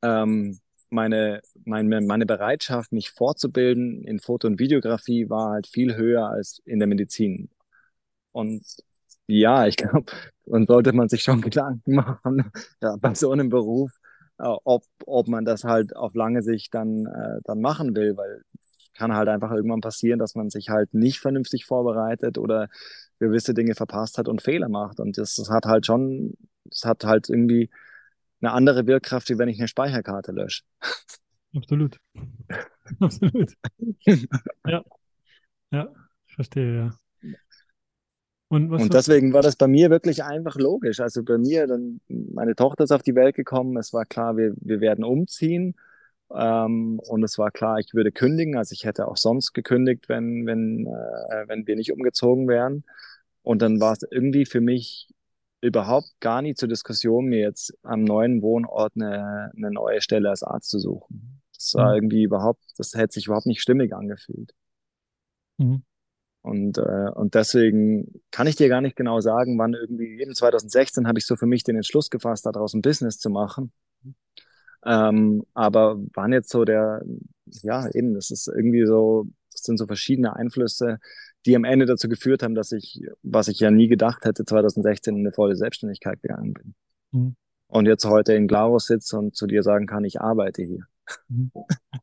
ähm, 0.02 0.60
meine, 0.90 1.42
meine, 1.66 2.02
meine 2.02 2.26
Bereitschaft, 2.26 2.92
mich 2.92 3.12
fortzubilden 3.12 4.04
in 4.04 4.20
Foto- 4.20 4.48
und 4.48 4.60
Videografie 4.60 5.30
war 5.30 5.52
halt 5.52 5.68
viel 5.68 5.96
höher 5.96 6.28
als 6.30 6.62
in 6.66 6.80
der 6.80 6.88
Medizin. 6.88 7.50
Und 8.34 8.66
ja, 9.28 9.68
ich 9.68 9.78
glaube, 9.78 10.12
dann 10.46 10.66
sollte 10.68 10.94
man 10.94 11.10
sich 11.10 11.24
schon 11.24 11.42
Gedanken 11.42 11.96
machen, 11.96 12.52
ja, 12.82 12.98
bei 12.98 13.14
so 13.16 13.32
einem 13.32 13.50
Beruf, 13.50 13.92
äh, 14.40 14.44
ob, 14.66 14.84
ob 15.06 15.28
man 15.30 15.46
das 15.46 15.64
halt 15.64 15.96
auf 15.96 16.14
lange 16.16 16.44
Sicht 16.44 16.74
dann, 16.74 17.06
äh, 17.06 17.40
dann 17.46 17.62
machen 17.62 17.96
will, 17.96 18.18
weil 18.18 18.44
kann 19.02 19.16
halt 19.16 19.30
einfach 19.30 19.52
irgendwann 19.52 19.82
passieren, 19.82 20.20
dass 20.20 20.36
man 20.36 20.52
sich 20.52 20.70
halt 20.70 20.94
nicht 20.94 21.20
vernünftig 21.20 21.66
vorbereitet 21.66 22.38
oder 22.38 22.70
gewisse 23.20 23.56
Dinge 23.56 23.74
verpasst 23.74 24.20
hat 24.20 24.28
und 24.28 24.44
Fehler 24.44 24.70
macht. 24.70 25.00
Und 25.00 25.18
das, 25.18 25.36
das 25.36 25.50
hat 25.50 25.66
halt 25.66 25.88
schon 25.88 26.36
es 26.70 26.86
hat 26.86 27.04
halt 27.04 27.30
irgendwie 27.30 27.70
eine 28.42 28.52
andere 28.52 28.86
Wirkkraft, 28.88 29.30
wie 29.30 29.38
wenn 29.38 29.50
ich 29.50 29.60
eine 29.60 29.68
Speicherkarte 29.68 30.32
lösche. 30.32 30.64
Absolut. 31.56 31.98
Absolut. 33.00 33.54
ja. 34.66 34.84
Ja, 35.72 35.88
ich 36.28 36.36
verstehe, 36.36 36.76
ja. 36.76 36.90
Und, 38.50 38.70
und, 38.70 38.94
deswegen 38.94 39.32
war 39.32 39.42
das 39.42 39.56
bei 39.56 39.68
mir 39.68 39.90
wirklich 39.90 40.26
einfach 40.26 40.56
logisch. 40.56 41.00
Also 41.00 41.24
bei 41.24 41.38
mir, 41.38 41.68
dann, 41.68 42.02
meine 42.10 42.54
Tochter 42.54 42.84
ist 42.84 42.92
auf 42.92 43.02
die 43.02 43.16
Welt 43.16 43.36
gekommen, 43.36 43.78
es 43.78 43.94
war 43.94 44.06
klar, 44.06 44.36
wir, 44.36 44.54
wir 44.58 44.82
werden 44.82 45.06
umziehen. 45.06 45.76
Ähm, 46.36 47.00
und 47.08 47.24
es 47.24 47.38
war 47.38 47.52
klar, 47.52 47.80
ich 47.80 47.94
würde 47.94 48.12
kündigen. 48.12 48.58
Also 48.58 48.74
ich 48.74 48.86
hätte 48.86 49.08
auch 49.08 49.18
sonst 49.18 49.54
gekündigt, 49.54 50.10
wenn, 50.10 50.46
wenn, 50.46 50.88
äh, 50.88 51.48
wenn 51.48 51.68
wir 51.68 51.76
nicht 51.76 51.92
umgezogen 51.92 52.48
wären. 52.48 52.84
Und 53.44 53.62
dann 53.62 53.80
war 53.80 53.94
es 53.94 54.04
irgendwie 54.10 54.46
für 54.46 54.62
mich 54.62 55.10
überhaupt 55.62 56.10
gar 56.20 56.42
nie 56.42 56.56
zur 56.56 56.68
Diskussion, 56.68 57.26
mir 57.26 57.40
jetzt 57.40 57.74
am 57.84 58.04
neuen 58.04 58.42
Wohnort 58.42 58.94
eine, 58.96 59.52
eine 59.56 59.72
neue 59.72 60.02
Stelle 60.02 60.30
als 60.30 60.44
Arzt 60.44 60.70
zu 60.70 60.80
suchen. 60.80 61.42
Das 61.54 61.74
war 61.76 61.90
mhm. 61.90 61.96
irgendwie 61.96 62.24
überhaupt, 62.24 62.64
das 62.78 62.94
hätte 62.96 63.14
sich 63.14 63.28
überhaupt 63.28 63.46
nicht 63.46 63.62
stimmig 63.62 63.94
angefühlt. 63.94 64.54
Mhm. 65.58 65.84
Und, 66.42 66.80
äh, 66.80 67.12
und 67.14 67.36
deswegen 67.36 68.22
kann 68.32 68.48
ich 68.48 68.56
dir 68.56 68.68
gar 68.68 68.82
nicht 68.82 68.96
genau 68.96 69.20
sagen, 69.20 69.60
wann 69.60 69.74
irgendwie, 69.74 70.20
eben 70.20 70.34
2016 70.34 71.08
habe 71.08 71.20
ich 71.20 71.26
so 71.28 71.36
für 71.36 71.46
mich 71.46 71.64
den 71.64 71.76
Entschluss 71.76 72.10
gefasst, 72.10 72.48
daraus 72.48 72.74
ein 72.74 72.82
Business 72.82 73.20
zu 73.20 73.30
machen. 73.30 73.72
Ähm, 74.86 75.44
aber 75.54 75.98
wann 76.14 76.34
jetzt 76.34 76.50
so 76.50 76.66
der, 76.66 77.04
ja, 77.46 77.88
eben, 77.94 78.14
das 78.14 78.32
ist 78.32 78.48
irgendwie 78.48 78.86
so, 78.86 79.28
das 79.52 79.62
sind 79.62 79.78
so 79.78 79.86
verschiedene 79.86 80.36
Einflüsse, 80.36 81.00
die 81.46 81.56
am 81.56 81.64
Ende 81.64 81.86
dazu 81.86 82.08
geführt 82.08 82.44
haben, 82.44 82.56
dass 82.56 82.72
ich, 82.72 83.02
was 83.24 83.48
ich 83.48 83.60
ja 83.60 83.72
nie 83.72 83.88
gedacht 83.88 84.26
hätte, 84.26 84.46
2016 84.46 85.16
in 85.16 85.22
eine 85.22 85.32
volle 85.32 85.56
Selbstständigkeit 85.56 86.22
gegangen 86.22 86.54
bin. 86.54 86.76
Mhm. 87.12 87.36
Und 87.68 87.86
jetzt 87.86 88.06
heute 88.06 88.34
in 88.34 88.48
Glarus 88.48 88.86
sitze 88.86 89.18
und 89.18 89.36
zu 89.36 89.48
dir 89.48 89.64
sagen 89.64 89.88
kann, 89.88 90.04
ich 90.04 90.20
arbeite 90.20 90.62
hier. 90.62 90.86
Mhm. 91.30 91.52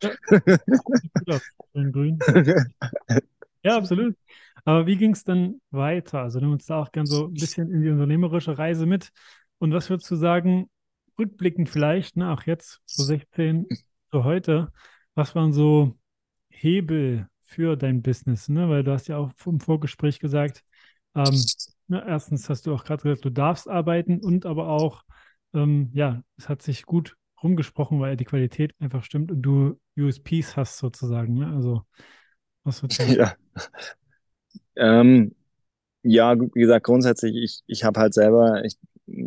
ja, 3.62 3.76
absolut. 3.76 4.16
Aber 4.64 4.86
wie 4.86 4.96
ging 4.96 5.12
es 5.12 5.24
dann 5.24 5.60
weiter? 5.70 6.20
Also 6.20 6.40
nimm 6.40 6.52
uns 6.52 6.66
da 6.66 6.80
auch 6.80 6.92
gern 6.92 7.06
so 7.06 7.26
ein 7.26 7.34
bisschen 7.34 7.70
in 7.70 7.82
die 7.82 7.90
unternehmerische 7.90 8.58
Reise 8.58 8.86
mit. 8.86 9.10
Und 9.58 9.72
was 9.72 9.90
würdest 9.90 10.10
du 10.10 10.16
sagen, 10.16 10.68
rückblickend 11.18 11.68
vielleicht, 11.68 12.16
auch 12.20 12.44
jetzt, 12.44 12.80
so 12.86 13.02
16, 13.02 13.66
so 14.10 14.24
heute, 14.24 14.72
was 15.14 15.34
waren 15.34 15.52
so 15.52 15.98
Hebel 16.48 17.28
für 17.44 17.76
dein 17.76 18.02
Business, 18.02 18.48
ne? 18.48 18.68
Weil 18.68 18.84
du 18.84 18.92
hast 18.92 19.08
ja 19.08 19.16
auch 19.16 19.32
im 19.46 19.60
Vorgespräch 19.60 20.20
gesagt, 20.20 20.62
ähm, 21.14 21.44
ne, 21.88 22.04
erstens 22.06 22.48
hast 22.48 22.66
du 22.66 22.74
auch 22.74 22.84
gerade 22.84 23.02
gesagt, 23.02 23.24
du 23.24 23.30
darfst 23.30 23.68
arbeiten 23.68 24.20
und 24.20 24.46
aber 24.46 24.68
auch, 24.68 25.02
ähm, 25.54 25.90
ja, 25.92 26.22
es 26.36 26.48
hat 26.48 26.62
sich 26.62 26.84
gut 26.84 27.16
rumgesprochen, 27.42 28.00
weil 28.00 28.16
die 28.16 28.24
Qualität 28.24 28.74
einfach 28.78 29.04
stimmt 29.04 29.30
und 29.30 29.42
du 29.42 29.80
USPs 29.96 30.56
hast 30.56 30.78
sozusagen, 30.78 31.34
ne? 31.34 31.48
Also 31.54 31.82
was 32.64 32.82
wird 32.82 32.98
Ja. 33.16 33.34
Ähm, 34.76 35.34
ja, 36.02 36.38
wie 36.38 36.60
gesagt, 36.60 36.86
grundsätzlich, 36.86 37.36
ich, 37.36 37.60
ich 37.66 37.84
habe 37.84 38.00
halt 38.00 38.14
selber, 38.14 38.64
ich, 38.64 38.76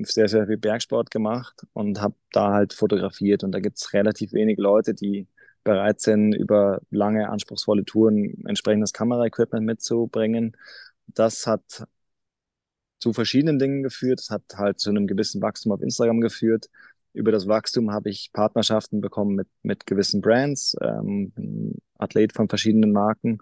sehr, 0.04 0.28
sehr 0.28 0.48
viel 0.48 0.58
Bergsport 0.58 1.12
gemacht 1.12 1.66
und 1.74 2.02
habe 2.02 2.16
da 2.32 2.54
halt 2.54 2.74
fotografiert. 2.74 3.44
Und 3.44 3.52
da 3.52 3.60
gibt 3.60 3.78
es 3.78 3.94
relativ 3.94 4.34
wenig 4.34 4.58
Leute, 4.58 4.94
die 4.94 5.28
bereit 5.64 6.02
sind, 6.02 6.34
über 6.34 6.82
lange, 6.90 7.30
anspruchsvolle 7.30 7.86
Touren 7.86 8.44
entsprechendes 8.46 8.94
Kameraequipment 8.94 9.66
mitzubringen. 9.66 10.58
Das 11.08 11.46
hat 11.48 11.86
zu 13.00 13.14
verschiedenen 13.14 13.60
Dingen 13.60 13.84
geführt. 13.84 14.20
Es 14.22 14.30
hat 14.30 14.44
halt 14.56 14.80
zu 14.80 14.90
einem 14.90 15.08
gewissen 15.08 15.42
Wachstum 15.42 15.72
auf 15.72 15.82
Instagram 15.82 16.22
geführt. 16.22 16.70
Über 17.14 17.32
das 17.32 17.48
Wachstum 17.48 17.92
habe 17.92 18.10
ich 18.10 18.32
Partnerschaften 18.32 19.02
bekommen 19.02 19.36
mit, 19.36 19.48
mit 19.64 19.86
gewissen 19.86 20.22
Brands, 20.22 20.76
ähm, 20.82 21.34
Athlet 21.98 22.34
von 22.34 22.48
verschiedenen 22.48 22.92
Marken, 22.92 23.40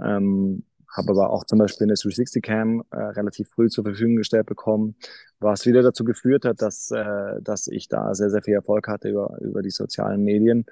ähm, 0.00 0.64
habe 0.96 1.10
aber 1.10 1.30
auch 1.30 1.44
zum 1.44 1.58
Beispiel 1.58 1.86
eine 1.86 1.94
360 1.94 2.42
Cam 2.42 2.82
äh, 2.90 2.96
relativ 2.96 3.50
früh 3.50 3.68
zur 3.68 3.84
Verfügung 3.84 4.16
gestellt 4.16 4.46
bekommen, 4.46 4.96
was 5.40 5.66
wieder 5.66 5.82
dazu 5.82 6.04
geführt 6.04 6.44
hat, 6.44 6.62
dass, 6.62 6.90
äh, 6.90 7.40
dass 7.42 7.66
ich 7.68 7.88
da 7.88 8.14
sehr, 8.14 8.30
sehr 8.30 8.42
viel 8.42 8.54
Erfolg 8.54 8.88
hatte 8.88 9.08
über, 9.10 9.36
über 9.40 9.62
die 9.62 9.70
sozialen 9.70 10.24
Medien. 10.24 10.66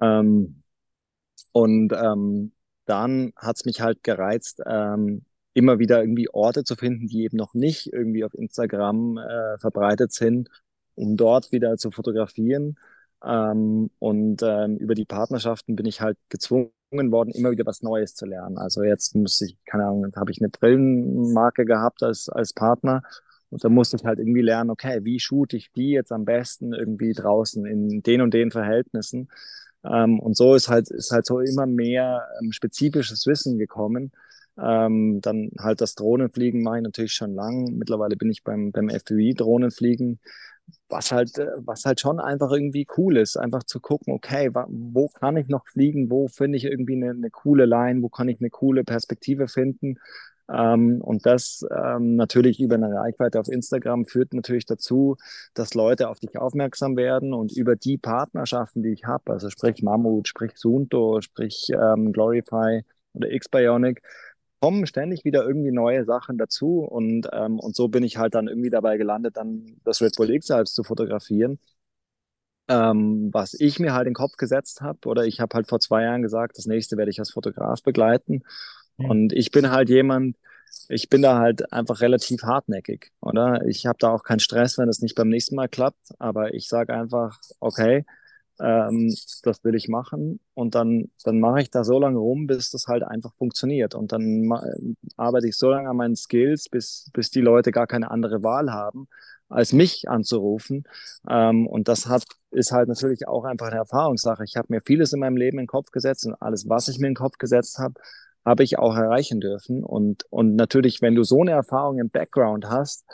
Ähm, 0.00 0.62
und 1.52 1.92
ähm, 1.92 2.52
dann 2.86 3.32
hat 3.36 3.56
es 3.56 3.64
mich 3.64 3.80
halt 3.80 4.02
gereizt, 4.02 4.60
ähm, 4.66 5.24
immer 5.54 5.78
wieder 5.78 6.00
irgendwie 6.00 6.28
Orte 6.30 6.64
zu 6.64 6.76
finden, 6.76 7.06
die 7.06 7.22
eben 7.24 7.36
noch 7.36 7.54
nicht 7.54 7.92
irgendwie 7.92 8.24
auf 8.24 8.34
Instagram 8.34 9.18
äh, 9.18 9.58
verbreitet 9.58 10.12
sind, 10.12 10.48
um 10.94 11.16
dort 11.16 11.52
wieder 11.52 11.76
zu 11.78 11.90
fotografieren. 11.90 12.76
Ähm, 13.24 13.90
und 14.00 14.42
ähm, 14.42 14.76
über 14.78 14.94
die 14.94 15.04
Partnerschaften 15.06 15.76
bin 15.76 15.86
ich 15.86 16.00
halt 16.00 16.18
gezwungen 16.28 16.72
worden, 17.10 17.30
immer 17.30 17.50
wieder 17.50 17.66
was 17.66 17.82
Neues 17.82 18.14
zu 18.14 18.26
lernen. 18.26 18.58
Also 18.58 18.82
jetzt 18.82 19.14
muss 19.14 19.40
ich, 19.40 19.56
keine 19.66 19.84
Ahnung, 19.84 20.12
habe 20.16 20.30
ich 20.30 20.40
eine 20.40 20.48
Brillenmarke 20.48 21.64
gehabt 21.64 22.02
als, 22.02 22.28
als 22.28 22.52
Partner. 22.52 23.02
Und 23.50 23.62
da 23.64 23.68
musste 23.68 23.96
ich 23.96 24.04
halt 24.04 24.18
irgendwie 24.18 24.42
lernen, 24.42 24.70
okay, 24.70 25.00
wie 25.04 25.20
shoote 25.20 25.56
ich 25.56 25.70
die 25.72 25.90
jetzt 25.90 26.12
am 26.12 26.24
besten 26.24 26.72
irgendwie 26.72 27.12
draußen 27.12 27.64
in 27.66 28.02
den 28.02 28.20
und 28.20 28.34
den 28.34 28.50
Verhältnissen. 28.50 29.28
Ähm, 29.84 30.18
und 30.18 30.36
so 30.36 30.54
ist 30.54 30.68
halt, 30.68 30.90
ist 30.90 31.12
halt 31.12 31.26
so 31.26 31.40
immer 31.40 31.66
mehr 31.66 32.26
ähm, 32.42 32.52
spezifisches 32.52 33.26
Wissen 33.26 33.58
gekommen. 33.58 34.12
Ähm, 34.56 35.20
dann 35.20 35.50
halt 35.58 35.80
das 35.80 35.94
Drohnenfliegen 35.94 36.62
mache 36.62 36.78
ich 36.78 36.82
natürlich 36.82 37.12
schon 37.12 37.34
lang. 37.34 37.76
Mittlerweile 37.76 38.16
bin 38.16 38.30
ich 38.30 38.44
beim, 38.44 38.72
beim 38.72 38.88
FUI 38.88 39.34
Drohnenfliegen 39.34 40.20
was 40.88 41.12
halt, 41.12 41.38
äh, 41.38 41.48
was 41.58 41.84
halt 41.84 42.00
schon 42.00 42.20
einfach 42.20 42.50
irgendwie 42.50 42.86
cool 42.96 43.16
ist, 43.16 43.36
einfach 43.36 43.64
zu 43.64 43.80
gucken, 43.80 44.14
okay, 44.14 44.50
wo 44.52 45.08
kann 45.08 45.36
ich 45.36 45.48
noch 45.48 45.66
fliegen, 45.66 46.10
wo 46.10 46.28
finde 46.28 46.58
ich 46.58 46.64
irgendwie 46.64 46.94
eine, 46.96 47.10
eine, 47.10 47.30
coole 47.30 47.66
Line, 47.66 48.02
wo 48.02 48.08
kann 48.08 48.28
ich 48.28 48.40
eine 48.40 48.50
coole 48.50 48.84
Perspektive 48.84 49.48
finden. 49.48 49.98
Ähm, 50.52 51.00
und 51.00 51.24
das 51.26 51.64
ähm, 51.74 52.16
natürlich 52.16 52.60
über 52.60 52.74
eine 52.74 52.94
Reichweite 52.94 53.40
auf 53.40 53.48
Instagram 53.48 54.06
führt 54.06 54.34
natürlich 54.34 54.66
dazu, 54.66 55.16
dass 55.54 55.74
Leute 55.74 56.08
auf 56.08 56.20
dich 56.20 56.36
aufmerksam 56.36 56.96
werden 56.96 57.32
und 57.32 57.52
über 57.56 57.76
die 57.76 57.96
Partnerschaften, 57.96 58.82
die 58.82 58.92
ich 58.92 59.04
habe, 59.04 59.32
also 59.32 59.48
sprich 59.50 59.82
Mammut, 59.82 60.28
sprich 60.28 60.52
Sunto, 60.56 61.20
sprich 61.22 61.70
ähm, 61.70 62.12
Glorify 62.12 62.82
oder 63.14 63.30
X-Bionic, 63.30 64.02
kommen 64.64 64.86
ständig 64.86 65.26
wieder 65.26 65.44
irgendwie 65.46 65.72
neue 65.72 66.06
Sachen 66.06 66.38
dazu 66.38 66.78
und, 66.78 67.28
ähm, 67.34 67.60
und 67.60 67.76
so 67.76 67.88
bin 67.88 68.02
ich 68.02 68.16
halt 68.16 68.34
dann 68.34 68.48
irgendwie 68.48 68.70
dabei 68.70 68.96
gelandet, 68.96 69.36
dann 69.36 69.76
das 69.84 70.00
Red 70.00 70.16
Bull 70.16 70.30
X 70.30 70.50
als 70.50 70.72
zu 70.72 70.82
fotografieren. 70.82 71.58
Ähm, 72.68 73.28
was 73.30 73.52
ich 73.52 73.78
mir 73.78 73.92
halt 73.92 74.06
in 74.06 74.12
den 74.12 74.14
Kopf 74.14 74.38
gesetzt 74.38 74.80
habe, 74.80 75.06
oder 75.06 75.26
ich 75.26 75.40
habe 75.40 75.54
halt 75.54 75.68
vor 75.68 75.80
zwei 75.80 76.04
Jahren 76.04 76.22
gesagt, 76.22 76.56
das 76.56 76.64
nächste 76.64 76.96
werde 76.96 77.10
ich 77.10 77.18
als 77.18 77.30
Fotograf 77.30 77.82
begleiten. 77.82 78.42
Mhm. 78.96 79.10
Und 79.10 79.32
ich 79.34 79.50
bin 79.50 79.70
halt 79.70 79.90
jemand, 79.90 80.34
ich 80.88 81.10
bin 81.10 81.20
da 81.20 81.38
halt 81.38 81.70
einfach 81.70 82.00
relativ 82.00 82.42
hartnäckig, 82.42 83.12
oder? 83.20 83.66
Ich 83.66 83.84
habe 83.84 83.98
da 84.00 84.08
auch 84.08 84.22
keinen 84.22 84.40
Stress, 84.40 84.78
wenn 84.78 84.88
es 84.88 85.02
nicht 85.02 85.14
beim 85.14 85.28
nächsten 85.28 85.56
Mal 85.56 85.68
klappt, 85.68 86.08
aber 86.18 86.54
ich 86.54 86.68
sage 86.68 86.94
einfach, 86.94 87.38
okay, 87.60 88.06
ähm, 88.60 89.14
das 89.42 89.64
will 89.64 89.74
ich 89.74 89.88
machen. 89.88 90.40
Und 90.54 90.74
dann, 90.74 91.10
dann 91.24 91.40
mache 91.40 91.60
ich 91.62 91.70
da 91.70 91.84
so 91.84 91.98
lange 91.98 92.18
rum, 92.18 92.46
bis 92.46 92.70
das 92.70 92.86
halt 92.86 93.02
einfach 93.02 93.34
funktioniert. 93.34 93.94
Und 93.94 94.12
dann 94.12 94.50
arbeite 95.16 95.48
ich 95.48 95.56
so 95.56 95.70
lange 95.70 95.88
an 95.88 95.96
meinen 95.96 96.16
Skills, 96.16 96.68
bis, 96.68 97.10
bis 97.12 97.30
die 97.30 97.40
Leute 97.40 97.72
gar 97.72 97.86
keine 97.86 98.10
andere 98.10 98.42
Wahl 98.42 98.72
haben, 98.72 99.08
als 99.48 99.72
mich 99.72 100.08
anzurufen. 100.08 100.84
Ähm, 101.28 101.66
und 101.66 101.88
das 101.88 102.06
hat, 102.06 102.24
ist 102.50 102.72
halt 102.72 102.88
natürlich 102.88 103.26
auch 103.28 103.44
einfach 103.44 103.68
eine 103.68 103.76
Erfahrungssache. 103.76 104.44
Ich 104.44 104.56
habe 104.56 104.68
mir 104.70 104.80
vieles 104.80 105.12
in 105.12 105.20
meinem 105.20 105.36
Leben 105.36 105.58
in 105.58 105.64
den 105.64 105.68
Kopf 105.68 105.90
gesetzt 105.90 106.26
und 106.26 106.34
alles, 106.40 106.68
was 106.68 106.88
ich 106.88 106.98
mir 106.98 107.08
in 107.08 107.14
den 107.14 107.18
Kopf 107.18 107.38
gesetzt 107.38 107.78
habe, 107.78 107.94
habe 108.44 108.62
ich 108.62 108.78
auch 108.78 108.94
erreichen 108.94 109.40
dürfen. 109.40 109.82
Und, 109.82 110.24
und 110.30 110.54
natürlich, 110.54 111.02
wenn 111.02 111.14
du 111.14 111.24
so 111.24 111.40
eine 111.40 111.52
Erfahrung 111.52 111.98
im 111.98 112.10
Background 112.10 112.66
hast, 112.66 113.04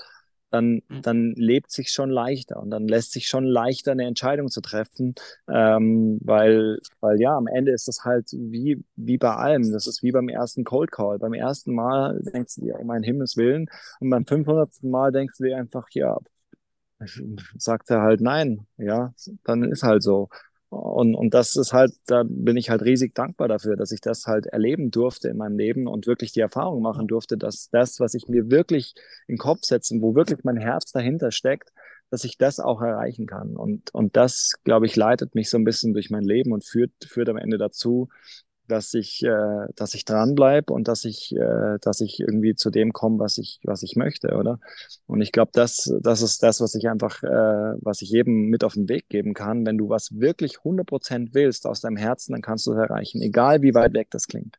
dann, 0.50 0.82
mhm. 0.88 1.02
dann 1.02 1.32
lebt 1.36 1.70
sich 1.70 1.90
schon 1.90 2.10
leichter 2.10 2.60
und 2.60 2.70
dann 2.70 2.86
lässt 2.88 3.12
sich 3.12 3.26
schon 3.26 3.44
leichter 3.44 3.92
eine 3.92 4.06
Entscheidung 4.06 4.48
zu 4.48 4.60
treffen, 4.60 5.14
ähm, 5.48 6.18
weil, 6.22 6.78
weil 7.00 7.20
ja, 7.20 7.36
am 7.36 7.46
Ende 7.46 7.72
ist 7.72 7.88
das 7.88 8.04
halt 8.04 8.30
wie, 8.32 8.84
wie 8.96 9.18
bei 9.18 9.34
allem. 9.34 9.70
Das 9.72 9.86
ist 9.86 10.02
wie 10.02 10.12
beim 10.12 10.28
ersten 10.28 10.64
Cold 10.64 10.90
Call. 10.90 11.18
Beim 11.18 11.34
ersten 11.34 11.74
Mal 11.74 12.20
denkst 12.22 12.56
du 12.56 12.62
dir, 12.62 12.78
um 12.78 12.86
mein 12.86 13.02
Himmels 13.02 13.36
Willen 13.36 13.70
und 14.00 14.10
beim 14.10 14.26
500. 14.26 14.82
Mal 14.82 15.12
denkst 15.12 15.38
du 15.38 15.44
dir 15.44 15.56
einfach, 15.56 15.88
ja, 15.92 16.18
sagt 17.56 17.90
er 17.90 18.02
halt 18.02 18.20
nein, 18.20 18.66
ja, 18.76 19.12
dann 19.44 19.64
ist 19.64 19.82
halt 19.82 20.02
so. 20.02 20.28
Und, 20.70 21.16
und 21.16 21.34
das 21.34 21.56
ist 21.56 21.72
halt, 21.72 21.92
da 22.06 22.22
bin 22.24 22.56
ich 22.56 22.70
halt 22.70 22.82
riesig 22.82 23.12
dankbar 23.14 23.48
dafür, 23.48 23.76
dass 23.76 23.90
ich 23.90 24.00
das 24.00 24.26
halt 24.26 24.46
erleben 24.46 24.92
durfte 24.92 25.28
in 25.28 25.36
meinem 25.36 25.58
Leben 25.58 25.88
und 25.88 26.06
wirklich 26.06 26.30
die 26.32 26.40
Erfahrung 26.40 26.80
machen 26.80 27.08
durfte, 27.08 27.36
dass 27.36 27.70
das, 27.70 27.98
was 27.98 28.14
ich 28.14 28.28
mir 28.28 28.50
wirklich 28.50 28.94
in 29.26 29.34
den 29.34 29.38
Kopf 29.38 29.64
setze, 29.64 29.96
wo 30.00 30.14
wirklich 30.14 30.44
mein 30.44 30.56
Herz 30.56 30.92
dahinter 30.92 31.32
steckt, 31.32 31.72
dass 32.10 32.22
ich 32.22 32.38
das 32.38 32.60
auch 32.60 32.80
erreichen 32.82 33.26
kann. 33.26 33.56
Und, 33.56 33.92
und 33.92 34.16
das, 34.16 34.54
glaube 34.62 34.86
ich, 34.86 34.94
leitet 34.94 35.34
mich 35.34 35.50
so 35.50 35.58
ein 35.58 35.64
bisschen 35.64 35.92
durch 35.92 36.08
mein 36.10 36.24
Leben 36.24 36.52
und 36.52 36.64
führt, 36.64 36.92
führt 37.04 37.28
am 37.28 37.36
Ende 37.36 37.58
dazu, 37.58 38.08
dass 38.70 38.94
ich, 38.94 39.22
äh, 39.22 39.66
dass 39.76 39.94
ich 39.94 40.04
dranbleibe 40.04 40.72
und 40.72 40.88
dass 40.88 41.04
ich, 41.04 41.34
äh, 41.36 41.78
dass 41.80 42.00
ich 42.00 42.20
irgendwie 42.20 42.54
zu 42.54 42.70
dem 42.70 42.92
komme, 42.92 43.18
was 43.18 43.38
ich, 43.38 43.60
was 43.64 43.82
ich 43.82 43.96
möchte, 43.96 44.36
oder? 44.36 44.58
Und 45.06 45.20
ich 45.20 45.32
glaube, 45.32 45.50
das, 45.54 45.92
das 46.02 46.22
ist 46.22 46.42
das, 46.42 46.60
was 46.60 46.74
ich 46.74 46.88
einfach, 46.88 47.22
äh, 47.22 47.76
was 47.80 48.02
ich 48.02 48.10
jedem 48.10 48.46
mit 48.46 48.64
auf 48.64 48.74
den 48.74 48.88
Weg 48.88 49.08
geben 49.08 49.34
kann. 49.34 49.66
Wenn 49.66 49.78
du 49.78 49.88
was 49.88 50.18
wirklich 50.18 50.58
100% 50.64 51.34
willst 51.34 51.66
aus 51.66 51.80
deinem 51.80 51.96
Herzen, 51.96 52.32
dann 52.32 52.42
kannst 52.42 52.66
du 52.66 52.72
es 52.72 52.78
erreichen, 52.78 53.20
egal 53.22 53.62
wie 53.62 53.74
weit 53.74 53.94
weg 53.94 54.08
das 54.10 54.26
klingt. 54.26 54.58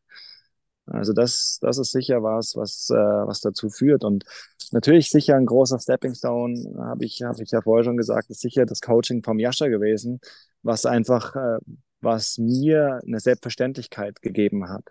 Also 0.86 1.12
das, 1.12 1.58
das 1.60 1.78
ist 1.78 1.92
sicher 1.92 2.22
was, 2.22 2.56
was, 2.56 2.90
äh, 2.90 2.94
was 2.94 3.40
dazu 3.40 3.70
führt. 3.70 4.04
Und 4.04 4.24
natürlich 4.72 5.10
sicher 5.10 5.36
ein 5.36 5.46
großer 5.46 5.78
Stepping 5.78 6.14
Stone, 6.14 6.74
habe 6.78 7.04
ich, 7.04 7.22
hab 7.22 7.40
ich 7.40 7.50
ja 7.52 7.62
vorher 7.62 7.84
schon 7.84 7.96
gesagt, 7.96 8.30
ist 8.30 8.40
sicher 8.40 8.66
das 8.66 8.80
Coaching 8.80 9.22
vom 9.22 9.38
Jascha 9.38 9.68
gewesen, 9.68 10.20
was 10.62 10.84
einfach, 10.86 11.36
äh, 11.36 11.58
was 12.02 12.38
mir 12.38 13.00
eine 13.06 13.20
Selbstverständlichkeit 13.20 14.22
gegeben 14.22 14.68
hat. 14.68 14.84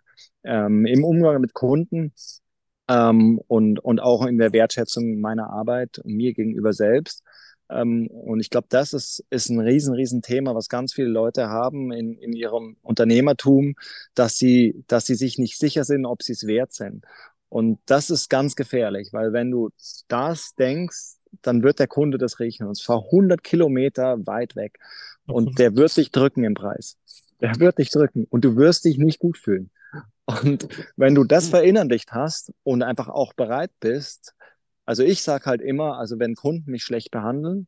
Ähm, 0.44 0.86
Im 0.86 1.04
Umgang 1.04 1.42
mit 1.42 1.54
Kunden 1.54 2.14
ähm, 2.88 3.40
und, 3.48 3.80
und 3.80 4.00
auch 4.00 4.26
in 4.26 4.38
der 4.38 4.54
Wertschätzung 4.54 5.20
meiner 5.20 5.50
Arbeit 5.50 6.02
mir 6.04 6.34
gegenüber 6.34 6.74
selbst. 6.74 7.24
Ähm, 7.70 8.08
und 8.08 8.40
ich 8.40 8.50
glaube, 8.50 8.68
das 8.70 8.94
ist, 8.94 9.24
ist 9.30 9.50
ein 9.50 9.60
riesen, 9.60 9.94
riesen 9.96 10.22
Thema, 10.22 10.56
was 10.56 10.68
ganz 10.68 10.94
viele 10.94 11.08
Leute 11.10 11.48
haben 11.50 11.92
in, 11.92 12.18
in 12.18 12.34
ihrem 12.34 12.78
Unternehmertum, 12.82 13.76
dass 14.14 14.36
sie, 14.38 14.84
dass 14.88 15.06
sie 15.06 15.16
sich 15.16 15.38
nicht 15.38 15.58
sicher 15.58 15.84
sind, 15.84 16.06
ob 16.06 16.24
sie 16.24 16.34
es 16.34 16.48
wert 16.48 16.74
sind. 16.74 17.06
Und 17.50 17.80
das 17.86 18.10
ist 18.10 18.30
ganz 18.30 18.56
gefährlich, 18.56 19.10
weil 19.12 19.34
wenn 19.34 19.52
du 19.52 19.70
das 20.08 20.56
denkst, 20.56 21.18
dann 21.42 21.64
wird 21.64 21.80
der 21.80 21.88
Kunde 21.88 22.18
das 22.18 22.40
riechen 22.40 22.68
und 22.68 22.76
zwar 22.76 23.06
100 23.06 23.44
Kilometer 23.44 24.26
weit 24.26 24.56
weg. 24.56 24.80
Und 25.32 25.60
der 25.60 25.76
wird 25.76 25.96
dich 25.96 26.12
drücken 26.12 26.44
im 26.44 26.54
Preis. 26.54 26.98
Der 27.40 27.60
wird 27.60 27.78
dich 27.78 27.90
drücken 27.90 28.26
und 28.30 28.46
du 28.46 28.56
wirst 28.56 28.86
dich 28.86 28.98
nicht 28.98 29.20
gut 29.20 29.38
fühlen. 29.38 29.72
Und 30.26 30.68
wenn 30.96 31.16
du 31.16 31.24
das 31.24 31.50
verinnerlicht 31.50 32.12
hast 32.12 32.54
und 32.64 32.84
einfach 32.84 33.10
auch 33.10 33.34
bereit 33.34 33.72
bist, 33.80 34.34
also 34.86 35.04
ich 35.04 35.24
sage 35.24 35.46
halt 35.46 35.62
immer, 35.62 35.98
also 35.98 36.20
wenn 36.20 36.36
Kunden 36.36 36.72
mich 36.72 36.84
schlecht 36.84 37.12
behandeln, 37.12 37.68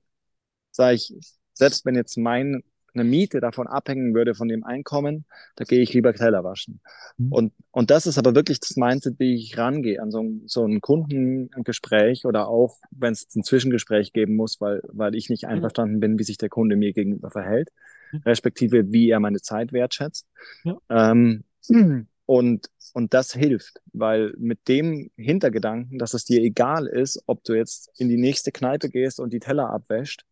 sage 0.72 0.96
ich, 0.96 1.14
selbst 1.54 1.86
wenn 1.86 1.96
jetzt 1.96 2.18
mein 2.18 2.64
eine 2.94 3.04
Miete 3.04 3.40
davon 3.40 3.68
abhängen 3.68 4.14
würde 4.14 4.36
von 4.36 4.48
dem 4.48 4.64
Einkommen, 4.64 5.26
da 5.56 5.64
gehe 5.64 5.82
ich 5.82 5.94
lieber 5.94 6.14
Teller 6.14 6.44
waschen. 6.44 6.82
Mhm. 7.18 7.32
Und, 7.32 7.54
und 7.72 7.92
das 7.92 8.06
ist 8.06 8.18
aber 8.18 8.36
wirklich 8.36 8.60
das 8.60 8.76
Mindset, 8.76 9.20
wie 9.20 9.36
ich 9.36 9.58
rangehe 9.58 10.02
an 10.02 10.12
so, 10.12 10.24
so 10.46 10.66
ein 10.66 10.82
Kundengespräch 10.82 12.26
oder 12.26 12.48
auch, 12.48 12.78
wenn 12.92 13.14
es 13.14 13.28
ein 13.36 13.44
Zwischengespräch 13.44 14.14
geben 14.14 14.36
muss, 14.36 14.62
weil, 14.62 14.82
weil 14.88 15.16
ich 15.16 15.30
nicht 15.30 15.44
mhm. 15.44 15.50
einverstanden 15.50 16.00
bin, 16.00 16.20
wie 16.20 16.24
sich 16.24 16.38
der 16.38 16.50
Kunde 16.50 16.76
mir 16.76 16.94
gegenüber 16.94 17.30
verhält, 17.30 17.70
mhm. 18.12 18.20
respektive 18.26 18.92
wie 18.92 19.10
er 19.10 19.20
meine 19.20 19.42
Zeit 19.42 19.74
wertschätzt. 19.74 20.28
Ja. 20.64 20.78
Ähm, 20.90 21.44
und, 22.26 22.70
und 22.94 23.14
das 23.14 23.34
hilft, 23.34 23.82
weil 23.92 24.34
mit 24.38 24.68
dem 24.68 25.10
Hintergedanken, 25.18 25.98
dass 25.98 26.14
es 26.14 26.26
dir 26.26 26.42
egal 26.42 26.86
ist, 26.86 27.24
ob 27.26 27.44
du 27.44 27.54
jetzt 27.54 27.90
in 27.98 28.10
die 28.10 28.18
nächste 28.18 28.52
Kneipe 28.52 28.90
gehst 28.90 29.20
und 29.20 29.34
die 29.34 29.40
Teller 29.40 29.70
abwäscht, 29.70 30.26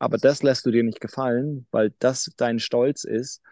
aber 0.00 0.18
das 0.18 0.42
lässt 0.42 0.66
du 0.66 0.72
dir 0.72 0.82
nicht 0.82 1.00
gefallen, 1.00 1.66
weil 1.70 1.92
das 2.00 2.32
dein 2.36 2.58
Stolz 2.58 3.04
ist, 3.04 3.42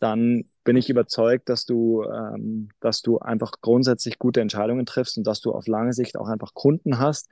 dann 0.00 0.44
bin 0.64 0.76
ich 0.76 0.90
überzeugt, 0.90 1.48
dass 1.48 1.64
du, 1.64 2.02
ähm, 2.04 2.68
dass 2.80 3.02
du 3.02 3.20
einfach 3.20 3.52
grundsätzlich 3.62 4.18
gute 4.18 4.40
Entscheidungen 4.40 4.84
triffst 4.84 5.16
und 5.16 5.26
dass 5.26 5.40
du 5.40 5.52
auf 5.52 5.68
lange 5.68 5.92
Sicht 5.92 6.16
auch 6.16 6.28
einfach 6.28 6.54
Kunden 6.54 6.98
hast, 6.98 7.30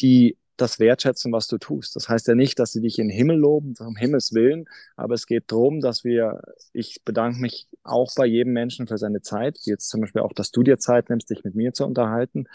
die 0.00 0.38
das 0.56 0.78
wertschätzen, 0.78 1.32
was 1.32 1.48
du 1.48 1.58
tust. 1.58 1.96
Das 1.96 2.08
heißt 2.08 2.28
ja 2.28 2.34
nicht, 2.34 2.58
dass 2.58 2.72
sie 2.72 2.80
dich 2.80 2.98
in 2.98 3.08
den 3.08 3.16
Himmel 3.16 3.36
loben, 3.36 3.74
um 3.80 3.96
Himmels 3.96 4.32
Willen, 4.32 4.66
aber 4.96 5.14
es 5.14 5.26
geht 5.26 5.50
darum, 5.52 5.80
dass 5.80 6.04
wir, 6.04 6.40
ich 6.72 7.02
bedanke 7.04 7.40
mich 7.40 7.68
auch 7.82 8.14
bei 8.16 8.24
jedem 8.24 8.52
Menschen 8.52 8.86
für 8.86 8.98
seine 8.98 9.20
Zeit, 9.20 9.58
jetzt 9.64 9.88
zum 9.90 10.00
Beispiel 10.00 10.22
auch, 10.22 10.32
dass 10.32 10.52
du 10.52 10.62
dir 10.62 10.78
Zeit 10.78 11.10
nimmst, 11.10 11.28
dich 11.28 11.44
mit 11.44 11.56
mir 11.56 11.72
zu 11.72 11.84
unterhalten. 11.84 12.46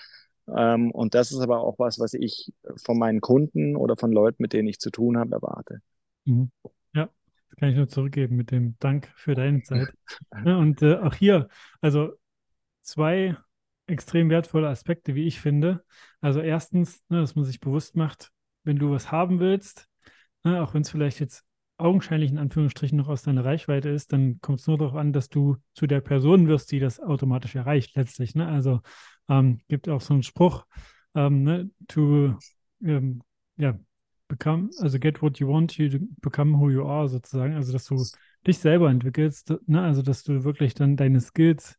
Ähm, 0.56 0.92
und 0.92 1.14
das 1.14 1.32
ist 1.32 1.40
aber 1.40 1.62
auch 1.62 1.80
was, 1.80 2.00
was 2.00 2.14
ich 2.14 2.54
von 2.78 2.98
meinen 2.98 3.22
Kunden 3.22 3.76
oder 3.76 3.96
von 3.96 4.12
Leuten, 4.12 4.42
mit 4.44 4.54
denen 4.54 4.68
ich 4.68 4.80
zu 4.80 4.92
tun 4.92 5.18
habe, 5.18 5.36
erwarte. 5.36 5.82
Mhm. 6.26 6.52
Ja, 6.94 7.10
das 7.50 7.58
kann 7.58 7.70
ich 7.70 7.76
nur 7.76 7.88
zurückgeben 7.88 8.36
mit 8.36 8.52
dem 8.52 8.76
Dank 8.80 9.12
für 9.16 9.36
deine 9.36 9.62
Zeit. 9.64 9.90
Ja, 10.46 10.58
und 10.58 10.82
äh, 10.82 10.96
auch 10.98 11.16
hier, 11.16 11.48
also 11.82 12.14
zwei 12.82 13.36
extrem 13.88 14.30
wertvolle 14.30 14.70
Aspekte, 14.70 15.16
wie 15.16 15.28
ich 15.28 15.40
finde. 15.40 15.84
Also 16.22 16.40
erstens, 16.40 17.04
ne, 17.10 17.22
dass 17.22 17.36
man 17.36 17.46
sich 17.46 17.60
bewusst 17.60 17.96
macht, 17.96 18.32
wenn 18.64 18.78
du 18.78 18.92
was 18.92 19.12
haben 19.12 19.40
willst, 19.40 19.88
ne, 20.44 20.62
auch 20.62 20.74
wenn 20.74 20.82
es 20.82 20.90
vielleicht 20.90 21.20
jetzt 21.20 21.44
augenscheinlich 21.82 22.32
in 22.32 22.38
Anführungsstrichen 22.38 22.98
noch 22.98 23.08
aus 23.08 23.24
deiner 23.24 23.44
Reichweite 23.44 23.90
ist, 23.90 24.14
dann 24.14 24.40
kommt 24.42 24.60
es 24.60 24.68
nur 24.68 24.78
darauf 24.78 24.96
an, 24.96 25.14
dass 25.14 25.30
du 25.30 25.58
zu 25.74 25.88
der 25.88 26.02
Person 26.02 26.48
wirst, 26.48 26.72
die 26.72 26.80
das 26.80 27.00
automatisch 27.00 27.56
erreicht 27.56 27.96
letztlich. 27.96 28.36
Ne? 28.36 28.48
Also 28.48 28.82
ähm, 29.30 29.60
gibt 29.68 29.90
auch 29.90 30.02
so 30.02 30.14
einen 30.14 30.24
Spruch, 30.24 30.66
ähm, 31.16 31.44
ne, 31.44 31.70
to 31.88 32.36
ähm, 32.84 33.22
ja, 33.58 33.78
become, 34.28 34.70
also 34.80 34.98
get 35.00 35.22
what 35.22 35.40
you 35.40 35.48
want, 35.48 35.78
you 35.78 36.00
become 36.22 36.58
who 36.58 36.70
you 36.70 36.86
are 36.86 37.08
sozusagen. 37.08 37.56
Also 37.56 37.74
dass 37.74 37.86
du 37.86 38.04
dich 38.48 38.58
selber 38.58 38.90
entwickelst, 38.90 39.54
ne? 39.68 39.82
also 39.82 40.02
dass 40.02 40.24
du 40.24 40.44
wirklich 40.44 40.74
dann 40.74 40.98
deine 40.98 41.20
Skills 41.20 41.78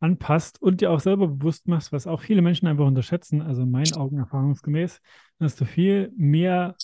anpasst 0.00 0.60
und 0.60 0.80
dir 0.80 0.90
auch 0.90 1.00
selber 1.00 1.28
bewusst 1.28 1.68
machst, 1.68 1.92
was 1.92 2.06
auch 2.06 2.20
viele 2.20 2.42
Menschen 2.42 2.68
einfach 2.68 2.86
unterschätzen, 2.86 3.40
also 3.40 3.62
in 3.62 3.70
meinen 3.70 3.94
Augen 3.94 4.18
erfahrungsgemäß, 4.18 5.00
dass 5.38 5.56
du 5.56 5.64
viel 5.64 6.12
mehr 6.16 6.76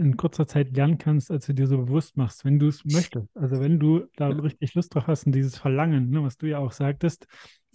in 0.00 0.16
kurzer 0.16 0.46
Zeit 0.46 0.74
lernen 0.74 0.98
kannst, 0.98 1.30
als 1.30 1.46
du 1.46 1.54
dir 1.54 1.66
so 1.66 1.78
bewusst 1.78 2.16
machst, 2.16 2.44
wenn 2.44 2.58
du 2.58 2.68
es 2.68 2.84
möchtest. 2.84 3.36
Also 3.36 3.60
wenn 3.60 3.78
du 3.78 4.06
da 4.16 4.28
richtig 4.28 4.74
Lust 4.74 4.94
drauf 4.94 5.06
hast 5.06 5.26
und 5.26 5.32
dieses 5.32 5.58
Verlangen, 5.58 6.10
ne, 6.10 6.22
was 6.22 6.36
du 6.36 6.46
ja 6.46 6.58
auch 6.58 6.72
sagtest, 6.72 7.26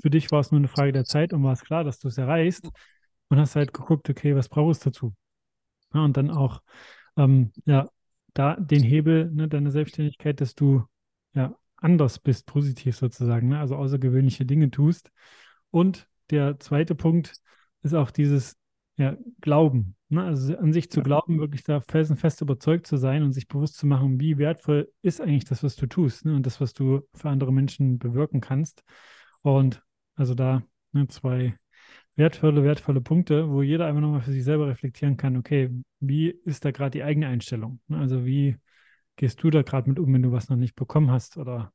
für 0.02 0.10
dich 0.10 0.32
war 0.32 0.40
es 0.40 0.52
nur 0.52 0.60
eine 0.60 0.68
Frage 0.68 0.92
der 0.92 1.06
Zeit 1.06 1.32
und 1.34 1.44
war 1.44 1.54
es 1.54 1.64
klar, 1.64 1.84
dass 1.84 2.00
du 2.00 2.08
es 2.08 2.18
erreichst 2.18 2.70
und 3.30 3.40
hast 3.40 3.56
halt 3.56 3.74
geguckt, 3.74 4.10
okay, 4.10 4.36
was 4.36 4.50
brauchst 4.50 4.86
du 4.86 4.90
dazu? 4.90 5.14
Ja, 5.94 6.04
und 6.04 6.18
dann 6.18 6.32
auch, 6.32 6.62
ähm, 7.18 7.52
ja, 7.66 7.90
da 8.34 8.56
den 8.56 8.84
Hebel 8.84 9.32
ne, 9.32 9.48
deiner 9.48 9.72
Selbstständigkeit, 9.72 10.42
dass 10.42 10.56
du 10.56 10.84
ja 11.34 11.56
anders 11.78 12.20
bist, 12.20 12.46
positiv 12.48 12.98
sozusagen, 12.98 13.50
ne? 13.50 13.60
also 13.60 13.76
außergewöhnliche 13.76 14.46
Dinge 14.46 14.72
tust. 14.72 15.12
Und 15.72 16.08
der 16.32 16.60
zweite 16.60 16.96
Punkt 16.96 17.36
ist 17.84 17.94
auch 17.94 18.12
dieses 18.12 18.58
ja, 18.98 19.18
Glauben. 19.42 19.96
Ne? 20.10 20.24
Also 20.24 20.58
an 20.58 20.72
sich 20.74 20.90
zu 20.90 21.02
glauben, 21.02 21.40
wirklich 21.40 21.64
da 21.64 21.82
felsenfest 21.82 22.42
überzeugt 22.42 22.88
zu 22.88 22.98
sein 22.98 23.24
und 23.24 23.34
sich 23.34 23.48
bewusst 23.48 23.76
zu 23.78 23.88
machen, 23.88 24.20
wie 24.20 24.38
wertvoll 24.38 24.92
ist 25.02 25.22
eigentlich 25.22 25.46
das, 25.46 25.64
was 25.64 25.76
du 25.76 25.88
tust 25.88 26.26
ne? 26.26 26.36
und 26.36 26.46
das, 26.46 26.62
was 26.62 26.74
du 26.74 27.02
für 27.14 27.30
andere 27.30 27.52
Menschen 27.52 28.00
bewirken 28.00 28.42
kannst. 28.42 28.84
Und 29.42 29.84
also 30.16 30.34
da 30.34 30.64
ne, 30.94 31.08
zwei 31.08 31.58
wertvolle, 32.16 32.64
wertvolle 32.64 33.02
Punkte, 33.02 33.50
wo 33.50 33.62
jeder 33.62 33.88
einfach 33.88 34.02
nochmal 34.02 34.22
für 34.22 34.32
sich 34.32 34.44
selber 34.44 34.68
reflektieren 34.68 35.18
kann, 35.18 35.38
okay, 35.38 35.70
wie 36.00 36.30
ist 36.30 36.64
da 36.66 36.72
gerade 36.72 36.92
die 36.92 37.04
eigene 37.04 37.28
Einstellung? 37.28 37.80
Ne? 37.88 37.98
Also 37.98 38.26
wie 38.26 38.58
gehst 39.18 39.42
du 39.44 39.50
da 39.50 39.62
gerade 39.62 39.90
mit 39.90 40.00
um, 40.00 40.14
wenn 40.14 40.24
du 40.24 40.32
was 40.32 40.50
noch 40.50 40.58
nicht 40.58 40.76
bekommen 40.76 41.12
hast 41.12 41.38
oder 41.38 41.74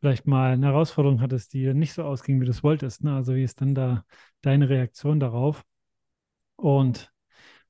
vielleicht 0.00 0.26
mal 0.26 0.52
eine 0.52 0.66
Herausforderung 0.66 1.20
hattest, 1.20 1.52
die 1.52 1.72
nicht 1.74 1.92
so 1.92 2.04
ausging, 2.04 2.40
wie 2.40 2.46
du 2.46 2.50
es 2.50 2.62
wolltest? 2.62 3.04
Ne? 3.04 3.14
Also 3.14 3.34
wie 3.34 3.44
ist 3.44 3.60
dann 3.60 3.74
da 3.74 4.04
deine 4.42 4.68
Reaktion 4.68 5.20
darauf? 5.20 5.64
Und 6.60 7.10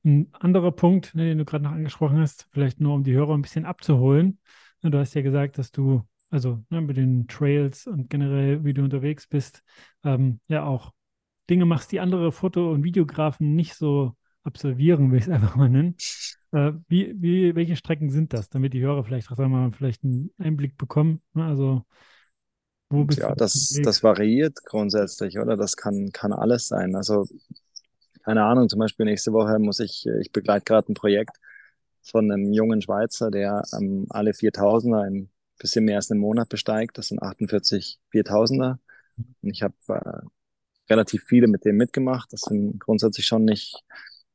ein 0.05 0.29
anderer 0.33 0.72
Punkt, 0.72 1.14
ne, 1.14 1.24
den 1.24 1.38
du 1.38 1.44
gerade 1.44 1.64
noch 1.64 1.72
angesprochen 1.72 2.18
hast, 2.18 2.48
vielleicht 2.50 2.81
nur 2.81 2.94
um 2.94 3.05
die 3.05 3.12
Hörer 3.12 3.35
ein 3.35 3.42
bisschen 3.42 3.66
abzuholen. 3.66 4.40
Ne, 4.83 4.90
du 4.90 4.98
hast 4.98 5.14
ja 5.14 5.22
gesagt, 5.22 5.59
dass 5.59 5.70
du, 5.70 6.03
also 6.31 6.64
ne, 6.70 6.81
mit 6.81 6.96
den 6.96 7.29
Trails 7.29 7.87
und 7.87 8.11
generell, 8.11 8.64
wie 8.64 8.74
du 8.74 8.83
unterwegs 8.83 9.26
bist, 9.26 9.62
ähm, 10.05 10.40
ja 10.48 10.64
auch 10.64 10.92
Dinge 11.48 11.66
machst, 11.66 11.92
die 11.92 12.00
andere 12.00 12.33
Foto- 12.33 12.72
und 12.72 12.83
Videografen 12.83 13.55
nicht 13.55 13.74
so 13.74 14.16
absolvieren, 14.42 15.12
will 15.12 15.18
ich 15.18 15.26
es 15.26 15.31
einfach 15.33 15.55
mal 15.55 15.68
nennen. 15.68 15.96
Äh, 16.53 16.72
wie, 16.88 17.14
wie, 17.20 17.55
welche 17.55 17.76
Strecken 17.76 18.11
sind 18.11 18.33
das, 18.33 18.48
damit 18.48 18.74
die 18.74 18.81
Hörer 18.81 19.05
vielleicht 19.05 19.31
auch 19.31 19.38
mal 19.38 19.70
vielleicht 19.70 20.03
einen 20.03 20.31
Einblick 20.38 20.76
bekommen? 20.76 21.20
Ne? 21.35 21.44
Also 21.44 21.85
wo 22.88 23.05
bist 23.05 23.20
ja, 23.20 23.29
du 23.29 23.37
das, 23.37 23.79
das 23.85 24.03
variiert 24.03 24.64
grundsätzlich, 24.64 25.38
oder? 25.38 25.57
Das 25.57 25.76
kann, 25.76 26.11
kann 26.12 26.33
alles 26.33 26.66
sein. 26.66 26.96
Also 26.96 27.24
keine 28.24 28.44
Ahnung, 28.44 28.68
zum 28.68 28.78
Beispiel 28.78 29.06
nächste 29.06 29.33
Woche 29.33 29.59
muss 29.59 29.80
ich, 29.80 30.06
ich 30.20 30.33
begleite 30.33 30.64
gerade 30.64 30.92
ein 30.92 30.94
Projekt 30.94 31.37
von 32.02 32.30
einem 32.30 32.52
jungen 32.52 32.83
Schweizer, 32.83 33.30
der 33.30 33.62
ähm, 33.78 34.06
alle 34.11 34.33
4000er 34.33 35.02
ein 35.02 35.30
bisschen 35.59 35.85
mehr 35.85 35.96
als 35.96 36.11
einen 36.11 36.20
Monat 36.20 36.48
besteigt. 36.48 36.98
Das 36.98 37.09
sind 37.09 37.22
48 37.22 37.98
4000er. 38.12 38.78
Und 39.42 39.50
ich 39.50 39.62
habe 39.62 39.74
äh, 39.88 40.20
relativ 40.90 41.24
viele 41.24 41.46
mit 41.48 41.64
dem 41.64 41.76
mitgemacht. 41.76 42.33
Das 42.33 42.42
sind 42.42 42.80
grundsätzlich 42.80 43.26
schon 43.26 43.44
nicht 43.44 43.83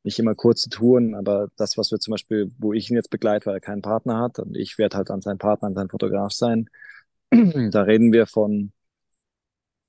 nicht 0.06 0.20
immer 0.20 0.36
kurze 0.36 0.70
Touren, 0.70 1.16
aber 1.16 1.48
das, 1.56 1.76
was 1.76 1.90
wir 1.90 1.98
zum 1.98 2.12
Beispiel, 2.12 2.52
wo 2.58 2.72
ich 2.72 2.88
ihn 2.88 2.96
jetzt 2.96 3.10
begleite, 3.10 3.46
weil 3.46 3.56
er 3.56 3.60
keinen 3.60 3.82
Partner 3.82 4.20
hat 4.20 4.38
und 4.38 4.56
ich 4.56 4.78
werde 4.78 4.96
halt 4.96 5.10
an 5.10 5.20
seinen 5.20 5.38
Partner, 5.38 5.66
an 5.66 5.74
seinen 5.74 5.88
Fotograf 5.88 6.32
sein, 6.32 6.70
da 7.32 7.82
reden 7.82 8.12
wir 8.12 8.26
von 8.26 8.72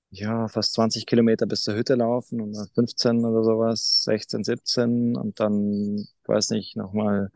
ja, 0.10 0.48
fast 0.48 0.74
20 0.74 1.06
Kilometer 1.06 1.46
bis 1.46 1.64
zur 1.64 1.76
Hütte 1.76 1.96
laufen 1.96 2.42
und 2.42 2.56
15 2.74 3.26
oder 3.26 3.44
sowas, 3.44 4.04
16, 4.04 4.44
17 4.44 5.16
und 5.16 5.40
dann, 5.40 6.08
weiß 6.26 6.52
nicht, 6.52 6.76
nochmal 6.78 7.32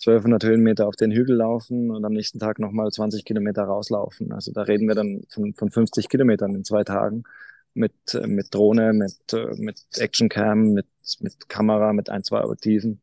1200 0.00 0.44
Höhenmeter 0.44 0.88
auf 0.88 0.96
den 0.96 1.12
Hügel 1.12 1.36
laufen 1.36 1.90
und 1.90 2.04
am 2.04 2.12
nächsten 2.12 2.38
Tag 2.40 2.58
nochmal 2.58 2.90
20 2.90 3.24
Kilometer 3.24 3.64
rauslaufen. 3.64 4.32
Also 4.32 4.52
da 4.52 4.62
reden 4.62 4.88
wir 4.88 4.94
dann 4.96 5.22
von, 5.28 5.54
von 5.54 5.70
50 5.70 6.08
Kilometern 6.08 6.54
in 6.54 6.64
zwei 6.64 6.82
Tagen 6.84 7.24
mit, 7.74 7.92
mit 8.26 8.54
Drohne, 8.54 8.92
mit, 8.92 9.16
mit 9.58 9.80
Actioncam, 9.96 10.72
mit, 10.72 10.86
mit 11.20 11.48
Kamera, 11.48 11.92
mit 11.92 12.10
ein, 12.10 12.24
zwei 12.24 12.42
Objektiven. 12.42 13.00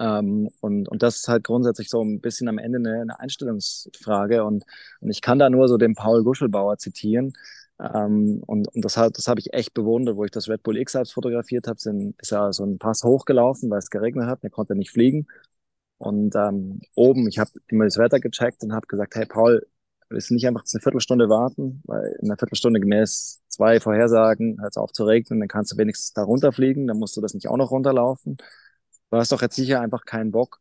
Ähm, 0.00 0.50
und, 0.60 0.88
und 0.88 1.02
das 1.02 1.16
ist 1.16 1.28
halt 1.28 1.44
grundsätzlich 1.44 1.88
so 1.88 2.02
ein 2.02 2.20
bisschen 2.20 2.48
am 2.48 2.58
Ende 2.58 2.78
eine, 2.78 3.00
eine 3.02 3.20
Einstellungsfrage. 3.20 4.44
Und, 4.44 4.64
und 5.00 5.10
ich 5.10 5.20
kann 5.22 5.38
da 5.38 5.50
nur 5.50 5.68
so 5.68 5.76
den 5.76 5.94
Paul 5.94 6.22
Guschelbauer 6.24 6.78
zitieren. 6.78 7.32
Ähm, 7.80 8.42
und 8.46 8.68
und 8.74 8.84
das, 8.84 8.94
das 8.94 9.28
habe 9.28 9.40
ich 9.40 9.52
echt 9.52 9.74
bewundert, 9.74 10.16
wo 10.16 10.24
ich 10.24 10.30
das 10.30 10.48
Red 10.48 10.62
Bull 10.62 10.78
X-Alps 10.78 11.12
fotografiert 11.12 11.66
habe, 11.68 11.78
ist 12.18 12.32
er 12.32 12.52
so 12.52 12.64
ein 12.64 12.78
Pass 12.78 13.04
hochgelaufen, 13.04 13.70
weil 13.70 13.78
es 13.78 13.90
geregnet 13.90 14.26
hat, 14.26 14.42
er 14.42 14.50
konnte 14.50 14.74
nicht 14.74 14.90
fliegen. 14.90 15.26
Und 15.98 16.34
ähm, 16.36 16.80
oben, 16.94 17.28
ich 17.28 17.38
habe 17.38 17.50
immer 17.68 17.84
das 17.84 17.98
Wetter 17.98 18.20
gecheckt 18.20 18.62
und 18.62 18.72
habe 18.72 18.86
gesagt, 18.86 19.14
hey 19.16 19.26
Paul, 19.26 19.66
willst 20.10 20.30
du 20.30 20.34
nicht 20.34 20.46
einfach 20.46 20.64
eine 20.72 20.80
Viertelstunde 20.80 21.28
warten, 21.28 21.82
weil 21.86 22.16
in 22.20 22.28
einer 22.28 22.38
Viertelstunde 22.38 22.80
gemäß 22.80 23.42
zwei 23.48 23.80
Vorhersagen 23.80 24.60
hört 24.60 24.72
es 24.72 24.76
auf 24.76 24.92
zu 24.92 25.04
regnen, 25.04 25.40
dann 25.40 25.48
kannst 25.48 25.72
du 25.72 25.76
wenigstens 25.76 26.12
da 26.12 26.22
runterfliegen, 26.22 26.86
dann 26.86 26.98
musst 26.98 27.16
du 27.16 27.20
das 27.20 27.34
nicht 27.34 27.48
auch 27.48 27.56
noch 27.56 27.70
runterlaufen. 27.70 28.38
Du 29.10 29.16
hast 29.16 29.32
doch 29.32 29.42
jetzt 29.42 29.56
sicher 29.56 29.80
einfach 29.80 30.04
keinen 30.04 30.30
Bock, 30.32 30.60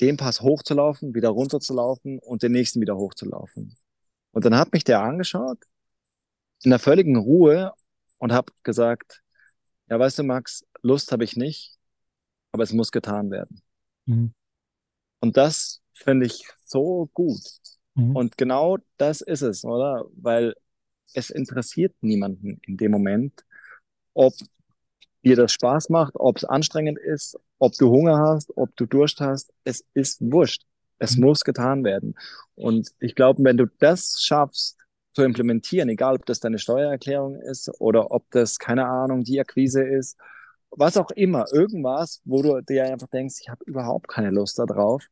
den 0.00 0.16
Pass 0.16 0.40
hochzulaufen, 0.40 1.14
wieder 1.14 1.30
runterzulaufen 1.30 2.18
und 2.18 2.42
den 2.42 2.52
nächsten 2.52 2.80
wieder 2.80 2.96
hochzulaufen. 2.96 3.76
Und 4.32 4.44
dann 4.44 4.56
hat 4.56 4.72
mich 4.72 4.84
der 4.84 5.02
angeschaut, 5.02 5.58
in 6.62 6.70
der 6.70 6.78
völligen 6.78 7.16
Ruhe 7.16 7.72
und 8.18 8.32
hat 8.32 8.50
gesagt, 8.62 9.22
ja, 9.88 9.98
weißt 9.98 10.18
du, 10.18 10.22
Max, 10.22 10.64
Lust 10.82 11.12
habe 11.12 11.24
ich 11.24 11.36
nicht, 11.36 11.76
aber 12.52 12.62
es 12.62 12.72
muss 12.72 12.92
getan 12.92 13.30
werden. 13.30 13.62
Mhm. 14.06 14.34
Und 15.20 15.36
das 15.36 15.82
finde 15.94 16.26
ich 16.26 16.46
so 16.64 17.10
gut. 17.12 17.42
Mhm. 17.94 18.16
Und 18.16 18.38
genau 18.38 18.78
das 18.96 19.20
ist 19.20 19.42
es, 19.42 19.64
oder? 19.64 20.06
Weil 20.14 20.54
es 21.14 21.30
interessiert 21.30 21.94
niemanden 22.00 22.60
in 22.66 22.76
dem 22.76 22.92
Moment, 22.92 23.44
ob 24.14 24.34
dir 25.24 25.36
das 25.36 25.52
Spaß 25.52 25.90
macht, 25.90 26.14
ob 26.14 26.36
es 26.36 26.44
anstrengend 26.44 26.98
ist, 26.98 27.36
ob 27.58 27.72
du 27.74 27.90
Hunger 27.90 28.18
hast, 28.18 28.56
ob 28.56 28.74
du 28.76 28.86
Durst 28.86 29.20
hast. 29.20 29.52
Es 29.64 29.84
ist 29.92 30.20
wurscht. 30.20 30.64
Es 30.98 31.16
mhm. 31.16 31.24
muss 31.24 31.44
getan 31.44 31.84
werden. 31.84 32.14
Und 32.54 32.90
ich 33.00 33.14
glaube, 33.14 33.42
wenn 33.44 33.56
du 33.56 33.66
das 33.78 34.22
schaffst 34.22 34.76
zu 35.12 35.22
implementieren, 35.22 35.88
egal 35.88 36.16
ob 36.16 36.26
das 36.26 36.40
deine 36.40 36.58
Steuererklärung 36.58 37.36
ist 37.36 37.70
oder 37.80 38.10
ob 38.10 38.30
das, 38.30 38.58
keine 38.58 38.86
Ahnung, 38.86 39.24
die 39.24 39.40
Akquise 39.40 39.82
ist, 39.82 40.16
was 40.70 40.96
auch 40.96 41.10
immer, 41.10 41.46
irgendwas, 41.52 42.20
wo 42.24 42.42
du 42.42 42.60
dir 42.62 42.84
einfach 42.84 43.08
denkst, 43.08 43.36
ich 43.40 43.48
habe 43.48 43.64
überhaupt 43.64 44.08
keine 44.08 44.30
Lust 44.30 44.58
darauf, 44.58 45.04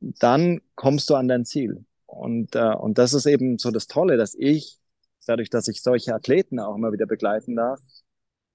dann 0.00 0.60
kommst 0.74 1.08
du 1.10 1.14
an 1.14 1.28
dein 1.28 1.44
Ziel. 1.44 1.84
Und, 2.06 2.54
äh, 2.54 2.74
und 2.74 2.98
das 2.98 3.14
ist 3.14 3.26
eben 3.26 3.58
so 3.58 3.70
das 3.70 3.86
Tolle, 3.86 4.16
dass 4.16 4.34
ich, 4.34 4.78
dadurch, 5.26 5.50
dass 5.50 5.68
ich 5.68 5.82
solche 5.82 6.14
Athleten 6.14 6.58
auch 6.58 6.74
immer 6.74 6.92
wieder 6.92 7.06
begleiten 7.06 7.56
darf, 7.56 7.80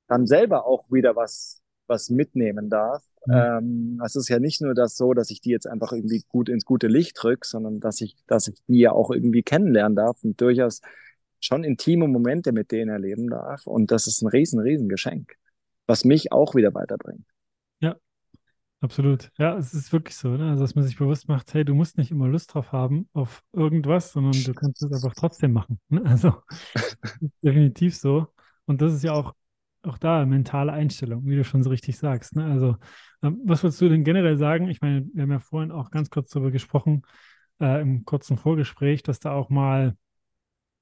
dann 0.08 0.28
selber 0.28 0.66
auch 0.66 0.86
wieder 0.92 1.16
was, 1.16 1.62
was 1.88 2.10
mitnehmen 2.10 2.70
darf. 2.70 3.04
Mhm. 3.26 3.34
Ähm, 3.34 4.02
es 4.06 4.16
ist 4.16 4.30
ja 4.30 4.40
nicht 4.40 4.62
nur 4.62 4.74
das 4.74 4.98
so, 4.98 5.14
dass 5.14 5.30
ich 5.30 5.42
die 5.42 5.52
jetzt 5.52 5.68
einfach 5.68 5.92
irgendwie 5.92 6.24
gut 6.30 6.50
ins 6.50 6.66
gute 6.66 6.88
Licht 6.88 7.18
drücke, 7.22 7.48
sondern 7.48 7.80
dass 7.80 8.02
ich, 8.02 8.16
dass 8.28 8.48
ich 8.48 8.56
die 8.68 8.80
ja 8.80 8.92
auch 8.92 9.12
irgendwie 9.12 9.44
kennenlernen 9.44 9.96
darf 9.96 10.24
und 10.24 10.40
durchaus 10.40 10.82
schon 11.40 11.64
intime 11.64 12.08
Momente 12.08 12.52
mit 12.52 12.72
denen 12.72 12.90
erleben 12.90 13.30
darf. 13.30 13.68
Und 13.68 13.92
das 13.92 14.08
ist 14.08 14.22
ein 14.22 14.28
riesen, 14.28 14.60
riesen 14.60 14.90
Geschenk, 14.90 15.36
was 15.88 16.06
mich 16.06 16.32
auch 16.32 16.56
wieder 16.56 16.74
weiterbringt. 16.74 17.26
Ja, 17.82 17.96
Absolut. 18.82 19.32
Ja, 19.40 19.58
es 19.58 19.74
ist 19.74 19.92
wirklich 19.92 20.16
so, 20.16 20.30
ne? 20.30 20.52
Also, 20.52 20.64
dass 20.64 20.76
man 20.76 20.84
sich 20.84 20.96
bewusst 20.96 21.28
macht, 21.28 21.54
hey, 21.56 21.66
du 21.66 21.74
musst 21.74 21.98
nicht 21.98 22.12
immer 22.12 22.28
Lust 22.28 22.54
drauf 22.54 22.72
haben 22.72 23.10
auf 23.14 23.42
irgendwas, 23.52 24.12
sondern 24.12 24.34
du 24.44 24.54
kannst 24.54 24.84
es 24.84 24.92
einfach 24.92 25.16
trotzdem 25.16 25.54
machen. 25.54 25.80
Ne? 25.90 26.04
Also, 26.06 26.36
definitiv 27.42 27.98
so. 27.98 28.28
Und 28.66 28.82
das 28.84 28.94
ist 28.94 29.04
ja 29.04 29.14
auch, 29.14 29.34
auch 29.86 29.98
da 29.98 30.26
mentale 30.26 30.72
Einstellung, 30.72 31.26
wie 31.26 31.36
du 31.36 31.44
schon 31.44 31.64
so 31.64 31.70
richtig 31.70 31.98
sagst. 31.98 32.36
Ne? 32.36 32.46
Also, 32.46 32.78
ähm, 33.24 33.40
was 33.46 33.64
würdest 33.64 33.82
du 33.82 33.90
denn 33.90 34.04
generell 34.04 34.38
sagen? 34.38 34.70
Ich 34.70 34.82
meine, 34.82 35.06
wir 35.14 35.24
haben 35.24 35.32
ja 35.32 35.40
vorhin 35.40 35.72
auch 35.72 35.92
ganz 35.92 36.10
kurz 36.10 36.30
darüber 36.30 36.52
gesprochen, 36.52 37.04
äh, 37.60 37.82
im 37.82 38.06
kurzen 38.06 38.38
Vorgespräch, 38.38 39.04
dass 39.04 39.20
da 39.20 39.32
auch 39.32 39.50
mal, 39.50 39.96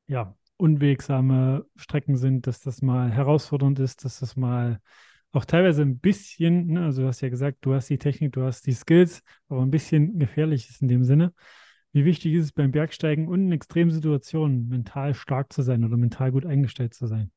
ja, 0.07 0.35
unwegsame 0.57 1.65
Strecken 1.75 2.15
sind, 2.15 2.47
dass 2.47 2.59
das 2.61 2.81
mal 2.81 3.11
herausfordernd 3.11 3.79
ist, 3.79 4.05
dass 4.05 4.19
das 4.19 4.35
mal 4.35 4.79
auch 5.31 5.45
teilweise 5.45 5.81
ein 5.81 5.99
bisschen, 5.99 6.67
ne, 6.67 6.85
also 6.85 7.01
du 7.01 7.07
hast 7.07 7.21
ja 7.21 7.29
gesagt, 7.29 7.59
du 7.61 7.73
hast 7.73 7.89
die 7.89 7.97
Technik, 7.97 8.33
du 8.33 8.43
hast 8.43 8.65
die 8.67 8.73
Skills, 8.73 9.23
aber 9.49 9.61
ein 9.61 9.71
bisschen 9.71 10.19
gefährlich 10.19 10.69
ist 10.69 10.81
in 10.81 10.87
dem 10.87 11.03
Sinne. 11.03 11.33
Wie 11.91 12.05
wichtig 12.05 12.33
ist 12.33 12.45
es 12.45 12.51
beim 12.51 12.71
Bergsteigen 12.71 13.27
und 13.27 13.45
in 13.45 13.51
extremen 13.51 13.91
Situationen 13.91 14.67
mental 14.67 15.13
stark 15.13 15.51
zu 15.51 15.61
sein 15.63 15.83
oder 15.83 15.97
mental 15.97 16.31
gut 16.31 16.45
eingestellt 16.45 16.93
zu 16.93 17.07
sein? 17.07 17.31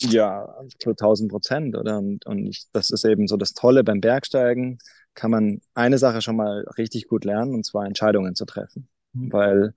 Ja, 0.00 0.54
zu 0.78 0.90
1000 0.90 1.30
Prozent, 1.30 1.76
oder? 1.76 1.98
Und, 1.98 2.26
und 2.26 2.46
ich, 2.46 2.66
das 2.72 2.90
ist 2.90 3.04
eben 3.04 3.26
so 3.28 3.36
das 3.36 3.52
Tolle 3.52 3.84
beim 3.84 4.00
Bergsteigen, 4.00 4.78
kann 5.14 5.30
man 5.30 5.60
eine 5.74 5.98
Sache 5.98 6.20
schon 6.20 6.36
mal 6.36 6.64
richtig 6.76 7.06
gut 7.06 7.24
lernen, 7.24 7.54
und 7.54 7.64
zwar 7.64 7.86
Entscheidungen 7.86 8.34
zu 8.34 8.44
treffen. 8.44 8.88
Mhm. 9.12 9.32
Weil 9.32 9.74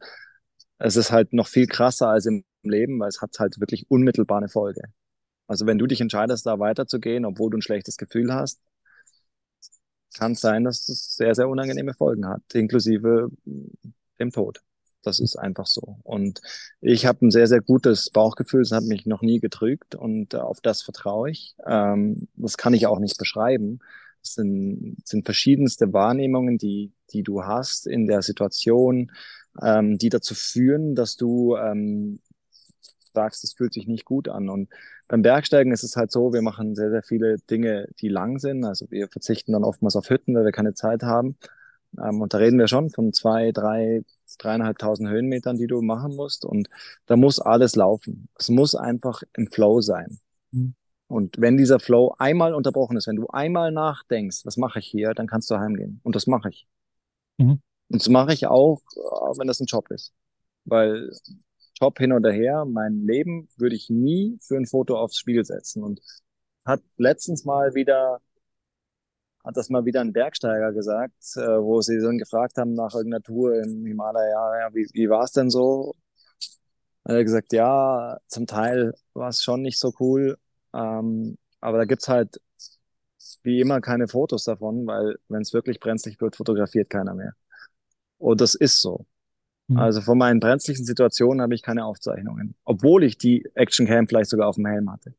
es 0.79 0.95
ist 0.95 1.11
halt 1.11 1.33
noch 1.33 1.47
viel 1.47 1.67
krasser 1.67 2.09
als 2.09 2.25
im 2.25 2.43
Leben, 2.63 2.99
weil 2.99 3.09
es 3.09 3.21
hat 3.21 3.37
halt 3.39 3.59
wirklich 3.59 3.89
unmittelbar 3.89 4.39
eine 4.39 4.49
Folge. 4.49 4.81
Also 5.47 5.65
wenn 5.65 5.77
du 5.77 5.87
dich 5.87 6.01
entscheidest, 6.01 6.45
da 6.45 6.59
weiterzugehen, 6.59 7.25
obwohl 7.25 7.49
du 7.49 7.57
ein 7.57 7.61
schlechtes 7.61 7.97
Gefühl 7.97 8.33
hast, 8.33 8.59
kann 10.17 10.33
es 10.33 10.41
sein, 10.41 10.63
dass 10.63 10.89
es 10.89 11.15
sehr, 11.15 11.35
sehr 11.35 11.47
unangenehme 11.47 11.93
Folgen 11.93 12.27
hat, 12.27 12.41
inklusive 12.53 13.29
dem 14.19 14.31
Tod. 14.31 14.61
Das 15.07 15.19
ist 15.19 15.37
einfach 15.37 15.67
so. 15.67 15.99
Und 16.03 16.41
ich 16.81 17.05
habe 17.05 17.25
ein 17.25 17.31
sehr, 17.31 17.47
sehr 17.47 17.61
gutes 17.61 18.09
Bauchgefühl. 18.09 18.61
Es 18.61 18.71
hat 18.71 18.83
mich 18.83 19.05
noch 19.05 19.21
nie 19.21 19.39
getrügt 19.39 19.95
und 19.95 20.35
auf 20.35 20.59
das 20.61 20.81
vertraue 20.81 21.31
ich. 21.31 21.55
Ähm, 21.65 22.27
das 22.35 22.57
kann 22.57 22.73
ich 22.73 22.87
auch 22.87 22.99
nicht 22.99 23.17
beschreiben. 23.17 23.79
Es 24.21 24.33
sind, 24.33 24.97
sind 25.05 25.25
verschiedenste 25.25 25.93
Wahrnehmungen, 25.93 26.57
die, 26.57 26.91
die 27.11 27.23
du 27.23 27.43
hast 27.43 27.87
in 27.87 28.07
der 28.07 28.21
Situation, 28.21 29.11
ähm, 29.61 29.97
die 29.97 30.09
dazu 30.09 30.35
führen, 30.35 30.93
dass 30.93 31.15
du 31.15 31.55
ähm, 31.55 32.19
sagst, 33.13 33.43
es 33.45 33.53
fühlt 33.53 33.73
sich 33.73 33.87
nicht 33.87 34.05
gut 34.05 34.27
an. 34.27 34.49
Und 34.49 34.69
beim 35.07 35.21
Bergsteigen 35.21 35.71
ist 35.71 35.83
es 35.83 35.95
halt 35.95 36.11
so, 36.11 36.33
wir 36.33 36.41
machen 36.41 36.75
sehr, 36.75 36.89
sehr 36.91 37.03
viele 37.03 37.37
Dinge, 37.49 37.87
die 38.01 38.09
lang 38.09 38.39
sind. 38.39 38.65
Also 38.65 38.91
wir 38.91 39.07
verzichten 39.07 39.53
dann 39.53 39.63
oftmals 39.63 39.95
auf 39.95 40.09
Hütten, 40.09 40.35
weil 40.35 40.45
wir 40.45 40.51
keine 40.51 40.73
Zeit 40.73 41.03
haben. 41.03 41.37
Ähm, 41.97 42.21
und 42.21 42.33
da 42.33 42.37
reden 42.37 42.59
wir 42.59 42.67
schon 42.67 42.89
von 42.89 43.13
zwei, 43.13 43.51
drei, 43.51 44.03
dreieinhalbtausend 44.37 45.09
Höhenmetern, 45.09 45.57
die 45.57 45.67
du 45.67 45.81
machen 45.81 46.15
musst. 46.15 46.45
Und 46.45 46.69
da 47.05 47.15
muss 47.15 47.39
alles 47.39 47.75
laufen. 47.75 48.29
Es 48.35 48.49
muss 48.49 48.75
einfach 48.75 49.23
im 49.35 49.47
Flow 49.47 49.81
sein. 49.81 50.19
Mhm. 50.51 50.75
Und 51.07 51.39
wenn 51.39 51.55
dieser 51.55 51.79
Flow 51.79 52.15
einmal 52.17 52.53
unterbrochen 52.53 52.97
ist, 52.97 53.07
wenn 53.07 53.15
du 53.15 53.27
einmal 53.27 53.71
nachdenkst, 53.71 54.45
was 54.45 54.57
mache 54.57 54.79
ich 54.79 54.87
hier, 54.87 55.13
dann 55.13 55.27
kannst 55.27 55.49
du 55.49 55.57
heimgehen. 55.57 56.01
Und 56.03 56.15
das 56.15 56.27
mache 56.27 56.49
ich. 56.49 56.67
Mhm. 57.37 57.61
Und 57.89 58.01
das 58.01 58.09
mache 58.09 58.33
ich 58.33 58.47
auch, 58.47 58.81
wenn 59.37 59.47
das 59.47 59.61
ein 59.61 59.67
Job 59.67 59.89
ist. 59.91 60.13
Weil 60.65 61.11
Job 61.79 61.97
hin 61.97 62.11
oder 62.11 62.31
her, 62.31 62.65
mein 62.65 63.05
Leben 63.05 63.47
würde 63.55 63.75
ich 63.75 63.89
nie 63.89 64.37
für 64.41 64.57
ein 64.57 64.65
Foto 64.65 64.97
aufs 64.97 65.17
Spiel 65.17 65.45
setzen. 65.45 65.83
Und 65.83 66.01
hat 66.65 66.81
letztens 66.97 67.45
mal 67.45 67.73
wieder, 67.73 68.19
hat 69.47 69.55
das 69.55 69.69
mal 69.69 69.85
wieder 69.85 70.01
ein 70.01 70.11
Bergsteiger 70.11 70.73
gesagt, 70.73 71.15
äh, 71.37 71.39
wo 71.39 71.79
sie 71.81 71.99
dann 71.99 72.17
gefragt 72.17 72.57
haben 72.57 72.73
nach 72.73 72.93
irgendeiner 72.93 73.23
Tour 73.23 73.55
im 73.63 73.85
Himalaya, 73.85 74.59
ja, 74.59 74.75
wie, 74.75 74.89
wie 74.91 75.09
war 75.09 75.23
es 75.23 75.31
denn 75.31 75.49
so? 75.49 75.95
Hat 77.05 77.15
er 77.15 77.23
gesagt, 77.23 77.53
ja, 77.53 78.17
zum 78.27 78.45
Teil 78.45 78.93
war 79.13 79.29
es 79.29 79.41
schon 79.41 79.61
nicht 79.61 79.79
so 79.79 79.93
cool, 80.01 80.37
ähm, 80.73 81.37
aber 81.61 81.77
da 81.77 81.85
gibt's 81.85 82.09
halt 82.09 82.41
wie 83.43 83.61
immer 83.61 83.79
keine 83.79 84.09
Fotos 84.09 84.43
davon, 84.43 84.85
weil 84.85 85.15
wenn 85.29 85.41
es 85.41 85.53
wirklich 85.53 85.79
brenzlig 85.79 86.19
wird, 86.19 86.35
fotografiert 86.35 86.89
keiner 86.89 87.13
mehr. 87.13 87.33
Und 88.17 88.41
das 88.41 88.53
ist 88.53 88.81
so. 88.81 89.05
Mhm. 89.67 89.77
Also 89.77 90.01
von 90.01 90.17
meinen 90.17 90.41
brenzlichen 90.41 90.83
Situationen 90.83 91.41
habe 91.41 91.55
ich 91.55 91.61
keine 91.61 91.85
Aufzeichnungen, 91.85 92.55
obwohl 92.65 93.05
ich 93.05 93.17
die 93.17 93.49
Actioncam 93.53 94.09
vielleicht 94.09 94.29
sogar 94.29 94.49
auf 94.49 94.55
dem 94.55 94.65
Helm 94.65 94.91
hatte. 94.91 95.13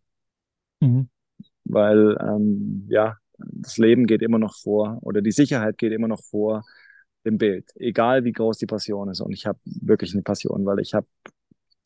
Mhm. 0.80 1.08
Weil 1.64 2.18
ähm, 2.20 2.86
ja, 2.90 3.16
das 3.38 3.79
Leben 3.79 4.07
geht 4.07 4.22
immer 4.22 4.38
noch 4.38 4.57
vor 4.57 4.98
oder 5.03 5.22
die 5.22 5.33
Sicherheit 5.33 5.79
geht 5.79 5.92
immer 5.92 6.09
noch 6.09 6.22
vor 6.22 6.64
dem 7.24 7.38
Bild, 7.38 7.70
egal 7.77 8.24
wie 8.24 8.33
groß 8.33 8.59
die 8.59 8.66
Passion 8.66 9.09
ist. 9.09 9.20
Und 9.20 9.33
ich 9.33 9.46
habe 9.46 9.59
wirklich 9.64 10.12
eine 10.12 10.22
Passion, 10.22 10.64
weil 10.66 10.81
ich 10.81 10.94
habe 10.94 11.07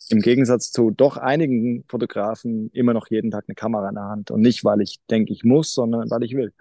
im 0.09 0.21
Gegensatz 0.21 0.71
zu 0.73 0.91
doch 0.91 1.17
einigen 1.17 1.85
Fotografen 1.88 2.71
immer 2.73 2.93
noch 2.93 3.09
jeden 3.09 3.31
Tag 3.31 3.45
eine 3.47 3.55
Kamera 3.55 3.88
in 3.88 3.95
der 3.95 4.05
Hand. 4.05 4.31
Und 4.31 4.41
nicht, 4.41 4.65
weil 4.65 4.81
ich 4.81 5.01
denke, 5.11 5.33
ich 5.33 5.45
muss, 5.45 5.75
sondern 5.75 6.11
weil 6.11 6.23
ich 6.25 6.35
will. 6.35 6.53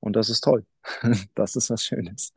Und 0.00 0.16
das 0.16 0.30
ist 0.30 0.42
toll. 0.42 0.64
Das 1.34 1.56
ist 1.56 1.70
was 1.70 1.84
Schönes. 1.84 2.32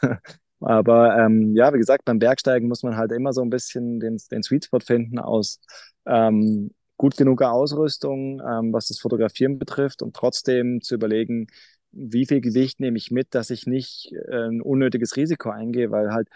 Aber 0.60 1.18
ähm, 1.18 1.56
ja, 1.56 1.74
wie 1.74 1.78
gesagt, 1.78 2.04
beim 2.04 2.18
Bergsteigen 2.18 2.68
muss 2.68 2.82
man 2.82 2.96
halt 2.96 3.12
immer 3.12 3.32
so 3.32 3.42
ein 3.42 3.50
bisschen 3.50 3.98
den, 3.98 4.18
den 4.30 4.42
Sweet 4.42 4.66
Spot 4.66 4.80
finden 4.80 5.18
aus 5.18 5.60
ähm, 6.06 6.70
gut 7.02 7.16
genuger 7.16 7.52
Ausrüstung, 7.52 8.40
ähm, 8.48 8.72
was 8.72 8.86
das 8.86 9.00
Fotografieren 9.00 9.58
betrifft 9.58 10.02
und 10.02 10.14
trotzdem 10.14 10.80
zu 10.82 10.94
überlegen, 10.94 11.48
wie 11.90 12.26
viel 12.26 12.40
Gewicht 12.40 12.78
nehme 12.78 12.96
ich 12.96 13.10
mit, 13.10 13.34
dass 13.34 13.50
ich 13.50 13.66
nicht 13.66 14.12
äh, 14.12 14.48
ein 14.48 14.62
unnötiges 14.62 15.16
Risiko 15.16 15.50
eingehe, 15.50 15.90
weil 15.90 16.12
halt 16.12 16.28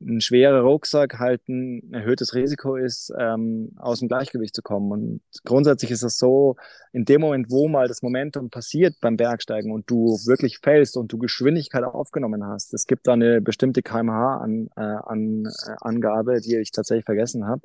ein 0.00 0.20
schwerer 0.20 0.60
Rucksack 0.60 1.18
halt 1.18 1.48
ein 1.48 1.92
erhöhtes 1.92 2.36
Risiko 2.36 2.76
ist, 2.76 3.12
ähm, 3.18 3.72
aus 3.76 3.98
dem 3.98 4.08
Gleichgewicht 4.08 4.54
zu 4.54 4.62
kommen. 4.62 4.92
Und 4.92 5.20
grundsätzlich 5.44 5.90
ist 5.90 6.04
es 6.04 6.16
so, 6.16 6.54
in 6.92 7.04
dem 7.04 7.20
Moment, 7.20 7.50
wo 7.50 7.66
mal 7.66 7.88
das 7.88 8.02
Momentum 8.02 8.50
passiert 8.50 8.94
beim 9.00 9.16
Bergsteigen 9.16 9.72
und 9.72 9.90
du 9.90 10.16
wirklich 10.26 10.58
fällst 10.58 10.96
und 10.96 11.12
du 11.12 11.18
Geschwindigkeit 11.18 11.82
aufgenommen 11.82 12.44
hast, 12.44 12.72
es 12.72 12.86
gibt 12.86 13.08
da 13.08 13.14
eine 13.14 13.40
bestimmte 13.40 13.82
kmh-Angabe, 13.82 16.30
an, 16.30 16.36
äh, 16.36 16.40
die 16.40 16.56
ich 16.58 16.70
tatsächlich 16.70 17.04
vergessen 17.04 17.48
habe, 17.48 17.62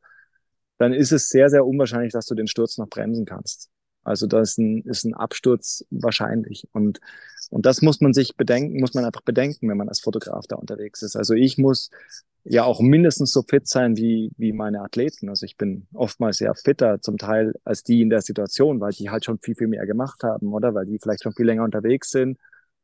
dann 0.79 0.93
ist 0.93 1.11
es 1.11 1.29
sehr, 1.29 1.49
sehr 1.49 1.65
unwahrscheinlich, 1.65 2.13
dass 2.13 2.25
du 2.25 2.35
den 2.35 2.47
Sturz 2.47 2.77
noch 2.77 2.87
bremsen 2.87 3.25
kannst. 3.25 3.69
Also 4.03 4.27
da 4.27 4.39
ist 4.39 4.57
ein, 4.57 4.81
ist 4.85 5.03
ein 5.03 5.13
Absturz 5.13 5.85
wahrscheinlich. 5.91 6.67
Und, 6.71 6.99
und 7.49 7.65
das 7.65 7.81
muss 7.81 7.99
man 7.99 8.13
sich 8.13 8.35
bedenken, 8.37 8.79
muss 8.79 8.93
man 8.93 9.05
einfach 9.05 9.21
bedenken, 9.21 9.69
wenn 9.69 9.77
man 9.77 9.89
als 9.89 9.99
Fotograf 9.99 10.47
da 10.47 10.55
unterwegs 10.55 11.01
ist. 11.01 11.17
Also 11.17 11.33
ich 11.33 11.57
muss 11.57 11.91
ja 12.45 12.63
auch 12.63 12.79
mindestens 12.79 13.33
so 13.33 13.43
fit 13.43 13.67
sein 13.67 13.97
wie, 13.97 14.31
wie 14.37 14.53
meine 14.53 14.81
Athleten. 14.81 15.27
Also 15.27 15.45
ich 15.45 15.57
bin 15.57 15.85
oftmals 15.93 16.37
sehr 16.37 16.55
fitter 16.55 17.01
zum 17.01 17.17
Teil 17.17 17.53
als 17.65 17.83
die 17.83 18.01
in 18.01 18.09
der 18.09 18.21
Situation, 18.21 18.79
weil 18.79 18.93
die 18.93 19.09
halt 19.09 19.25
schon 19.25 19.39
viel, 19.39 19.55
viel 19.55 19.67
mehr 19.67 19.85
gemacht 19.85 20.23
haben, 20.23 20.53
oder? 20.53 20.73
Weil 20.73 20.85
die 20.85 20.97
vielleicht 20.97 21.23
schon 21.23 21.33
viel 21.33 21.45
länger 21.45 21.65
unterwegs 21.65 22.09
sind 22.09 22.39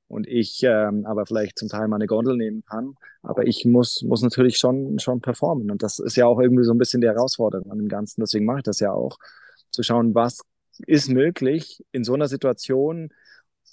und 0.08 0.28
ich 0.28 0.62
ähm, 0.64 1.06
aber 1.06 1.26
vielleicht 1.26 1.58
zum 1.58 1.68
Teil 1.68 1.88
meine 1.88 2.06
Gondel 2.06 2.38
nehmen 2.38 2.64
kann. 2.66 2.96
Aber 3.24 3.48
ich 3.48 3.66
muss, 3.66 4.04
muss 4.04 4.22
natürlich 4.22 4.58
schon, 4.58 5.00
schon 5.00 5.22
performen. 5.22 5.72
Und 5.72 5.82
das 5.82 6.00
ist 6.00 6.16
ja 6.16 6.28
auch 6.28 6.40
irgendwie 6.40 6.64
so 6.64 6.74
ein 6.74 6.78
bisschen 6.78 7.02
die 7.02 7.08
Herausforderung 7.08 7.72
an 7.72 7.80
dem 7.80 7.88
Ganzen. 7.88 8.22
Deswegen 8.22 8.46
mache 8.46 8.60
ich 8.60 8.64
das 8.64 8.80
ja 8.80 8.92
auch. 8.92 9.18
Zu 9.72 9.84
schauen, 9.84 10.14
was 10.14 10.42
ist 10.86 11.10
möglich 11.10 11.84
in 11.92 12.04
so 12.04 12.14
einer 12.14 12.28
Situation, 12.28 13.10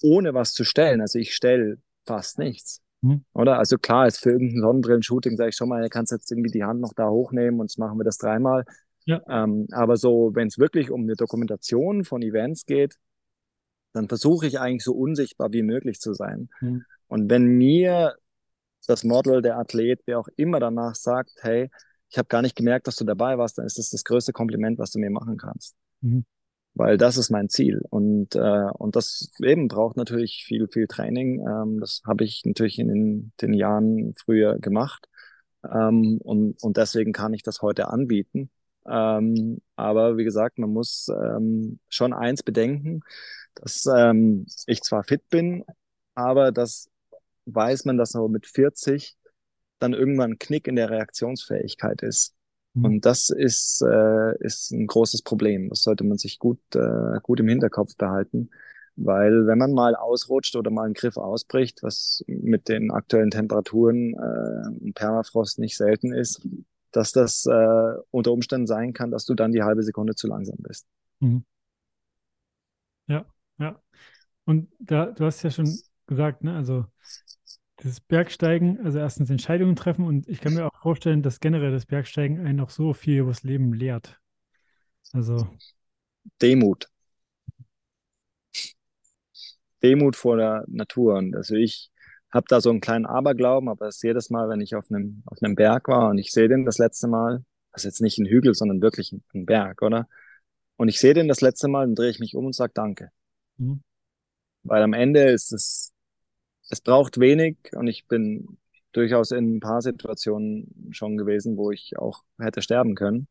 ohne 0.02 0.34
was 0.34 0.52
zu 0.52 0.64
stellen. 0.64 1.00
Also 1.00 1.18
ich 1.18 1.34
stelle 1.34 1.76
fast 2.06 2.38
nichts. 2.38 2.80
Mhm. 3.02 3.24
Oder? 3.34 3.58
Also 3.58 3.78
klar, 3.78 4.06
ist 4.06 4.18
für 4.18 4.30
irgendein 4.30 4.60
Sonnenbrillen-Shooting, 4.60 5.36
sage 5.36 5.50
ich 5.50 5.56
schon 5.56 5.68
mal, 5.68 5.82
du 5.82 5.88
kannst 5.88 6.12
jetzt 6.12 6.30
irgendwie 6.30 6.50
die 6.50 6.64
Hand 6.64 6.80
noch 6.80 6.94
da 6.94 7.08
hochnehmen 7.08 7.60
und 7.60 7.70
jetzt 7.70 7.78
machen 7.78 7.98
wir 7.98 8.04
das 8.04 8.18
dreimal. 8.18 8.64
Ja. 9.04 9.20
Ähm, 9.28 9.66
aber 9.72 9.96
so, 9.96 10.30
wenn 10.34 10.48
es 10.48 10.58
wirklich 10.58 10.90
um 10.90 11.02
eine 11.02 11.14
Dokumentation 11.14 12.04
von 12.04 12.22
Events 12.22 12.64
geht, 12.64 12.96
dann 13.92 14.09
versuche 14.09 14.46
ich 14.46 14.61
eigentlich 14.61 14.85
so 14.85 14.94
unsichtbar 14.94 15.52
wie 15.52 15.62
möglich 15.62 16.00
zu 16.00 16.14
sein. 16.14 16.48
Mhm. 16.61 16.85
Und 17.08 17.31
wenn 17.31 17.44
mir 17.44 18.14
das 18.87 19.04
Model, 19.04 19.42
der 19.42 19.58
Athlet, 19.58 20.00
wer 20.06 20.19
auch 20.19 20.29
immer 20.37 20.60
danach 20.60 20.94
sagt, 20.94 21.33
hey, 21.40 21.71
ich 22.08 22.19
habe 22.19 22.29
gar 22.29 22.42
nicht 22.42 22.56
gemerkt, 22.56 22.87
dass 22.87 22.96
du 22.96 23.04
dabei 23.04 23.38
warst, 23.38 23.58
dann 23.58 23.66
ist 23.66 23.79
das 23.79 23.90
das 23.90 24.04
größte 24.04 24.33
Kompliment, 24.33 24.79
was 24.79 24.90
du 24.90 24.98
mir 24.98 25.10
machen 25.10 25.37
kannst. 25.37 25.75
Mhm 26.00 26.25
weil 26.75 26.96
das 26.96 27.16
ist 27.16 27.31
mein 27.31 27.48
Ziel. 27.48 27.83
Und, 27.90 28.35
äh, 28.35 28.71
und 28.79 28.96
das 28.96 29.31
eben 29.42 29.69
braucht 29.69 29.96
natürlich 29.96 30.44
viel, 30.46 30.69
viel 30.69 30.87
Training. 30.87 31.40
Ähm, 31.46 31.81
das 31.81 32.02
habe 32.06 32.25
ich 32.25 32.42
natürlich 32.44 32.79
in 32.79 32.88
den, 32.88 33.33
den 33.40 33.52
Jahren 33.52 34.14
früher 34.14 34.58
gemacht. 34.58 35.08
Ähm, 35.64 36.19
und, 36.23 36.62
und 36.62 36.77
deswegen 36.77 37.12
kann 37.12 37.35
ich 37.35 37.42
das 37.42 37.62
heute 37.62 37.88
anbieten. 37.88 38.50
Ähm, 38.87 39.60
aber 39.77 40.16
wie 40.16 40.25
gesagt, 40.25 40.58
man 40.58 40.71
muss 40.71 41.08
ähm, 41.08 41.79
schon 41.88 42.12
eins 42.12 42.42
bedenken, 42.42 43.00
dass 43.55 43.87
ähm, 43.87 44.46
ich 44.67 44.83
zwar 44.83 45.05
fit 45.05 45.29
bin, 45.29 45.65
aber 46.15 46.53
das 46.53 46.88
weiß 47.46 47.85
man, 47.85 47.98
dass 47.98 48.11
so 48.11 48.29
mit 48.29 48.46
40 48.46 49.17
dann 49.79 49.92
irgendwann 49.92 50.33
ein 50.33 50.38
Knick 50.38 50.69
in 50.69 50.77
der 50.77 50.90
Reaktionsfähigkeit 50.90 52.03
ist. 52.03 52.35
Mhm. 52.75 52.85
Und 52.85 53.07
das 53.07 53.31
ist, 53.31 53.83
äh, 53.83 54.37
ist 54.44 54.71
ein 54.71 54.87
großes 54.87 55.23
Problem. 55.23 55.69
Das 55.69 55.83
sollte 55.83 56.05
man 56.05 56.19
sich 56.19 56.38
gut, 56.38 56.61
äh, 56.75 57.19
gut 57.23 57.40
im 57.40 57.48
Hinterkopf 57.48 57.96
behalten. 57.96 58.50
Weil 58.94 59.46
wenn 59.46 59.59
man 59.59 59.73
mal 59.73 59.94
ausrutscht 59.96 60.55
oder 60.55 60.71
mal 60.71 60.85
einen 60.85 60.94
Griff 60.94 61.17
ausbricht, 61.17 61.83
was 61.83 62.23
mit 62.27 62.69
den 62.69 62.90
aktuellen 62.90 63.31
Temperaturen 63.31 64.15
äh, 64.15 64.85
und 64.85 64.94
Permafrost 64.94 65.59
nicht 65.59 65.77
selten 65.77 66.13
ist, 66.13 66.46
dass 66.92 67.13
das 67.13 67.46
äh, 67.46 67.94
unter 68.11 68.33
Umständen 68.33 68.67
sein 68.67 68.92
kann, 68.92 69.11
dass 69.11 69.25
du 69.25 69.35
dann 69.35 69.53
die 69.53 69.63
halbe 69.63 69.83
Sekunde 69.83 70.15
zu 70.15 70.27
langsam 70.27 70.59
bist. 70.59 70.87
Mhm. 71.21 71.44
Ja. 73.63 73.81
Und 74.44 74.69
da, 74.81 75.06
du 75.06 75.25
hast 75.25 75.42
ja 75.44 75.50
schon 75.50 75.73
gesagt, 76.06 76.42
ne, 76.42 76.56
also 76.56 76.85
das 77.77 78.00
Bergsteigen, 78.00 78.81
also 78.85 78.98
erstens 78.98 79.31
Entscheidungen 79.31 79.77
treffen 79.77 80.04
und 80.04 80.29
ich 80.29 80.40
kann 80.40 80.54
mir 80.54 80.67
auch 80.67 80.81
vorstellen, 80.83 81.23
dass 81.23 81.38
generell 81.38 81.71
das 81.71 81.87
Bergsteigen 81.87 82.44
einen 82.44 82.58
auch 82.60 82.71
so 82.71 82.92
viel 82.92 83.21
über 83.21 83.31
das 83.31 83.44
Leben 83.44 83.73
lehrt. 83.73 84.21
Also 85.13 85.48
Demut. 86.40 86.88
Demut 89.83 90.17
vor 90.17 90.37
der 90.37 90.65
Natur. 90.67 91.15
Und 91.15 91.37
also 91.37 91.54
ich 91.54 91.90
habe 92.33 92.46
da 92.48 92.60
so 92.60 92.71
einen 92.71 92.81
kleinen 92.81 93.06
Aberglauben, 93.06 93.69
aber 93.69 93.87
es 93.87 94.02
jedes 94.02 94.31
Mal, 94.31 94.48
wenn 94.48 94.60
ich 94.60 94.75
auf 94.75 94.90
einem, 94.90 95.23
auf 95.27 95.38
einem 95.40 95.54
Berg 95.54 95.87
war 95.87 96.10
und 96.10 96.19
ich 96.19 96.33
sehe 96.33 96.48
den 96.48 96.65
das 96.65 96.79
letzte 96.79 97.06
Mal, 97.06 97.44
das 97.73 97.83
ist 97.83 97.85
jetzt 97.85 98.00
nicht 98.00 98.19
ein 98.19 98.27
Hügel, 98.27 98.54
sondern 98.54 98.83
wirklich 98.83 99.13
ein 99.13 99.46
Berg, 99.46 99.83
oder? 99.83 100.08
Und 100.77 100.88
ich 100.88 100.98
sehe 100.98 101.15
den 101.15 101.29
das 101.29 101.40
letzte 101.40 101.69
Mal, 101.69 101.87
dann 101.87 101.94
drehe 101.94 102.10
ich 102.10 102.21
mich 102.21 102.35
um 102.35 102.46
und 102.46 102.54
sage 102.54 102.73
Danke. 102.75 103.10
Mhm. 103.59 103.83
Weil 104.65 104.83
am 104.83 104.92
Ende 104.92 105.31
ist 105.31 105.53
es, 105.53 105.92
es 106.71 106.81
braucht 106.81 107.19
wenig 107.19 107.57
und 107.73 107.88
ich 107.88 108.07
bin 108.07 108.59
durchaus 108.92 109.31
in 109.31 109.57
ein 109.57 109.61
paar 109.61 109.83
Situationen 109.83 110.90
schon 110.92 111.17
gewesen, 111.17 111.57
wo 111.57 111.71
ich 111.71 111.98
auch 111.98 112.23
hätte 112.38 112.63
sterben 112.63 112.94
können 112.94 113.27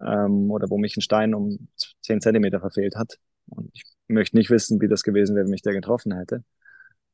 ähm, 0.00 0.50
oder 0.50 0.70
wo 0.70 0.78
mich 0.78 0.96
ein 0.96 1.02
Stein 1.02 1.34
um 1.34 1.68
zehn 2.02 2.20
Zentimeter 2.20 2.60
verfehlt 2.60 2.96
hat. 2.96 3.18
Und 3.48 3.70
ich 3.74 3.82
möchte 4.08 4.36
nicht 4.36 4.50
wissen, 4.50 4.80
wie 4.80 4.88
das 4.88 5.02
gewesen 5.02 5.34
wäre, 5.34 5.44
wenn 5.44 5.50
mich 5.50 5.62
der 5.62 5.74
getroffen 5.74 6.16
hätte. 6.16 6.44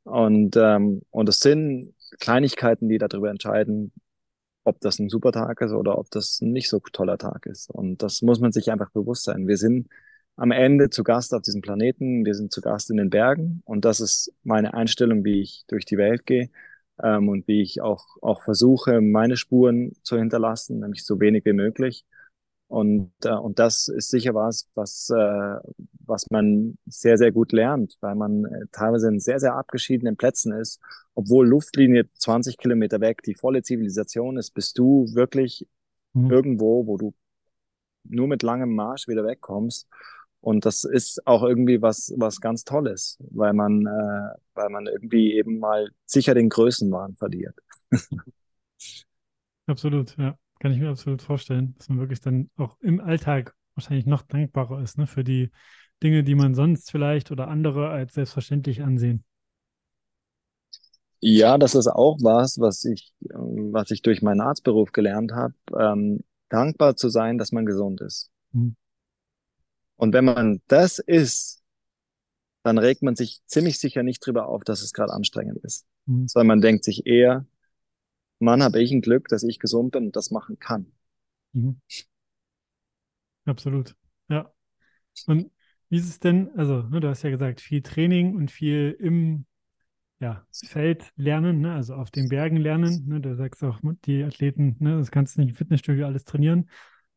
Und, 0.04 0.56
ähm, 0.56 1.02
und 1.10 1.28
es 1.28 1.40
sind 1.40 1.94
Kleinigkeiten, 2.20 2.88
die 2.88 2.98
darüber 2.98 3.30
entscheiden, 3.30 3.92
ob 4.64 4.80
das 4.80 4.98
ein 4.98 5.08
super 5.08 5.32
Tag 5.32 5.60
ist 5.60 5.72
oder 5.72 5.98
ob 5.98 6.10
das 6.10 6.40
ein 6.40 6.52
nicht 6.52 6.68
so 6.68 6.80
toller 6.80 7.18
Tag 7.18 7.46
ist. 7.46 7.70
Und 7.70 8.02
das 8.02 8.22
muss 8.22 8.40
man 8.40 8.52
sich 8.52 8.70
einfach 8.70 8.90
bewusst 8.90 9.24
sein. 9.24 9.48
Wir 9.48 9.56
sind 9.56 9.88
am 10.36 10.50
Ende 10.50 10.90
zu 10.90 11.02
Gast 11.02 11.34
auf 11.34 11.42
diesem 11.42 11.62
Planeten, 11.62 12.24
wir 12.24 12.34
sind 12.34 12.52
zu 12.52 12.60
Gast 12.60 12.90
in 12.90 12.98
den 12.98 13.10
Bergen 13.10 13.62
und 13.64 13.84
das 13.84 14.00
ist 14.00 14.32
meine 14.42 14.74
Einstellung, 14.74 15.24
wie 15.24 15.40
ich 15.40 15.64
durch 15.66 15.84
die 15.84 15.96
Welt 15.96 16.26
gehe 16.26 16.50
ähm, 17.02 17.28
und 17.28 17.48
wie 17.48 17.62
ich 17.62 17.80
auch, 17.80 18.04
auch 18.20 18.42
versuche, 18.42 19.00
meine 19.00 19.36
Spuren 19.36 19.92
zu 20.02 20.18
hinterlassen, 20.18 20.80
nämlich 20.80 21.04
so 21.04 21.20
wenig 21.20 21.44
wie 21.44 21.54
möglich. 21.54 22.04
Und, 22.68 23.12
äh, 23.24 23.32
und 23.32 23.58
das 23.58 23.88
ist 23.88 24.10
sicher 24.10 24.34
was, 24.34 24.68
was, 24.74 25.08
äh, 25.10 25.56
was 26.04 26.26
man 26.30 26.76
sehr, 26.86 27.16
sehr 27.16 27.30
gut 27.30 27.52
lernt, 27.52 27.96
weil 28.00 28.16
man 28.16 28.44
äh, 28.44 28.66
teilweise 28.72 29.08
in 29.08 29.20
sehr, 29.20 29.38
sehr 29.38 29.54
abgeschiedenen 29.54 30.16
Plätzen 30.16 30.52
ist. 30.52 30.80
Obwohl 31.14 31.46
Luftlinie 31.46 32.08
20 32.18 32.58
Kilometer 32.58 33.00
weg 33.00 33.22
die 33.22 33.34
volle 33.34 33.62
Zivilisation 33.62 34.36
ist, 34.36 34.50
bist 34.50 34.78
du 34.78 35.06
wirklich 35.14 35.66
mhm. 36.12 36.30
irgendwo, 36.30 36.86
wo 36.86 36.96
du 36.96 37.14
nur 38.02 38.26
mit 38.26 38.42
langem 38.42 38.74
Marsch 38.74 39.06
wieder 39.06 39.24
wegkommst. 39.24 39.88
Und 40.46 40.64
das 40.64 40.84
ist 40.84 41.26
auch 41.26 41.42
irgendwie 41.42 41.82
was, 41.82 42.14
was 42.18 42.40
ganz 42.40 42.62
Tolles, 42.62 43.18
weil 43.32 43.52
man, 43.52 43.84
äh, 43.84 44.38
weil 44.54 44.68
man 44.70 44.86
irgendwie 44.86 45.34
eben 45.34 45.58
mal 45.58 45.90
sicher 46.04 46.34
den 46.34 46.50
Größenwahn 46.50 47.16
verliert. 47.16 47.56
Absolut, 49.66 50.16
ja. 50.16 50.38
Kann 50.60 50.70
ich 50.70 50.78
mir 50.78 50.90
absolut 50.90 51.20
vorstellen, 51.20 51.74
dass 51.76 51.88
man 51.88 51.98
wirklich 51.98 52.20
dann 52.20 52.48
auch 52.56 52.78
im 52.80 53.00
Alltag 53.00 53.56
wahrscheinlich 53.74 54.06
noch 54.06 54.22
dankbarer 54.22 54.80
ist, 54.82 54.98
ne, 54.98 55.08
für 55.08 55.24
die 55.24 55.50
Dinge, 56.00 56.22
die 56.22 56.36
man 56.36 56.54
sonst 56.54 56.92
vielleicht 56.92 57.32
oder 57.32 57.48
andere 57.48 57.88
als 57.88 58.14
selbstverständlich 58.14 58.84
ansehen. 58.84 59.24
Ja, 61.20 61.58
das 61.58 61.74
ist 61.74 61.88
auch 61.88 62.18
was, 62.22 62.60
was 62.60 62.84
ich, 62.84 63.12
was 63.20 63.90
ich 63.90 64.00
durch 64.00 64.22
meinen 64.22 64.40
Arztberuf 64.40 64.92
gelernt 64.92 65.32
habe, 65.32 65.54
ähm, 65.76 66.20
dankbar 66.50 66.94
zu 66.94 67.08
sein, 67.08 67.36
dass 67.36 67.50
man 67.50 67.66
gesund 67.66 68.00
ist. 68.00 68.30
Mhm. 68.52 68.76
Und 69.96 70.12
wenn 70.12 70.24
man 70.24 70.60
das 70.68 70.98
ist, 70.98 71.62
dann 72.62 72.78
regt 72.78 73.02
man 73.02 73.16
sich 73.16 73.40
ziemlich 73.46 73.78
sicher 73.78 74.02
nicht 74.02 74.24
drüber 74.24 74.48
auf, 74.48 74.64
dass 74.64 74.82
es 74.82 74.92
gerade 74.92 75.12
anstrengend 75.12 75.58
ist, 75.58 75.86
mhm. 76.06 76.28
sondern 76.28 76.46
man 76.48 76.60
denkt 76.60 76.84
sich 76.84 77.06
eher, 77.06 77.46
Mann, 78.38 78.62
habe 78.62 78.82
ich 78.82 78.92
ein 78.92 79.00
Glück, 79.00 79.28
dass 79.28 79.42
ich 79.42 79.58
gesund 79.58 79.92
bin 79.92 80.06
und 80.06 80.16
das 80.16 80.30
machen 80.30 80.58
kann. 80.58 80.92
Mhm. 81.52 81.80
Absolut. 83.44 83.94
Ja. 84.28 84.52
Und 85.26 85.50
wie 85.88 85.98
ist 85.98 86.08
es 86.08 86.18
denn, 86.18 86.50
also 86.56 86.82
ne, 86.82 87.00
du 87.00 87.08
hast 87.08 87.22
ja 87.22 87.30
gesagt, 87.30 87.60
viel 87.60 87.82
Training 87.82 88.34
und 88.34 88.50
viel 88.50 88.96
im 88.98 89.46
ja, 90.18 90.46
Feld 90.50 91.12
lernen, 91.16 91.60
ne, 91.60 91.74
also 91.74 91.94
auf 91.94 92.10
den 92.10 92.28
Bergen 92.28 92.56
lernen. 92.56 93.06
Ne, 93.06 93.20
du 93.20 93.36
sagst 93.36 93.62
auch, 93.62 93.78
die 94.04 94.24
Athleten, 94.24 94.76
ne, 94.80 94.98
das 94.98 95.10
kannst 95.10 95.36
du 95.36 95.40
nicht 95.40 95.50
im 95.50 95.56
Fitnessstudio 95.56 96.06
alles 96.06 96.24
trainieren. 96.24 96.68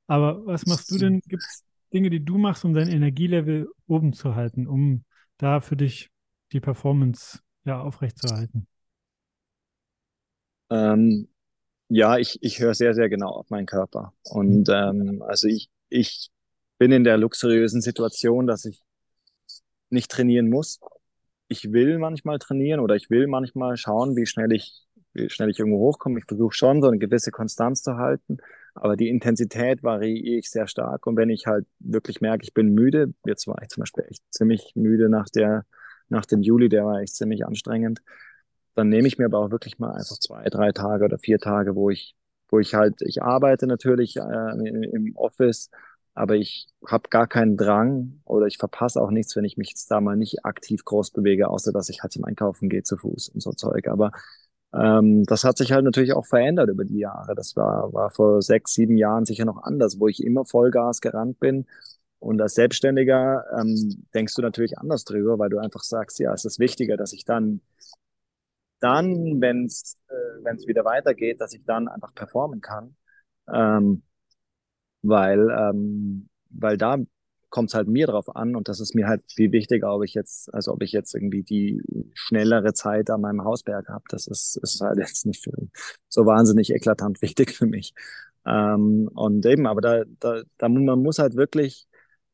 Aber 0.08 0.46
was 0.46 0.66
machst 0.66 0.92
du 0.92 0.98
denn? 0.98 1.22
Gibt 1.22 1.44
es 1.44 1.64
Dinge, 1.94 2.10
die 2.10 2.24
du 2.24 2.38
machst, 2.38 2.66
um 2.66 2.74
dein 2.74 2.90
Energielevel 2.90 3.70
oben 3.88 4.14
zu 4.14 4.36
halten, 4.36 4.68
um 4.68 5.04
da 5.38 5.62
für 5.62 5.76
dich 5.76 6.10
die 6.52 6.60
Performance 6.60 7.40
ja 7.66 7.82
aufrechtzuerhalten? 7.82 8.68
Ähm, 10.70 11.28
ja, 11.90 12.18
ich, 12.18 12.38
ich 12.42 12.60
höre 12.60 12.76
sehr, 12.76 12.94
sehr 12.94 13.10
genau 13.10 13.30
auf 13.30 13.50
meinen 13.50 13.66
Körper. 13.66 14.14
Und 14.24 14.70
ähm, 14.70 15.24
also 15.28 15.48
ich, 15.48 15.70
ich 15.90 16.30
bin 16.78 16.92
in 16.92 17.04
der 17.04 17.18
luxuriösen 17.18 17.82
Situation, 17.82 18.46
dass 18.46 18.66
ich 18.66 18.82
nicht 19.90 20.12
trainieren 20.12 20.50
muss. 20.50 20.80
Ich 21.48 21.72
will 21.72 21.98
manchmal 21.98 22.38
trainieren 22.38 22.80
oder 22.80 22.96
ich 22.96 23.10
will 23.10 23.26
manchmal 23.28 23.76
schauen, 23.76 24.16
wie 24.16 24.28
schnell 24.28 24.52
ich, 24.52 24.86
wie 25.14 25.30
schnell 25.30 25.50
ich 25.50 25.58
irgendwo 25.58 25.80
hochkomme. 25.80 26.20
Ich 26.20 26.26
versuche 26.26 26.54
schon, 26.54 26.82
so 26.82 26.88
eine 26.88 27.00
gewisse 27.00 27.32
Konstanz 27.32 27.82
zu 27.82 27.98
halten, 27.98 28.38
aber 28.80 28.96
die 28.98 29.10
Intensität 29.10 29.84
variiere 29.84 30.40
ich 30.40 30.50
sehr 30.50 30.68
stark. 30.68 31.06
Und 31.08 31.18
wenn 31.18 31.30
ich 31.30 31.48
halt 31.48 31.66
wirklich 31.80 32.22
merke, 32.22 32.44
ich 32.44 32.54
bin 32.54 32.74
müde, 32.74 33.14
jetzt 33.26 33.48
war 33.48 33.62
ich 33.62 33.70
zum 33.70 33.82
Beispiel 33.82 34.06
echt 34.10 34.24
ziemlich 34.32 34.74
müde 34.76 35.10
nach 35.10 35.30
der, 35.30 35.66
nach 36.10 36.26
dem 36.26 36.42
Juli, 36.42 36.70
der 36.70 36.86
war 36.86 37.02
echt 37.02 37.16
ziemlich 37.16 37.46
anstrengend 37.46 38.02
dann 38.80 38.90
nehme 38.90 39.08
ich 39.08 39.18
mir 39.18 39.26
aber 39.26 39.40
auch 39.40 39.52
wirklich 39.52 39.78
mal 39.80 39.92
einfach 39.92 40.18
zwei, 40.20 40.46
drei 40.46 40.72
Tage 40.72 41.06
oder 41.06 41.20
vier 41.20 41.40
Tage, 41.40 41.76
wo 41.76 41.90
ich, 41.90 42.16
wo 42.50 42.60
ich 42.60 42.74
halt, 42.76 43.02
ich 43.02 43.22
arbeite 43.22 43.68
natürlich 43.68 44.16
äh, 44.16 44.22
im 44.22 45.16
Office, 45.18 45.70
aber 46.14 46.36
ich 46.36 46.68
habe 46.88 47.10
gar 47.10 47.28
keinen 47.28 47.58
Drang 47.58 48.22
oder 48.26 48.48
ich 48.48 48.58
verpasse 48.58 49.02
auch 49.02 49.12
nichts, 49.12 49.36
wenn 49.36 49.44
ich 49.44 49.58
mich 49.58 49.70
jetzt 49.70 49.92
da 49.92 50.00
mal 50.00 50.16
nicht 50.16 50.46
aktiv 50.46 50.86
groß 50.86 51.12
bewege, 51.12 51.50
außer 51.50 51.74
dass 51.74 51.90
ich 51.90 52.02
halt 52.04 52.14
zum 52.14 52.24
Einkaufen 52.24 52.70
gehe 52.70 52.84
zu 52.84 52.98
Fuß 52.98 53.30
und 53.30 53.42
so 53.42 53.52
Zeug. 53.52 53.88
Aber 53.90 54.12
ähm, 54.74 55.24
das 55.26 55.44
hat 55.44 55.58
sich 55.58 55.72
halt 55.72 55.86
natürlich 55.86 56.14
auch 56.14 56.26
verändert 56.26 56.70
über 56.70 56.86
die 56.86 57.00
Jahre. 57.00 57.36
Das 57.36 57.56
war, 57.56 57.92
war 57.94 58.12
vor 58.12 58.42
sechs, 58.42 58.74
sieben 58.74 58.98
Jahren 58.98 59.26
sicher 59.26 59.46
noch 59.46 59.64
anders, 59.64 60.00
wo 60.00 60.08
ich 60.08 60.24
immer 60.24 60.46
Vollgas 60.46 61.02
gerannt 61.02 61.40
bin. 61.40 61.66
Und 62.20 62.42
als 62.42 62.56
Selbstständiger 62.56 63.46
ähm, 63.58 64.06
denkst 64.14 64.36
du 64.36 64.42
natürlich 64.42 64.78
anders 64.78 65.06
drüber, 65.06 65.40
weil 65.40 65.50
du 65.50 65.58
einfach 65.60 65.84
sagst, 65.84 66.20
ja, 66.20 66.34
es 66.34 66.46
ist 66.46 66.60
wichtiger, 66.60 66.98
dass 66.98 67.14
ich 67.14 67.26
dann 67.26 67.62
dann, 68.80 69.42
wenn 69.42 69.66
es 69.66 69.98
äh, 70.10 70.14
wenn's 70.44 70.68
wieder 70.68 70.86
weitergeht, 70.86 71.42
dass 71.42 71.54
ich 71.54 71.64
dann 71.66 71.88
einfach 71.88 72.14
performen 72.14 72.62
kann. 72.62 72.96
Ähm, 73.52 74.04
weil, 75.02 75.50
ähm, 75.50 76.30
weil 76.50 76.78
da 76.78 76.98
kommt 77.50 77.70
es 77.70 77.74
halt 77.76 77.88
mir 77.88 78.08
drauf 78.08 78.36
an 78.36 78.56
und 78.56 78.68
das 78.68 78.80
ist 78.80 78.96
mir 78.96 79.08
halt 79.08 79.24
viel 79.32 79.52
wichtiger, 79.52 79.94
ob 79.94 80.04
ich 80.04 80.14
jetzt, 80.14 80.54
also 80.54 80.72
ob 80.74 80.84
ich 80.84 80.92
jetzt 80.92 81.16
irgendwie 81.16 81.44
die 81.44 81.82
schnellere 82.14 82.74
Zeit 82.74 83.10
an 83.10 83.22
meinem 83.22 83.44
Hausberg 83.44 83.90
habe. 83.90 84.04
Das 84.10 84.28
ist, 84.28 84.58
ist 84.58 84.82
halt 84.82 84.98
jetzt 85.00 85.26
nicht 85.26 85.44
für, 85.44 85.52
so 86.08 86.26
wahnsinnig 86.26 86.72
eklatant 86.74 87.22
wichtig 87.22 87.52
für 87.52 87.66
mich. 87.66 87.94
Ähm, 88.46 89.10
und 89.14 89.46
eben, 89.46 89.68
aber 89.68 89.82
da, 89.82 90.04
da, 90.20 90.42
da 90.58 90.70
man 90.70 91.02
muss 91.02 91.20
halt 91.20 91.36
wirklich, 91.36 91.88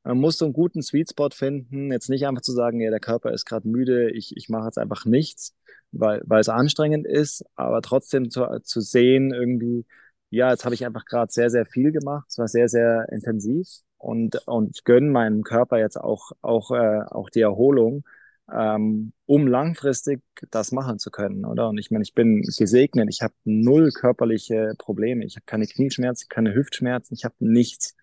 man 0.03 0.20
muss 0.20 0.38
so 0.38 0.45
einen 0.45 0.53
guten 0.53 0.82
Sweet 0.82 1.09
Spot 1.11 1.30
finden, 1.32 1.91
jetzt 1.91 2.09
nicht 2.09 2.28
einfach 2.28 2.41
zu 2.41 2.51
sagen, 2.51 2.80
ja, 2.80 2.91
der 2.91 2.99
Körper 2.99 3.32
ist 3.34 3.45
gerade 3.45 3.68
müde, 3.68 4.11
ich, 4.11 4.36
ich 4.38 4.49
mache 4.49 4.66
jetzt 4.66 4.78
einfach 4.78 5.05
nichts, 5.05 5.55
weil, 5.91 6.22
weil 6.26 6.41
es 6.41 6.49
anstrengend 6.49 7.07
ist, 7.07 7.43
aber 7.55 7.82
trotzdem 7.82 8.30
zu, 8.30 8.45
zu 8.63 8.82
sehen, 8.82 9.34
irgendwie, 9.34 9.86
ja, 10.30 10.51
jetzt 10.51 10.66
habe 10.66 10.76
ich 10.76 10.86
einfach 10.86 11.05
gerade 11.05 11.32
sehr, 11.32 11.49
sehr 11.49 11.66
viel 11.66 11.91
gemacht. 11.91 12.26
Es 12.30 12.38
war 12.38 12.47
sehr, 12.47 12.68
sehr 12.70 13.07
intensiv 13.11 13.68
und, 14.05 14.35
und 14.47 14.75
ich 14.75 14.83
gönne 14.83 15.09
meinem 15.09 15.41
Körper 15.41 15.79
jetzt 15.79 15.97
auch, 15.97 16.31
auch, 16.43 16.69
äh, 16.69 17.01
auch 17.09 17.31
die 17.31 17.41
Erholung, 17.41 18.05
ähm, 18.53 19.13
um 19.25 19.47
langfristig 19.47 20.21
das 20.51 20.71
machen 20.71 20.99
zu 20.99 21.09
können, 21.09 21.43
oder? 21.43 21.69
Und 21.69 21.79
ich 21.79 21.89
meine, 21.89 22.03
ich 22.03 22.13
bin 22.13 22.43
gesegnet, 22.43 23.07
ich 23.09 23.23
habe 23.23 23.33
null 23.45 23.89
körperliche 23.89 24.73
Probleme, 24.77 25.25
ich 25.25 25.37
habe 25.37 25.45
keine 25.47 25.65
Knieschmerzen, 25.65 26.27
keine 26.29 26.53
Hüftschmerzen, 26.53 27.15
ich 27.15 27.25
habe 27.25 27.33
nichts. 27.39 27.95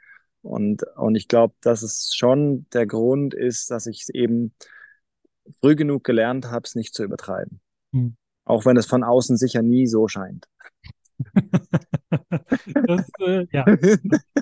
Und, 0.43 0.83
und 0.97 1.15
ich 1.15 1.29
glaube, 1.29 1.55
dass 1.61 1.83
es 1.83 2.13
schon 2.17 2.67
der 2.73 2.87
Grund 2.89 3.33
ist, 3.33 3.71
dass 3.71 3.87
ich 3.87 4.03
es 4.03 4.09
eben 4.09 4.55
früh 5.61 5.77
genug 5.77 6.03
gelernt 6.03 6.51
habe, 6.51 6.65
es 6.67 6.75
nicht 6.75 6.97
zu 6.97 7.05
übertreiben. 7.05 7.61
Hm. 7.93 8.17
Auch 8.45 8.67
wenn 8.67 8.77
es 8.77 8.87
von 8.87 9.05
außen 9.05 9.37
sicher 9.37 9.63
nie 9.63 9.87
so 9.87 10.09
scheint. 10.09 10.49
das, 12.87 13.09
äh, 13.21 13.47
ja. 13.53 13.65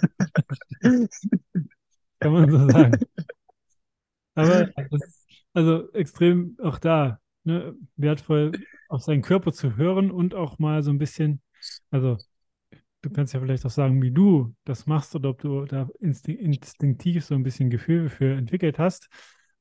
Kann 2.20 2.32
man 2.32 2.50
so 2.50 2.68
sagen. 2.70 2.98
Aber 4.34 4.66
das, 4.90 5.26
Also 5.52 5.90
extrem 5.92 6.56
auch 6.62 6.78
da, 6.78 7.20
ne, 7.44 7.74
wertvoll 7.96 8.52
auf 8.88 9.02
seinen 9.02 9.22
Körper 9.22 9.52
zu 9.52 9.76
hören 9.76 10.10
und 10.10 10.34
auch 10.34 10.58
mal 10.58 10.82
so 10.82 10.90
ein 10.90 10.98
bisschen, 10.98 11.42
also 11.90 12.16
du 13.02 13.10
kannst 13.10 13.34
ja 13.34 13.40
vielleicht 13.40 13.66
auch 13.66 13.70
sagen, 13.70 14.02
wie 14.02 14.12
du 14.12 14.54
das 14.64 14.86
machst 14.86 15.14
oder 15.16 15.30
ob 15.30 15.40
du 15.40 15.64
da 15.66 15.88
instinktiv 16.00 17.24
so 17.24 17.34
ein 17.34 17.42
bisschen 17.44 17.70
Gefühl 17.70 18.08
für 18.10 18.34
entwickelt 18.34 18.78
hast. 18.78 19.08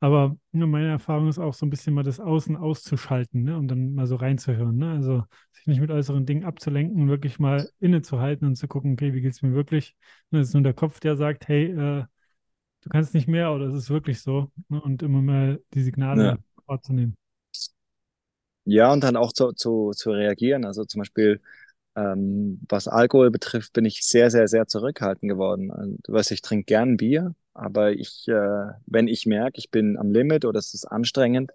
Aber 0.01 0.37
ne, 0.51 0.65
meine 0.65 0.87
Erfahrung 0.87 1.27
ist 1.27 1.39
auch 1.39 1.53
so 1.53 1.65
ein 1.65 1.69
bisschen 1.69 1.93
mal 1.93 2.03
das 2.03 2.19
Außen 2.19 2.55
auszuschalten 2.55 3.43
ne, 3.43 3.57
und 3.57 3.67
dann 3.67 3.93
mal 3.93 4.07
so 4.07 4.15
reinzuhören. 4.15 4.77
Ne? 4.77 4.91
Also 4.91 5.23
sich 5.51 5.67
nicht 5.67 5.81
mit 5.81 5.91
äußeren 5.91 6.25
Dingen 6.25 6.45
abzulenken, 6.45 7.09
wirklich 7.09 7.37
mal 7.37 7.69
innezuhalten 7.79 8.47
und 8.47 8.55
zu 8.55 8.67
gucken, 8.67 8.93
okay, 8.93 9.13
wie 9.13 9.21
geht 9.21 9.33
es 9.33 9.41
mir 9.41 9.53
wirklich? 9.53 9.95
Ne, 10.31 10.39
das 10.39 10.49
ist 10.49 10.53
nur 10.53 10.63
der 10.63 10.73
Kopf, 10.73 11.01
der 11.01 11.17
sagt, 11.17 11.49
hey, 11.49 11.71
äh, 11.71 12.05
du 12.81 12.89
kannst 12.89 13.13
nicht 13.13 13.27
mehr 13.27 13.51
oder 13.51 13.65
es 13.65 13.73
ist 13.73 13.89
wirklich 13.89 14.21
so. 14.21 14.51
Ne? 14.69 14.81
Und 14.81 15.03
immer 15.03 15.21
mal 15.21 15.61
die 15.73 15.83
Signale 15.83 16.23
ja. 16.23 16.37
wahrzunehmen. 16.65 17.15
Ja, 18.63 18.93
und 18.93 19.03
dann 19.03 19.17
auch 19.17 19.33
zu, 19.33 19.51
zu, 19.51 19.91
zu 19.91 20.11
reagieren. 20.11 20.63
Also 20.63 20.85
zum 20.85 20.99
Beispiel, 20.99 21.41
ähm, 21.95 22.61
was 22.69 22.87
Alkohol 22.87 23.31
betrifft, 23.31 23.73
bin 23.73 23.83
ich 23.83 24.05
sehr, 24.05 24.31
sehr, 24.31 24.47
sehr 24.47 24.67
zurückhaltend 24.67 25.29
geworden. 25.29 25.71
Und, 25.71 25.99
du 26.03 26.13
weißt, 26.13 26.31
ich 26.31 26.41
trinke 26.41 26.65
gern 26.65 26.95
Bier, 26.95 27.35
aber 27.53 27.91
ich, 27.93 28.27
äh, 28.27 28.67
wenn 28.85 29.07
ich 29.07 29.25
merke, 29.25 29.57
ich 29.57 29.71
bin 29.71 29.97
am 29.97 30.11
Limit 30.11 30.45
oder 30.45 30.59
es 30.59 30.73
ist 30.73 30.85
anstrengend, 30.85 31.51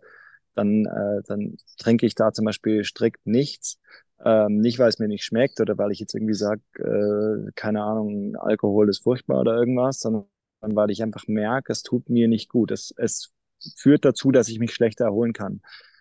dann, 0.54 0.86
äh, 0.86 1.22
dann 1.26 1.56
trinke 1.78 2.06
ich 2.06 2.14
da 2.14 2.32
zum 2.32 2.44
Beispiel 2.44 2.84
strikt 2.84 3.26
nichts. 3.26 3.78
Ähm, 4.24 4.58
nicht, 4.60 4.78
weil 4.78 4.88
es 4.88 4.98
mir 4.98 5.08
nicht 5.08 5.24
schmeckt 5.24 5.60
oder 5.60 5.76
weil 5.76 5.90
ich 5.90 5.98
jetzt 5.98 6.14
irgendwie 6.14 6.34
sage, 6.34 6.62
äh, 6.78 7.50
keine 7.56 7.82
Ahnung, 7.82 8.36
Alkohol 8.36 8.88
ist 8.88 9.02
furchtbar 9.02 9.40
oder 9.40 9.56
irgendwas, 9.56 10.00
sondern 10.00 10.26
weil 10.60 10.90
ich 10.90 11.02
einfach 11.02 11.26
merke, 11.26 11.72
es 11.72 11.82
tut 11.82 12.08
mir 12.08 12.28
nicht 12.28 12.48
gut. 12.48 12.70
Es, 12.70 12.94
es 12.96 13.32
führt 13.76 14.04
dazu, 14.04 14.30
dass 14.30 14.48
ich 14.48 14.58
mich 14.58 14.72
schlechter 14.72 15.04
erholen 15.06 15.32
kann. 15.32 15.60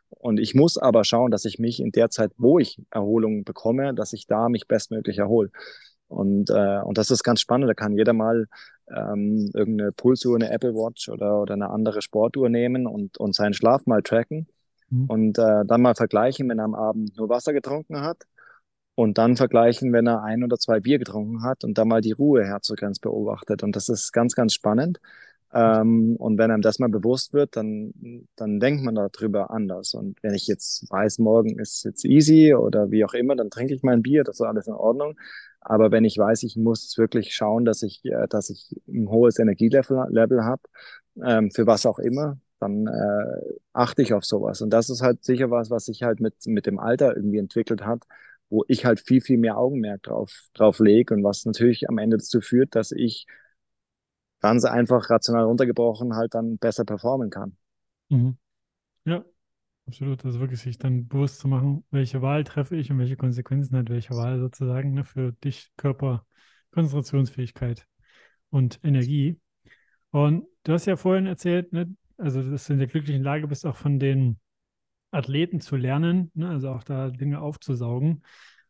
Und 0.09 0.39
ich 0.39 0.53
muss 0.53 0.77
aber 0.77 1.03
schauen, 1.03 1.31
dass 1.31 1.45
ich 1.45 1.59
mich 1.59 1.79
in 1.79 1.91
der 1.91 2.09
Zeit, 2.09 2.31
wo 2.37 2.59
ich 2.59 2.81
Erholung 2.91 3.43
bekomme, 3.43 3.93
dass 3.93 4.13
ich 4.13 4.27
da 4.27 4.47
mich 4.47 4.67
bestmöglich 4.67 5.17
erhole. 5.17 5.49
Und, 6.07 6.49
äh, 6.51 6.81
und 6.83 6.97
das 6.97 7.11
ist 7.11 7.23
ganz 7.23 7.41
spannend. 7.41 7.69
Da 7.69 7.73
kann 7.73 7.97
jeder 7.97 8.13
mal 8.13 8.45
ähm, 8.89 9.49
irgendeine 9.53 9.91
Pulsuhr, 9.91 10.35
eine 10.35 10.51
Apple 10.51 10.73
Watch 10.73 11.09
oder, 11.09 11.41
oder 11.41 11.53
eine 11.53 11.69
andere 11.69 12.01
Sportuhr 12.01 12.49
nehmen 12.49 12.87
und, 12.87 13.17
und 13.17 13.35
seinen 13.35 13.53
Schlaf 13.53 13.85
mal 13.85 14.01
tracken. 14.01 14.47
Mhm. 14.89 15.05
Und 15.07 15.37
äh, 15.37 15.65
dann 15.65 15.81
mal 15.81 15.95
vergleichen, 15.95 16.49
wenn 16.49 16.59
er 16.59 16.65
am 16.65 16.75
Abend 16.75 17.17
nur 17.17 17.29
Wasser 17.29 17.53
getrunken 17.53 18.01
hat. 18.01 18.23
Und 18.95 19.17
dann 19.17 19.37
vergleichen, 19.37 19.91
wenn 19.91 20.07
er 20.07 20.23
ein 20.23 20.43
oder 20.43 20.57
zwei 20.57 20.79
Bier 20.79 20.99
getrunken 20.99 21.41
hat 21.41 21.63
und 21.63 21.77
dann 21.79 21.87
mal 21.87 22.01
die 22.01 22.11
Ruhe 22.11 22.45
Herzogrenz 22.45 22.99
beobachtet. 22.99 23.63
Und 23.63 23.75
das 23.75 23.89
ist 23.89 24.11
ganz, 24.11 24.35
ganz 24.35 24.53
spannend. 24.53 24.99
Ähm, 25.53 26.15
und 26.17 26.37
wenn 26.37 26.51
einem 26.51 26.61
das 26.61 26.79
mal 26.79 26.89
bewusst 26.89 27.33
wird, 27.33 27.55
dann, 27.55 27.93
dann 28.35 28.59
denkt 28.59 28.83
man 28.83 28.95
darüber 28.95 29.51
anders. 29.51 29.93
Und 29.93 30.21
wenn 30.23 30.33
ich 30.33 30.47
jetzt 30.47 30.89
weiß, 30.91 31.19
morgen 31.19 31.59
ist 31.59 31.83
jetzt 31.83 32.05
easy 32.05 32.55
oder 32.55 32.89
wie 32.91 33.05
auch 33.05 33.13
immer, 33.13 33.35
dann 33.35 33.51
trinke 33.51 33.73
ich 33.73 33.83
mein 33.83 34.01
Bier, 34.01 34.23
das 34.23 34.35
ist 34.35 34.41
alles 34.41 34.67
in 34.67 34.73
Ordnung. 34.73 35.15
Aber 35.65 35.91
wenn 35.91 36.05
ich 36.05 36.17
weiß, 36.17 36.43
ich 36.43 36.55
muss 36.57 36.97
wirklich 36.97 37.33
schauen, 37.35 37.65
dass 37.65 37.83
ich, 37.83 38.03
äh, 38.05 38.27
dass 38.27 38.49
ich 38.49 38.75
ein 38.87 39.09
hohes 39.09 39.39
Energielevel 39.39 40.05
Level 40.09 40.43
habe, 40.43 40.61
ähm, 41.23 41.51
für 41.51 41.67
was 41.67 41.85
auch 41.85 41.99
immer, 41.99 42.37
dann 42.59 42.87
äh, 42.87 43.55
achte 43.73 44.01
ich 44.01 44.13
auf 44.13 44.25
sowas. 44.25 44.61
Und 44.61 44.69
das 44.71 44.89
ist 44.89 45.01
halt 45.01 45.23
sicher 45.23 45.51
was, 45.51 45.69
was 45.69 45.85
sich 45.85 46.03
halt 46.03 46.19
mit, 46.19 46.35
mit 46.45 46.65
dem 46.65 46.79
Alter 46.79 47.15
irgendwie 47.15 47.37
entwickelt 47.39 47.85
hat, 47.85 48.03
wo 48.49 48.63
ich 48.67 48.85
halt 48.85 48.99
viel, 48.99 49.21
viel 49.21 49.37
mehr 49.37 49.57
Augenmerk 49.57 50.03
drauf, 50.03 50.49
drauf 50.53 50.79
lege 50.79 51.13
und 51.13 51.23
was 51.23 51.45
natürlich 51.45 51.89
am 51.89 51.97
Ende 51.97 52.17
dazu 52.17 52.41
führt, 52.41 52.75
dass 52.75 52.91
ich 52.91 53.25
ganz 54.41 54.65
einfach 54.65 55.09
rational 55.09 55.45
runtergebrochen 55.45 56.15
halt 56.15 56.35
dann 56.35 56.57
besser 56.57 56.85
performen 56.85 57.29
kann. 57.29 57.57
Mhm. 58.09 58.37
Ja, 59.05 59.25
absolut. 59.93 60.25
Also 60.25 60.39
wirklich 60.39 60.59
sich 60.61 60.77
dann 60.79 61.07
bewusst 61.07 61.39
zu 61.39 61.47
machen, 61.47 61.83
welche 61.91 62.21
Wahl 62.21 62.43
treffe 62.43 62.75
ich 62.75 62.89
und 62.91 62.97
welche 62.97 63.15
Konsequenzen 63.15 63.77
hat 63.77 63.89
welche 63.89 64.15
Wahl 64.15 64.39
sozusagen 64.39 64.93
ne, 64.93 65.03
für 65.03 65.33
dich, 65.33 65.71
Körper, 65.77 66.25
Konzentrationsfähigkeit 66.71 67.87
und 68.49 68.79
Energie. 68.83 69.39
Und 70.11 70.47
du 70.63 70.73
hast 70.73 70.85
ja 70.87 70.95
vorhin 70.95 71.27
erzählt, 71.27 71.73
ne, 71.73 71.95
also 72.17 72.41
dass 72.41 72.67
du 72.67 72.73
in 72.73 72.79
der 72.79 72.87
glücklichen 72.87 73.23
Lage 73.23 73.47
bist, 73.47 73.65
auch 73.67 73.77
von 73.77 73.99
den 73.99 74.39
Athleten 75.11 75.61
zu 75.61 75.75
lernen, 75.75 76.31
ne, 76.33 76.49
also 76.49 76.71
auch 76.71 76.83
da 76.83 77.09
Dinge 77.11 77.41
aufzusaugen. 77.41 78.23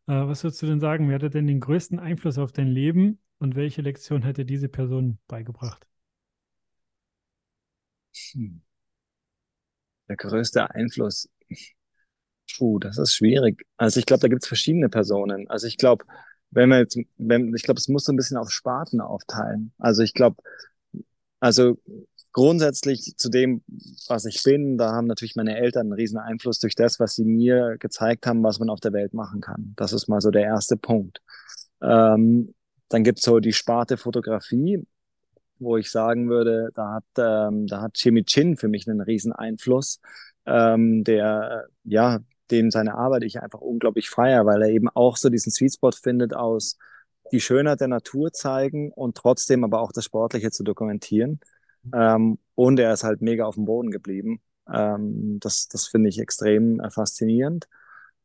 Äh, 0.06 0.12
was 0.14 0.44
würdest 0.44 0.62
du 0.62 0.66
denn 0.66 0.80
sagen? 0.80 1.08
Wer 1.08 1.16
hatte 1.16 1.30
denn 1.30 1.46
den 1.46 1.60
größten 1.60 1.98
Einfluss 2.00 2.38
auf 2.38 2.52
dein 2.52 2.68
Leben 2.68 3.18
und 3.38 3.56
welche 3.56 3.82
Lektion 3.82 4.22
hätte 4.22 4.44
diese 4.44 4.68
Person 4.68 5.18
beigebracht? 5.28 5.86
Hm. 8.32 8.60
Der 10.08 10.16
größte 10.16 10.70
Einfluss. 10.70 11.28
Puh, 12.56 12.78
das 12.78 12.98
ist 12.98 13.14
schwierig. 13.14 13.64
Also 13.76 13.98
ich 14.00 14.06
glaube, 14.06 14.20
da 14.20 14.28
gibt 14.28 14.42
es 14.42 14.48
verschiedene 14.48 14.88
Personen. 14.88 15.48
Also 15.48 15.66
ich 15.66 15.76
glaube, 15.76 16.04
wenn 16.50 16.68
wir 16.68 16.78
jetzt, 16.78 16.96
wenn, 17.16 17.54
ich 17.54 17.62
glaube, 17.62 17.78
es 17.78 17.88
muss 17.88 18.04
so 18.04 18.12
ein 18.12 18.16
bisschen 18.16 18.36
auf 18.36 18.50
Sparten 18.50 19.00
aufteilen. 19.00 19.72
Also 19.78 20.02
ich 20.02 20.14
glaube, 20.14 20.36
also 21.40 21.78
grundsätzlich 22.32 23.14
zu 23.16 23.28
dem, 23.28 23.62
was 24.08 24.24
ich 24.24 24.42
bin, 24.42 24.76
da 24.78 24.92
haben 24.92 25.06
natürlich 25.06 25.36
meine 25.36 25.56
Eltern 25.56 25.86
einen 25.86 25.92
riesen 25.92 26.18
Einfluss 26.18 26.58
durch 26.58 26.74
das, 26.74 27.00
was 27.00 27.14
sie 27.14 27.24
mir 27.24 27.76
gezeigt 27.78 28.26
haben, 28.26 28.42
was 28.42 28.58
man 28.58 28.70
auf 28.70 28.80
der 28.80 28.92
Welt 28.92 29.14
machen 29.14 29.40
kann. 29.40 29.74
Das 29.76 29.92
ist 29.92 30.08
mal 30.08 30.20
so 30.20 30.30
der 30.30 30.42
erste 30.42 30.76
Punkt. 30.76 31.20
Ähm, 31.82 32.54
dann 32.88 33.04
gibt 33.04 33.18
es 33.18 33.24
so 33.24 33.40
die 33.40 33.52
Sparte 33.52 33.96
Fotografie, 33.96 34.86
wo 35.64 35.76
ich 35.76 35.90
sagen 35.90 36.28
würde, 36.28 36.70
da 36.74 36.94
hat, 36.94 37.04
ähm, 37.18 37.66
da 37.66 37.80
hat 37.82 37.92
Jimmy 37.96 38.24
Chin 38.24 38.56
für 38.56 38.68
mich 38.68 38.88
einen 38.88 39.00
riesen 39.00 39.32
Einfluss, 39.32 40.00
ähm, 40.46 41.04
der, 41.04 41.66
ja, 41.84 42.20
dem 42.50 42.70
seine 42.70 42.94
Arbeit 42.94 43.24
ich 43.24 43.40
einfach 43.40 43.60
unglaublich 43.60 44.10
feier, 44.10 44.46
weil 44.46 44.62
er 44.62 44.68
eben 44.68 44.88
auch 44.90 45.16
so 45.16 45.30
diesen 45.30 45.50
Sweet 45.50 45.74
Spot 45.74 45.92
findet 45.92 46.34
aus 46.34 46.76
die 47.32 47.40
Schönheit 47.40 47.80
der 47.80 47.88
Natur 47.88 48.32
zeigen 48.32 48.92
und 48.92 49.16
trotzdem 49.16 49.64
aber 49.64 49.80
auch 49.80 49.92
das 49.92 50.04
Sportliche 50.04 50.50
zu 50.50 50.62
dokumentieren. 50.62 51.40
Ähm, 51.92 52.38
und 52.54 52.78
er 52.78 52.92
ist 52.92 53.04
halt 53.04 53.22
mega 53.22 53.44
auf 53.44 53.54
dem 53.54 53.64
Boden 53.64 53.90
geblieben. 53.90 54.40
Ähm, 54.72 55.38
das 55.40 55.68
das 55.68 55.86
finde 55.86 56.08
ich 56.08 56.18
extrem 56.18 56.80
äh, 56.80 56.90
faszinierend. 56.90 57.66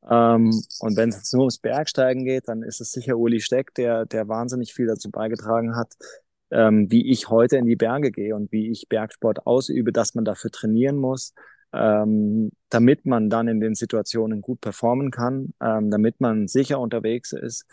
Ähm, 0.10 0.52
und 0.80 0.96
wenn 0.96 1.10
es 1.10 1.18
jetzt 1.18 1.34
nur 1.34 1.44
ums 1.44 1.58
Bergsteigen 1.58 2.24
geht, 2.24 2.48
dann 2.48 2.64
ist 2.64 2.80
es 2.80 2.92
sicher 2.92 3.18
Uli 3.18 3.42
Steck, 3.42 3.74
der, 3.76 4.06
der 4.06 4.28
wahnsinnig 4.28 4.74
viel 4.74 4.88
dazu 4.88 5.12
beigetragen 5.12 5.76
hat, 5.76 5.94
ähm, 6.52 6.92
wie 6.92 7.10
ich 7.10 7.30
heute 7.30 7.58
in 7.58 7.66
die 7.66 7.76
Berge 7.76 8.12
gehe 8.12 8.36
und 8.36 8.52
wie 8.52 8.70
ich 8.70 8.88
Bergsport 8.90 9.46
ausübe, 9.46 9.92
dass 9.92 10.16
man 10.16 10.26
dafür 10.26 10.52
trainieren 10.52 10.98
muss, 10.98 11.34
ähm, 11.74 12.52
damit 12.70 13.06
man 13.06 13.30
dann 13.30 13.48
in 13.48 13.60
den 13.60 13.76
Situationen 13.76 14.42
gut 14.42 14.62
performen 14.62 15.12
kann, 15.12 15.54
ähm, 15.62 15.92
damit 15.92 16.20
man 16.20 16.48
sicher 16.48 16.80
unterwegs 16.80 17.32
ist. 17.34 17.66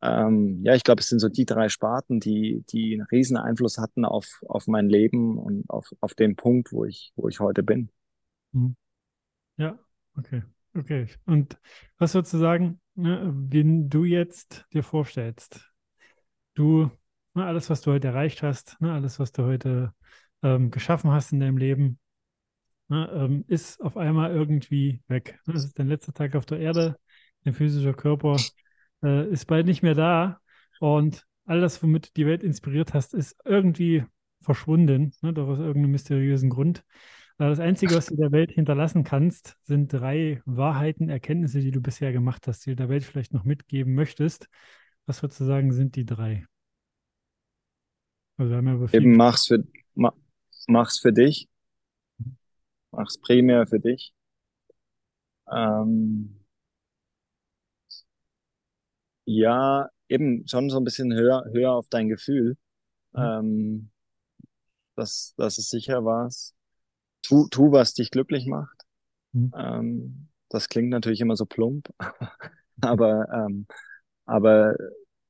Ähm, 0.00 0.62
ja, 0.64 0.74
ich 0.74 0.82
glaube, 0.82 1.00
es 1.00 1.08
sind 1.08 1.20
so 1.20 1.28
die 1.28 1.44
drei 1.44 1.68
Sparten, 1.68 2.18
die, 2.18 2.64
die 2.70 2.94
einen 2.94 3.06
riesen 3.06 3.36
Einfluss 3.36 3.78
hatten 3.78 4.04
auf, 4.04 4.42
auf 4.48 4.66
mein 4.66 4.88
Leben 4.88 5.38
und 5.38 5.68
auf, 5.70 5.90
auf 6.00 6.14
den 6.14 6.34
Punkt, 6.34 6.72
wo 6.72 6.84
ich, 6.84 7.12
wo 7.14 7.28
ich 7.28 7.38
heute 7.40 7.62
bin. 7.62 7.90
Mhm. 8.52 8.74
Ja, 9.56 9.78
okay. 10.16 10.42
Okay, 10.74 11.06
und 11.26 11.58
was 11.98 12.14
würdest 12.14 12.32
du 12.32 12.38
sagen, 12.38 12.80
ne, 12.94 13.30
wenn 13.34 13.90
du 13.90 14.04
jetzt 14.04 14.64
dir 14.72 14.82
vorstellst, 14.82 15.70
du, 16.54 16.90
ne, 17.34 17.44
alles, 17.44 17.70
was 17.70 17.80
du 17.80 17.92
heute 17.92 18.08
erreicht 18.08 18.42
hast, 18.42 18.80
ne, 18.80 18.92
alles, 18.92 19.18
was 19.18 19.32
du 19.32 19.44
heute 19.44 19.92
ähm, 20.42 20.70
geschaffen 20.70 21.10
hast 21.10 21.32
in 21.32 21.40
deinem 21.40 21.56
Leben, 21.56 21.98
ne, 22.88 23.10
ähm, 23.14 23.44
ist 23.48 23.80
auf 23.80 23.96
einmal 23.96 24.32
irgendwie 24.32 25.02
weg. 25.08 25.38
Das 25.46 25.64
ist 25.64 25.78
dein 25.78 25.88
letzter 25.88 26.12
Tag 26.12 26.36
auf 26.36 26.46
der 26.46 26.60
Erde, 26.60 26.98
dein 27.44 27.54
physischer 27.54 27.94
Körper 27.94 28.36
äh, 29.02 29.28
ist 29.30 29.46
bald 29.46 29.66
nicht 29.66 29.82
mehr 29.82 29.94
da 29.94 30.40
und 30.80 31.26
all 31.44 31.60
das, 31.60 31.82
womit 31.82 32.08
du 32.08 32.10
die 32.16 32.26
Welt 32.26 32.42
inspiriert 32.42 32.94
hast, 32.94 33.14
ist 33.14 33.36
irgendwie 33.44 34.04
verschwunden, 34.40 35.12
ne, 35.22 35.32
doch 35.32 35.48
aus 35.48 35.58
irgendeinem 35.58 35.92
mysteriösen 35.92 36.50
Grund. 36.50 36.84
Das 37.38 37.58
Einzige, 37.58 37.96
was 37.96 38.06
du 38.06 38.14
der 38.16 38.30
Welt 38.30 38.52
hinterlassen 38.52 39.02
kannst, 39.02 39.56
sind 39.62 39.92
drei 39.92 40.40
Wahrheiten, 40.44 41.08
Erkenntnisse, 41.08 41.60
die 41.60 41.72
du 41.72 41.80
bisher 41.80 42.12
gemacht 42.12 42.46
hast, 42.46 42.64
die 42.66 42.70
du 42.70 42.76
der 42.76 42.88
Welt 42.88 43.04
vielleicht 43.04 43.34
noch 43.34 43.42
mitgeben 43.44 43.94
möchtest. 43.94 44.48
Was 45.06 45.22
würdest 45.22 45.40
du 45.40 45.44
sagen, 45.44 45.72
sind 45.72 45.96
die 45.96 46.06
drei? 46.06 46.46
Also 48.36 48.54
ja 48.54 48.88
Eben 48.92 49.16
mach's 49.16 49.46
für, 49.46 49.64
ma, 49.94 50.12
mach's 50.66 50.98
für 50.98 51.12
dich. 51.12 51.48
Mach's 52.90 53.18
primär 53.18 53.66
für 53.66 53.80
dich. 53.80 54.12
Ähm, 55.50 56.40
ja, 59.24 59.88
eben 60.08 60.46
schon 60.48 60.70
so 60.70 60.78
ein 60.78 60.84
bisschen 60.84 61.12
höher, 61.12 61.44
höher 61.52 61.72
auf 61.72 61.88
dein 61.88 62.08
Gefühl. 62.08 62.56
Mhm. 63.12 63.20
Ähm, 63.20 63.90
das, 64.96 65.34
das 65.36 65.58
ist 65.58 65.70
sicher 65.70 66.04
was 66.04 66.54
tu, 67.22 67.48
tu, 67.48 67.72
was 67.72 67.94
dich 67.94 68.10
glücklich 68.10 68.46
macht. 68.46 68.82
Mhm. 69.32 69.52
Ähm, 69.56 70.28
das 70.48 70.68
klingt 70.68 70.90
natürlich 70.90 71.20
immer 71.20 71.36
so 71.36 71.46
plump, 71.46 71.88
aber, 72.80 73.28
ähm, 73.32 73.66
aber 74.26 74.76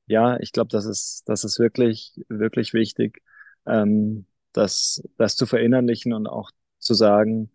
ja, 0.05 0.39
ich 0.39 0.51
glaube, 0.51 0.69
das 0.69 0.85
ist, 0.85 1.23
das 1.25 1.43
ist 1.43 1.59
wirklich, 1.59 2.13
wirklich 2.27 2.73
wichtig, 2.73 3.21
ähm, 3.65 4.25
das, 4.51 5.01
das 5.17 5.35
zu 5.35 5.45
verinnerlichen 5.45 6.13
und 6.13 6.27
auch 6.27 6.51
zu 6.79 6.93
sagen, 6.93 7.51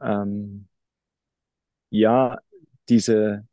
ähm, 0.00 0.68
ja, 1.90 2.38
diese, 2.88 3.46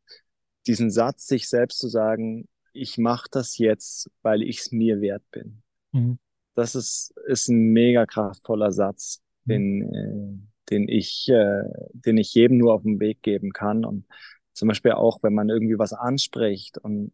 diesen 0.68 0.92
Satz, 0.92 1.28
sich 1.28 1.50
selbst 1.50 1.80
zu 1.80 1.88
sagen, 1.88 2.48
ich 2.74 2.98
mache 2.98 3.28
das 3.32 3.58
jetzt, 3.58 4.10
weil 4.22 4.44
ich 4.44 4.60
es 4.60 4.72
mir 4.72 5.02
wert 5.02 5.24
bin. 5.32 5.62
Mhm. 5.92 6.20
Das 6.56 6.76
ist, 6.76 7.14
ist 7.26 7.50
ein 7.50 7.72
mega 7.74 8.06
kraftvoller 8.06 8.72
Satz, 8.72 9.22
mhm. 9.46 9.52
den, 9.52 9.94
äh, 9.94 10.50
den, 10.70 10.88
ich, 10.88 11.28
äh, 11.30 11.64
den 11.94 12.18
ich 12.18 12.34
jedem 12.34 12.58
nur 12.58 12.74
auf 12.74 12.84
den 12.84 13.00
Weg 13.00 13.22
geben 13.24 13.52
kann. 13.52 13.84
Und 13.84 14.06
zum 14.54 14.68
Beispiel 14.68 14.92
auch, 14.92 15.24
wenn 15.24 15.34
man 15.34 15.50
irgendwie 15.50 15.80
was 15.80 15.94
anspricht 15.94 16.78
und 16.78 17.12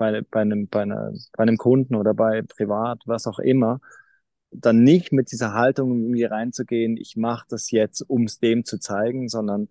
bei, 0.00 0.22
bei, 0.22 0.40
einem, 0.40 0.66
bei, 0.66 0.80
einer, 0.80 1.12
bei 1.34 1.42
einem 1.42 1.58
Kunden 1.58 1.94
oder 1.94 2.14
bei 2.14 2.40
privat, 2.40 3.02
was 3.04 3.26
auch 3.26 3.38
immer, 3.38 3.80
dann 4.50 4.82
nicht 4.82 5.12
mit 5.12 5.30
dieser 5.30 5.52
Haltung 5.52 5.90
irgendwie 6.00 6.24
reinzugehen, 6.24 6.96
ich 6.96 7.16
mache 7.16 7.46
das 7.50 7.70
jetzt, 7.70 8.00
um 8.08 8.24
es 8.24 8.40
dem 8.40 8.64
zu 8.64 8.78
zeigen, 8.78 9.28
sondern 9.28 9.68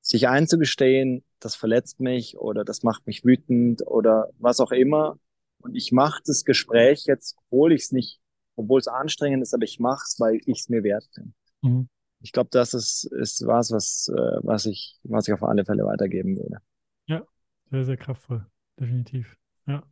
sich 0.00 0.26
einzugestehen, 0.26 1.22
das 1.38 1.54
verletzt 1.54 2.00
mich 2.00 2.36
oder 2.36 2.64
das 2.64 2.82
macht 2.82 3.06
mich 3.06 3.24
wütend 3.24 3.86
oder 3.86 4.30
was 4.40 4.58
auch 4.58 4.72
immer. 4.72 5.18
Und 5.60 5.76
ich 5.76 5.92
mache 5.92 6.20
das 6.26 6.44
Gespräch 6.44 7.04
jetzt, 7.06 7.36
obwohl 7.44 7.72
ich 7.72 7.82
es 7.82 7.92
nicht, 7.92 8.20
obwohl 8.56 8.80
es 8.80 8.88
anstrengend 8.88 9.44
ist, 9.44 9.54
aber 9.54 9.62
ich 9.62 9.78
mache 9.78 10.02
es, 10.04 10.18
weil 10.18 10.40
ich 10.46 10.58
es 10.62 10.68
mir 10.68 10.82
wert 10.82 11.08
bin. 11.14 11.34
Mhm. 11.62 11.88
Ich 12.20 12.32
glaube, 12.32 12.50
das 12.50 12.74
ist, 12.74 13.04
ist 13.04 13.46
was, 13.46 13.70
was, 13.70 14.08
äh, 14.12 14.38
was, 14.42 14.66
ich, 14.66 14.98
was 15.04 15.28
ich 15.28 15.34
auf 15.34 15.44
alle 15.44 15.64
Fälle 15.64 15.84
weitergeben 15.84 16.36
würde. 16.36 16.58
Ja, 17.06 17.24
sehr, 17.70 17.84
sehr 17.84 17.96
kraftvoll, 17.96 18.44
definitiv. 18.78 19.36
Ja. 19.66 19.82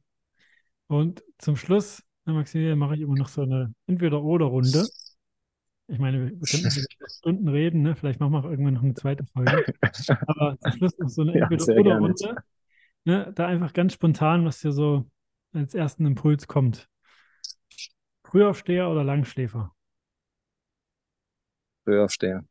Und 0.87 1.23
zum 1.39 1.57
Schluss, 1.57 2.03
Maximilian, 2.25 2.79
mache 2.79 2.97
ich 2.97 3.01
immer 3.01 3.17
noch 3.17 3.29
so 3.29 3.43
eine 3.43 3.75
Entweder-Oder-Runde. 3.87 4.87
Ich 5.89 5.99
meine, 5.99 6.21
wir 6.21 6.31
können 6.31 6.87
Stunden 7.09 7.49
reden, 7.49 7.83
ne? 7.83 7.97
Vielleicht 7.97 8.21
machen 8.21 8.33
wir 8.33 8.39
auch 8.39 8.51
irgendwann 8.51 8.75
noch 8.75 8.83
eine 8.83 8.95
zweite 8.95 9.25
Folge. 9.27 9.65
Aber 10.27 10.57
zum 10.61 10.73
Schluss 10.73 10.99
noch 10.99 11.09
so 11.09 11.23
eine 11.23 11.35
Entweder-Oder-Runde. 11.51 12.37
Ne? 13.05 13.33
Da 13.35 13.47
einfach 13.47 13.73
ganz 13.73 13.95
spontan, 13.95 14.45
was 14.45 14.61
dir 14.61 14.73
so 14.73 15.11
als 15.53 15.75
ersten 15.75 16.07
Impuls 16.07 16.47
kommt. 16.47 16.89
Frühaufsteher 18.25 18.89
oder 18.89 19.03
Langschläfer? 19.03 19.75
Frühaufsteher. 21.85 22.45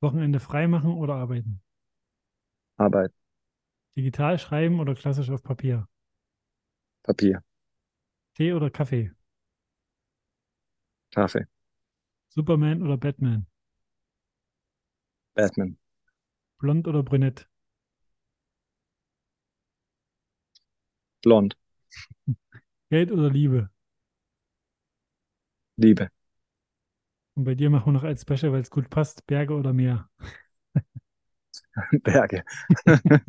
Wochenende 0.00 0.40
freimachen 0.40 0.94
oder 0.94 1.14
arbeiten? 1.14 1.62
Arbeit. 2.76 3.12
Digital 4.00 4.38
schreiben 4.38 4.80
oder 4.80 4.94
klassisch 4.94 5.28
auf 5.28 5.42
Papier? 5.42 5.86
Papier. 7.02 7.42
Tee 8.34 8.54
oder 8.54 8.70
Kaffee? 8.70 9.10
Kaffee. 11.10 11.44
Superman 12.28 12.82
oder 12.82 12.96
Batman? 12.96 13.46
Batman. 15.36 15.76
Blond 16.58 16.88
oder 16.88 17.02
brünett? 17.02 17.46
Blond. 21.22 21.54
Geld 22.90 23.12
oder 23.12 23.28
Liebe? 23.28 23.70
Liebe. 25.76 26.10
Und 27.34 27.44
bei 27.44 27.54
dir 27.54 27.68
machen 27.68 27.86
wir 27.86 27.92
noch 27.92 28.04
als 28.04 28.22
Special, 28.22 28.52
weil 28.52 28.62
es 28.62 28.70
gut 28.70 28.88
passt, 28.88 29.26
Berge 29.26 29.54
oder 29.54 29.74
Meer? 29.74 30.08
Berge. 32.02 32.44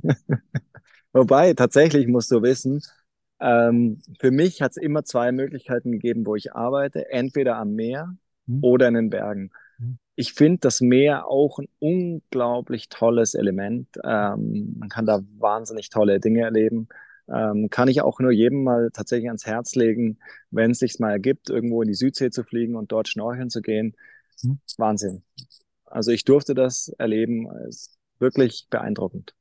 Wobei, 1.13 1.53
tatsächlich 1.53 2.07
musst 2.07 2.31
du 2.31 2.41
wissen, 2.41 2.81
ähm, 3.41 4.01
für 4.19 4.31
mich 4.31 4.61
hat 4.61 4.71
es 4.71 4.77
immer 4.77 5.03
zwei 5.03 5.31
Möglichkeiten 5.31 5.91
gegeben, 5.91 6.25
wo 6.25 6.35
ich 6.35 6.53
arbeite. 6.53 7.09
Entweder 7.09 7.57
am 7.57 7.73
Meer 7.73 8.15
mhm. 8.45 8.59
oder 8.61 8.87
in 8.87 8.93
den 8.93 9.09
Bergen. 9.09 9.49
Mhm. 9.79 9.97
Ich 10.15 10.33
finde 10.33 10.59
das 10.59 10.79
Meer 10.79 11.27
auch 11.27 11.57
ein 11.59 11.67
unglaublich 11.79 12.89
tolles 12.89 13.33
Element. 13.33 13.87
Ähm, 14.03 14.75
man 14.77 14.89
kann 14.89 15.05
da 15.05 15.21
wahnsinnig 15.39 15.89
tolle 15.89 16.19
Dinge 16.19 16.41
erleben. 16.41 16.87
Ähm, 17.27 17.69
kann 17.69 17.87
ich 17.87 18.01
auch 18.01 18.19
nur 18.19 18.31
jedem 18.31 18.63
mal 18.63 18.89
tatsächlich 18.91 19.29
ans 19.29 19.45
Herz 19.45 19.75
legen, 19.75 20.19
wenn 20.51 20.71
es 20.71 20.79
sich 20.79 20.99
mal 20.99 21.11
ergibt, 21.11 21.49
irgendwo 21.49 21.81
in 21.81 21.87
die 21.87 21.95
Südsee 21.95 22.29
zu 22.29 22.43
fliegen 22.43 22.75
und 22.75 22.91
dort 22.91 23.07
schnorcheln 23.07 23.49
zu 23.49 23.61
gehen. 23.61 23.95
Mhm. 24.43 24.59
Wahnsinn. 24.77 25.23
Also 25.85 26.11
ich 26.11 26.25
durfte 26.25 26.53
das 26.53 26.89
erleben. 26.97 27.49
Es 27.67 27.97
wirklich 28.21 28.67
beeindruckend. 28.69 29.35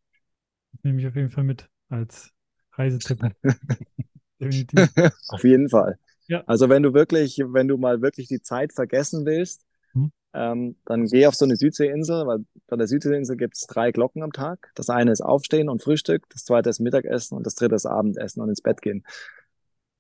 Das 0.73 0.85
nehme 0.85 1.01
ich 1.01 1.07
auf 1.07 1.17
jeden 1.17 1.31
Fall 1.31 1.45
mit 1.45 1.69
als 1.89 2.31
Reisetipp. 2.73 3.21
auf 5.29 5.45
jeden 5.45 5.69
Fall. 5.69 5.99
Ja. 6.29 6.43
Also 6.47 6.69
wenn 6.69 6.83
du 6.83 6.95
wirklich, 6.95 7.39
wenn 7.45 7.69
du 7.69 7.77
mal 7.77 8.03
wirklich 8.03 8.29
die 8.29 8.41
Zeit 8.41 8.73
vergessen 8.73 9.27
willst, 9.27 9.67
hm. 9.93 10.13
ähm, 10.33 10.77
dann 10.85 11.07
geh 11.07 11.27
auf 11.27 11.35
so 11.35 11.45
eine 11.45 11.57
Südseeinsel, 11.57 12.27
weil 12.27 12.45
bei 12.69 12.77
der 12.77 12.87
Südseeinsel 12.87 13.37
gibt 13.37 13.57
es 13.57 13.67
drei 13.67 13.91
Glocken 13.91 14.23
am 14.23 14.33
Tag. 14.33 14.71
Das 14.77 14.91
eine 14.91 15.11
ist 15.11 15.23
Aufstehen 15.23 15.69
und 15.69 15.83
Frühstück, 15.83 16.29
das 16.31 16.45
zweite 16.45 16.71
ist 16.71 16.79
Mittagessen 16.79 17.37
und 17.37 17.45
das 17.45 17.57
dritte 17.57 17.75
ist 17.75 17.87
Abendessen 17.87 18.41
und 18.41 18.49
ins 18.49 18.63
Bett 18.63 18.81
gehen. 18.81 19.05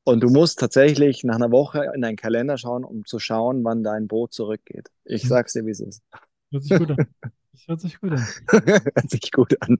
Und 0.04 0.22
du 0.22 0.30
musst 0.30 0.58
tatsächlich 0.58 1.24
nach 1.24 1.34
einer 1.34 1.50
Woche 1.50 1.90
in 1.94 2.00
deinen 2.00 2.16
Kalender 2.16 2.56
schauen, 2.56 2.84
um 2.84 3.04
zu 3.04 3.18
schauen, 3.18 3.62
wann 3.64 3.82
dein 3.82 4.08
Boot 4.08 4.32
zurückgeht. 4.32 4.88
Ich 5.04 5.22
hm. 5.22 5.28
sag's 5.28 5.52
dir, 5.52 5.66
wie 5.66 5.70
es 5.70 5.80
ist. 5.80 6.02
Hört 6.50 6.62
sich 6.62 6.78
gut 6.78 6.90
an. 6.92 7.06
Das 7.52 7.68
hört 7.68 7.80
sich 7.80 8.00
gut 8.00 8.12
an. 8.12 8.26
hört 8.50 9.10
sich 9.10 9.32
gut 9.32 9.56
an. 9.60 9.78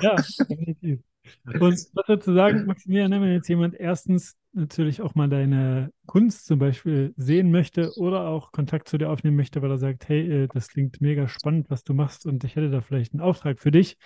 ja, 0.00 0.16
definitiv. 0.48 1.00
Und 1.46 1.60
was 1.62 2.08
würdest 2.08 2.28
du 2.28 2.34
sagen, 2.34 2.66
Maximilian, 2.66 3.10
ne, 3.10 3.20
wenn 3.20 3.32
jetzt 3.32 3.48
jemand 3.48 3.74
erstens 3.74 4.36
natürlich 4.52 5.02
auch 5.02 5.14
mal 5.14 5.28
deine 5.28 5.92
Kunst 6.06 6.46
zum 6.46 6.58
Beispiel 6.58 7.14
sehen 7.16 7.50
möchte 7.50 7.92
oder 7.96 8.26
auch 8.26 8.52
Kontakt 8.52 8.88
zu 8.88 8.98
dir 8.98 9.10
aufnehmen 9.10 9.36
möchte, 9.36 9.62
weil 9.62 9.70
er 9.70 9.78
sagt, 9.78 10.08
hey, 10.08 10.44
äh, 10.44 10.48
das 10.48 10.68
klingt 10.68 11.00
mega 11.00 11.28
spannend, 11.28 11.70
was 11.70 11.84
du 11.84 11.94
machst 11.94 12.26
und 12.26 12.44
ich 12.44 12.56
hätte 12.56 12.70
da 12.70 12.80
vielleicht 12.80 13.12
einen 13.12 13.22
Auftrag 13.22 13.60
für 13.60 13.70
dich. 13.70 13.96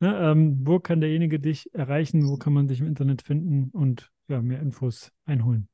Ne, 0.00 0.16
ähm, 0.18 0.60
wo 0.66 0.80
kann 0.80 1.00
derjenige 1.00 1.38
dich 1.38 1.72
erreichen? 1.74 2.28
Wo 2.28 2.36
kann 2.36 2.52
man 2.52 2.68
dich 2.68 2.80
im 2.80 2.86
Internet 2.86 3.22
finden 3.22 3.70
und 3.70 4.10
ja, 4.28 4.40
mehr 4.40 4.60
Infos 4.60 5.12
einholen? 5.26 5.68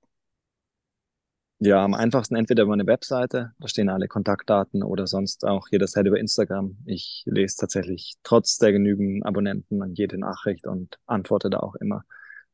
Ja, 1.60 1.84
am 1.84 1.94
einfachsten 1.94 2.36
entweder 2.36 2.62
über 2.62 2.72
eine 2.72 2.86
Webseite, 2.86 3.52
da 3.58 3.66
stehen 3.66 3.88
alle 3.88 4.06
Kontaktdaten 4.06 4.84
oder 4.84 5.08
sonst 5.08 5.44
auch 5.44 5.66
jederzeit 5.72 6.06
über 6.06 6.18
Instagram. 6.18 6.76
Ich 6.86 7.24
lese 7.26 7.56
tatsächlich 7.58 8.14
trotz 8.22 8.58
der 8.58 8.70
genügenden 8.70 9.24
Abonnenten 9.24 9.82
an 9.82 9.92
jede 9.94 10.18
Nachricht 10.18 10.68
und 10.68 10.98
antworte 11.06 11.50
da 11.50 11.58
auch 11.58 11.74
immer. 11.74 12.04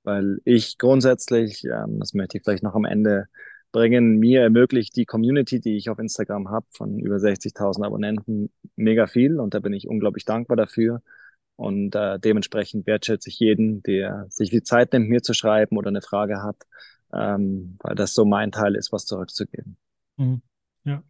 Weil 0.05 0.39
ich 0.45 0.79
grundsätzlich, 0.79 1.65
ähm, 1.65 2.01
das 2.01 2.15
möchte 2.15 2.39
ich 2.39 2.45
vielleicht 2.45 2.63
noch 2.63 2.75
am 2.75 2.87
Ende 2.87 3.27
bringen, 3.73 4.19
mir 4.19 4.41
ermöglicht 4.43 4.97
die 4.97 5.05
Community, 5.05 5.61
die 5.61 5.77
ich 5.77 5.91
auf 5.91 5.99
Instagram 5.99 6.49
habe, 6.49 6.67
von 6.71 6.99
über 6.99 7.19
60.000 7.19 7.85
Abonnenten, 7.85 8.51
mega 8.77 9.07
viel 9.07 9.39
und 9.39 9.53
da 9.53 9.61
bin 9.61 9.75
ich 9.75 9.87
unglaublich 9.87 10.25
dankbar 10.25 10.57
dafür. 10.57 11.03
Und 11.57 11.95
äh, 11.95 12.19
dementsprechend 12.19 12.87
wertschätze 12.87 13.29
ich 13.29 13.39
jeden, 13.39 13.83
der 13.83 14.27
sich 14.31 14.51
die 14.51 14.63
Zeit 14.63 14.93
nimmt, 14.93 15.11
mir 15.11 15.23
zu 15.23 15.35
schreiben 15.35 15.77
oder 15.77 15.89
eine 15.89 16.03
Frage 16.03 16.43
hat 16.43 16.57
ähm, 17.15 17.77
weil 17.83 17.95
das 17.95 18.15
so 18.15 18.25
mein 18.25 18.53
Teil 18.53 18.75
ist, 18.75 18.93
was 18.93 19.07
zurückzugeben. 19.07 19.77
Mhm. 20.17 20.43
Ja. 20.85 21.03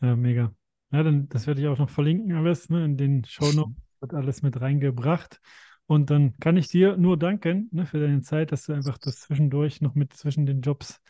ja, 0.00 0.16
mega. 0.16 0.54
Ja, 0.90 1.02
dann 1.02 1.28
das 1.28 1.46
werde 1.46 1.60
ich 1.60 1.68
auch 1.68 1.78
noch 1.78 1.90
verlinken 1.90 2.32
alles, 2.32 2.68
ne, 2.68 2.84
in 2.84 2.96
den 2.96 3.24
Shownotes 3.24 3.74
wird 4.00 4.14
alles 4.14 4.42
mit 4.42 4.60
reingebracht. 4.60 5.40
Und 5.86 6.10
dann 6.10 6.38
kann 6.38 6.56
ich 6.56 6.68
dir 6.68 6.96
nur 6.96 7.18
danken 7.18 7.68
ne, 7.72 7.86
für 7.86 8.00
deine 8.00 8.20
Zeit, 8.20 8.52
dass 8.52 8.64
du 8.66 8.72
einfach 8.72 8.98
das 8.98 9.20
zwischendurch 9.20 9.80
noch 9.80 9.94
mit 9.94 10.12
zwischen 10.12 10.46
den 10.46 10.60
Jobs 10.60 11.00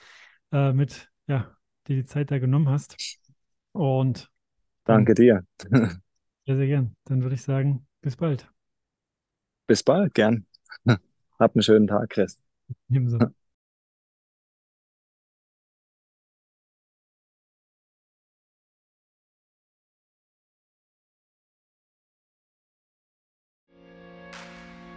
äh, 0.52 0.72
mit, 0.72 1.10
ja, 1.26 1.56
dir 1.88 1.96
die 1.96 2.04
Zeit 2.04 2.30
da 2.30 2.38
genommen 2.38 2.68
hast. 2.68 2.96
Und 3.72 4.30
danke 4.84 5.14
dir. 5.14 5.44
Sehr, 6.44 6.56
sehr 6.56 6.66
gern. 6.66 6.96
Dann 7.04 7.22
würde 7.22 7.36
ich 7.36 7.42
sagen, 7.42 7.86
bis 8.00 8.16
bald. 8.16 8.50
Bis 9.68 9.84
bald, 9.84 10.12
gern. 10.12 10.44
Hab 11.38 11.54
einen 11.54 11.62
schönen 11.62 11.86
Tag, 11.86 12.10
Chris. 12.10 12.36
Ebenso. 12.90 13.32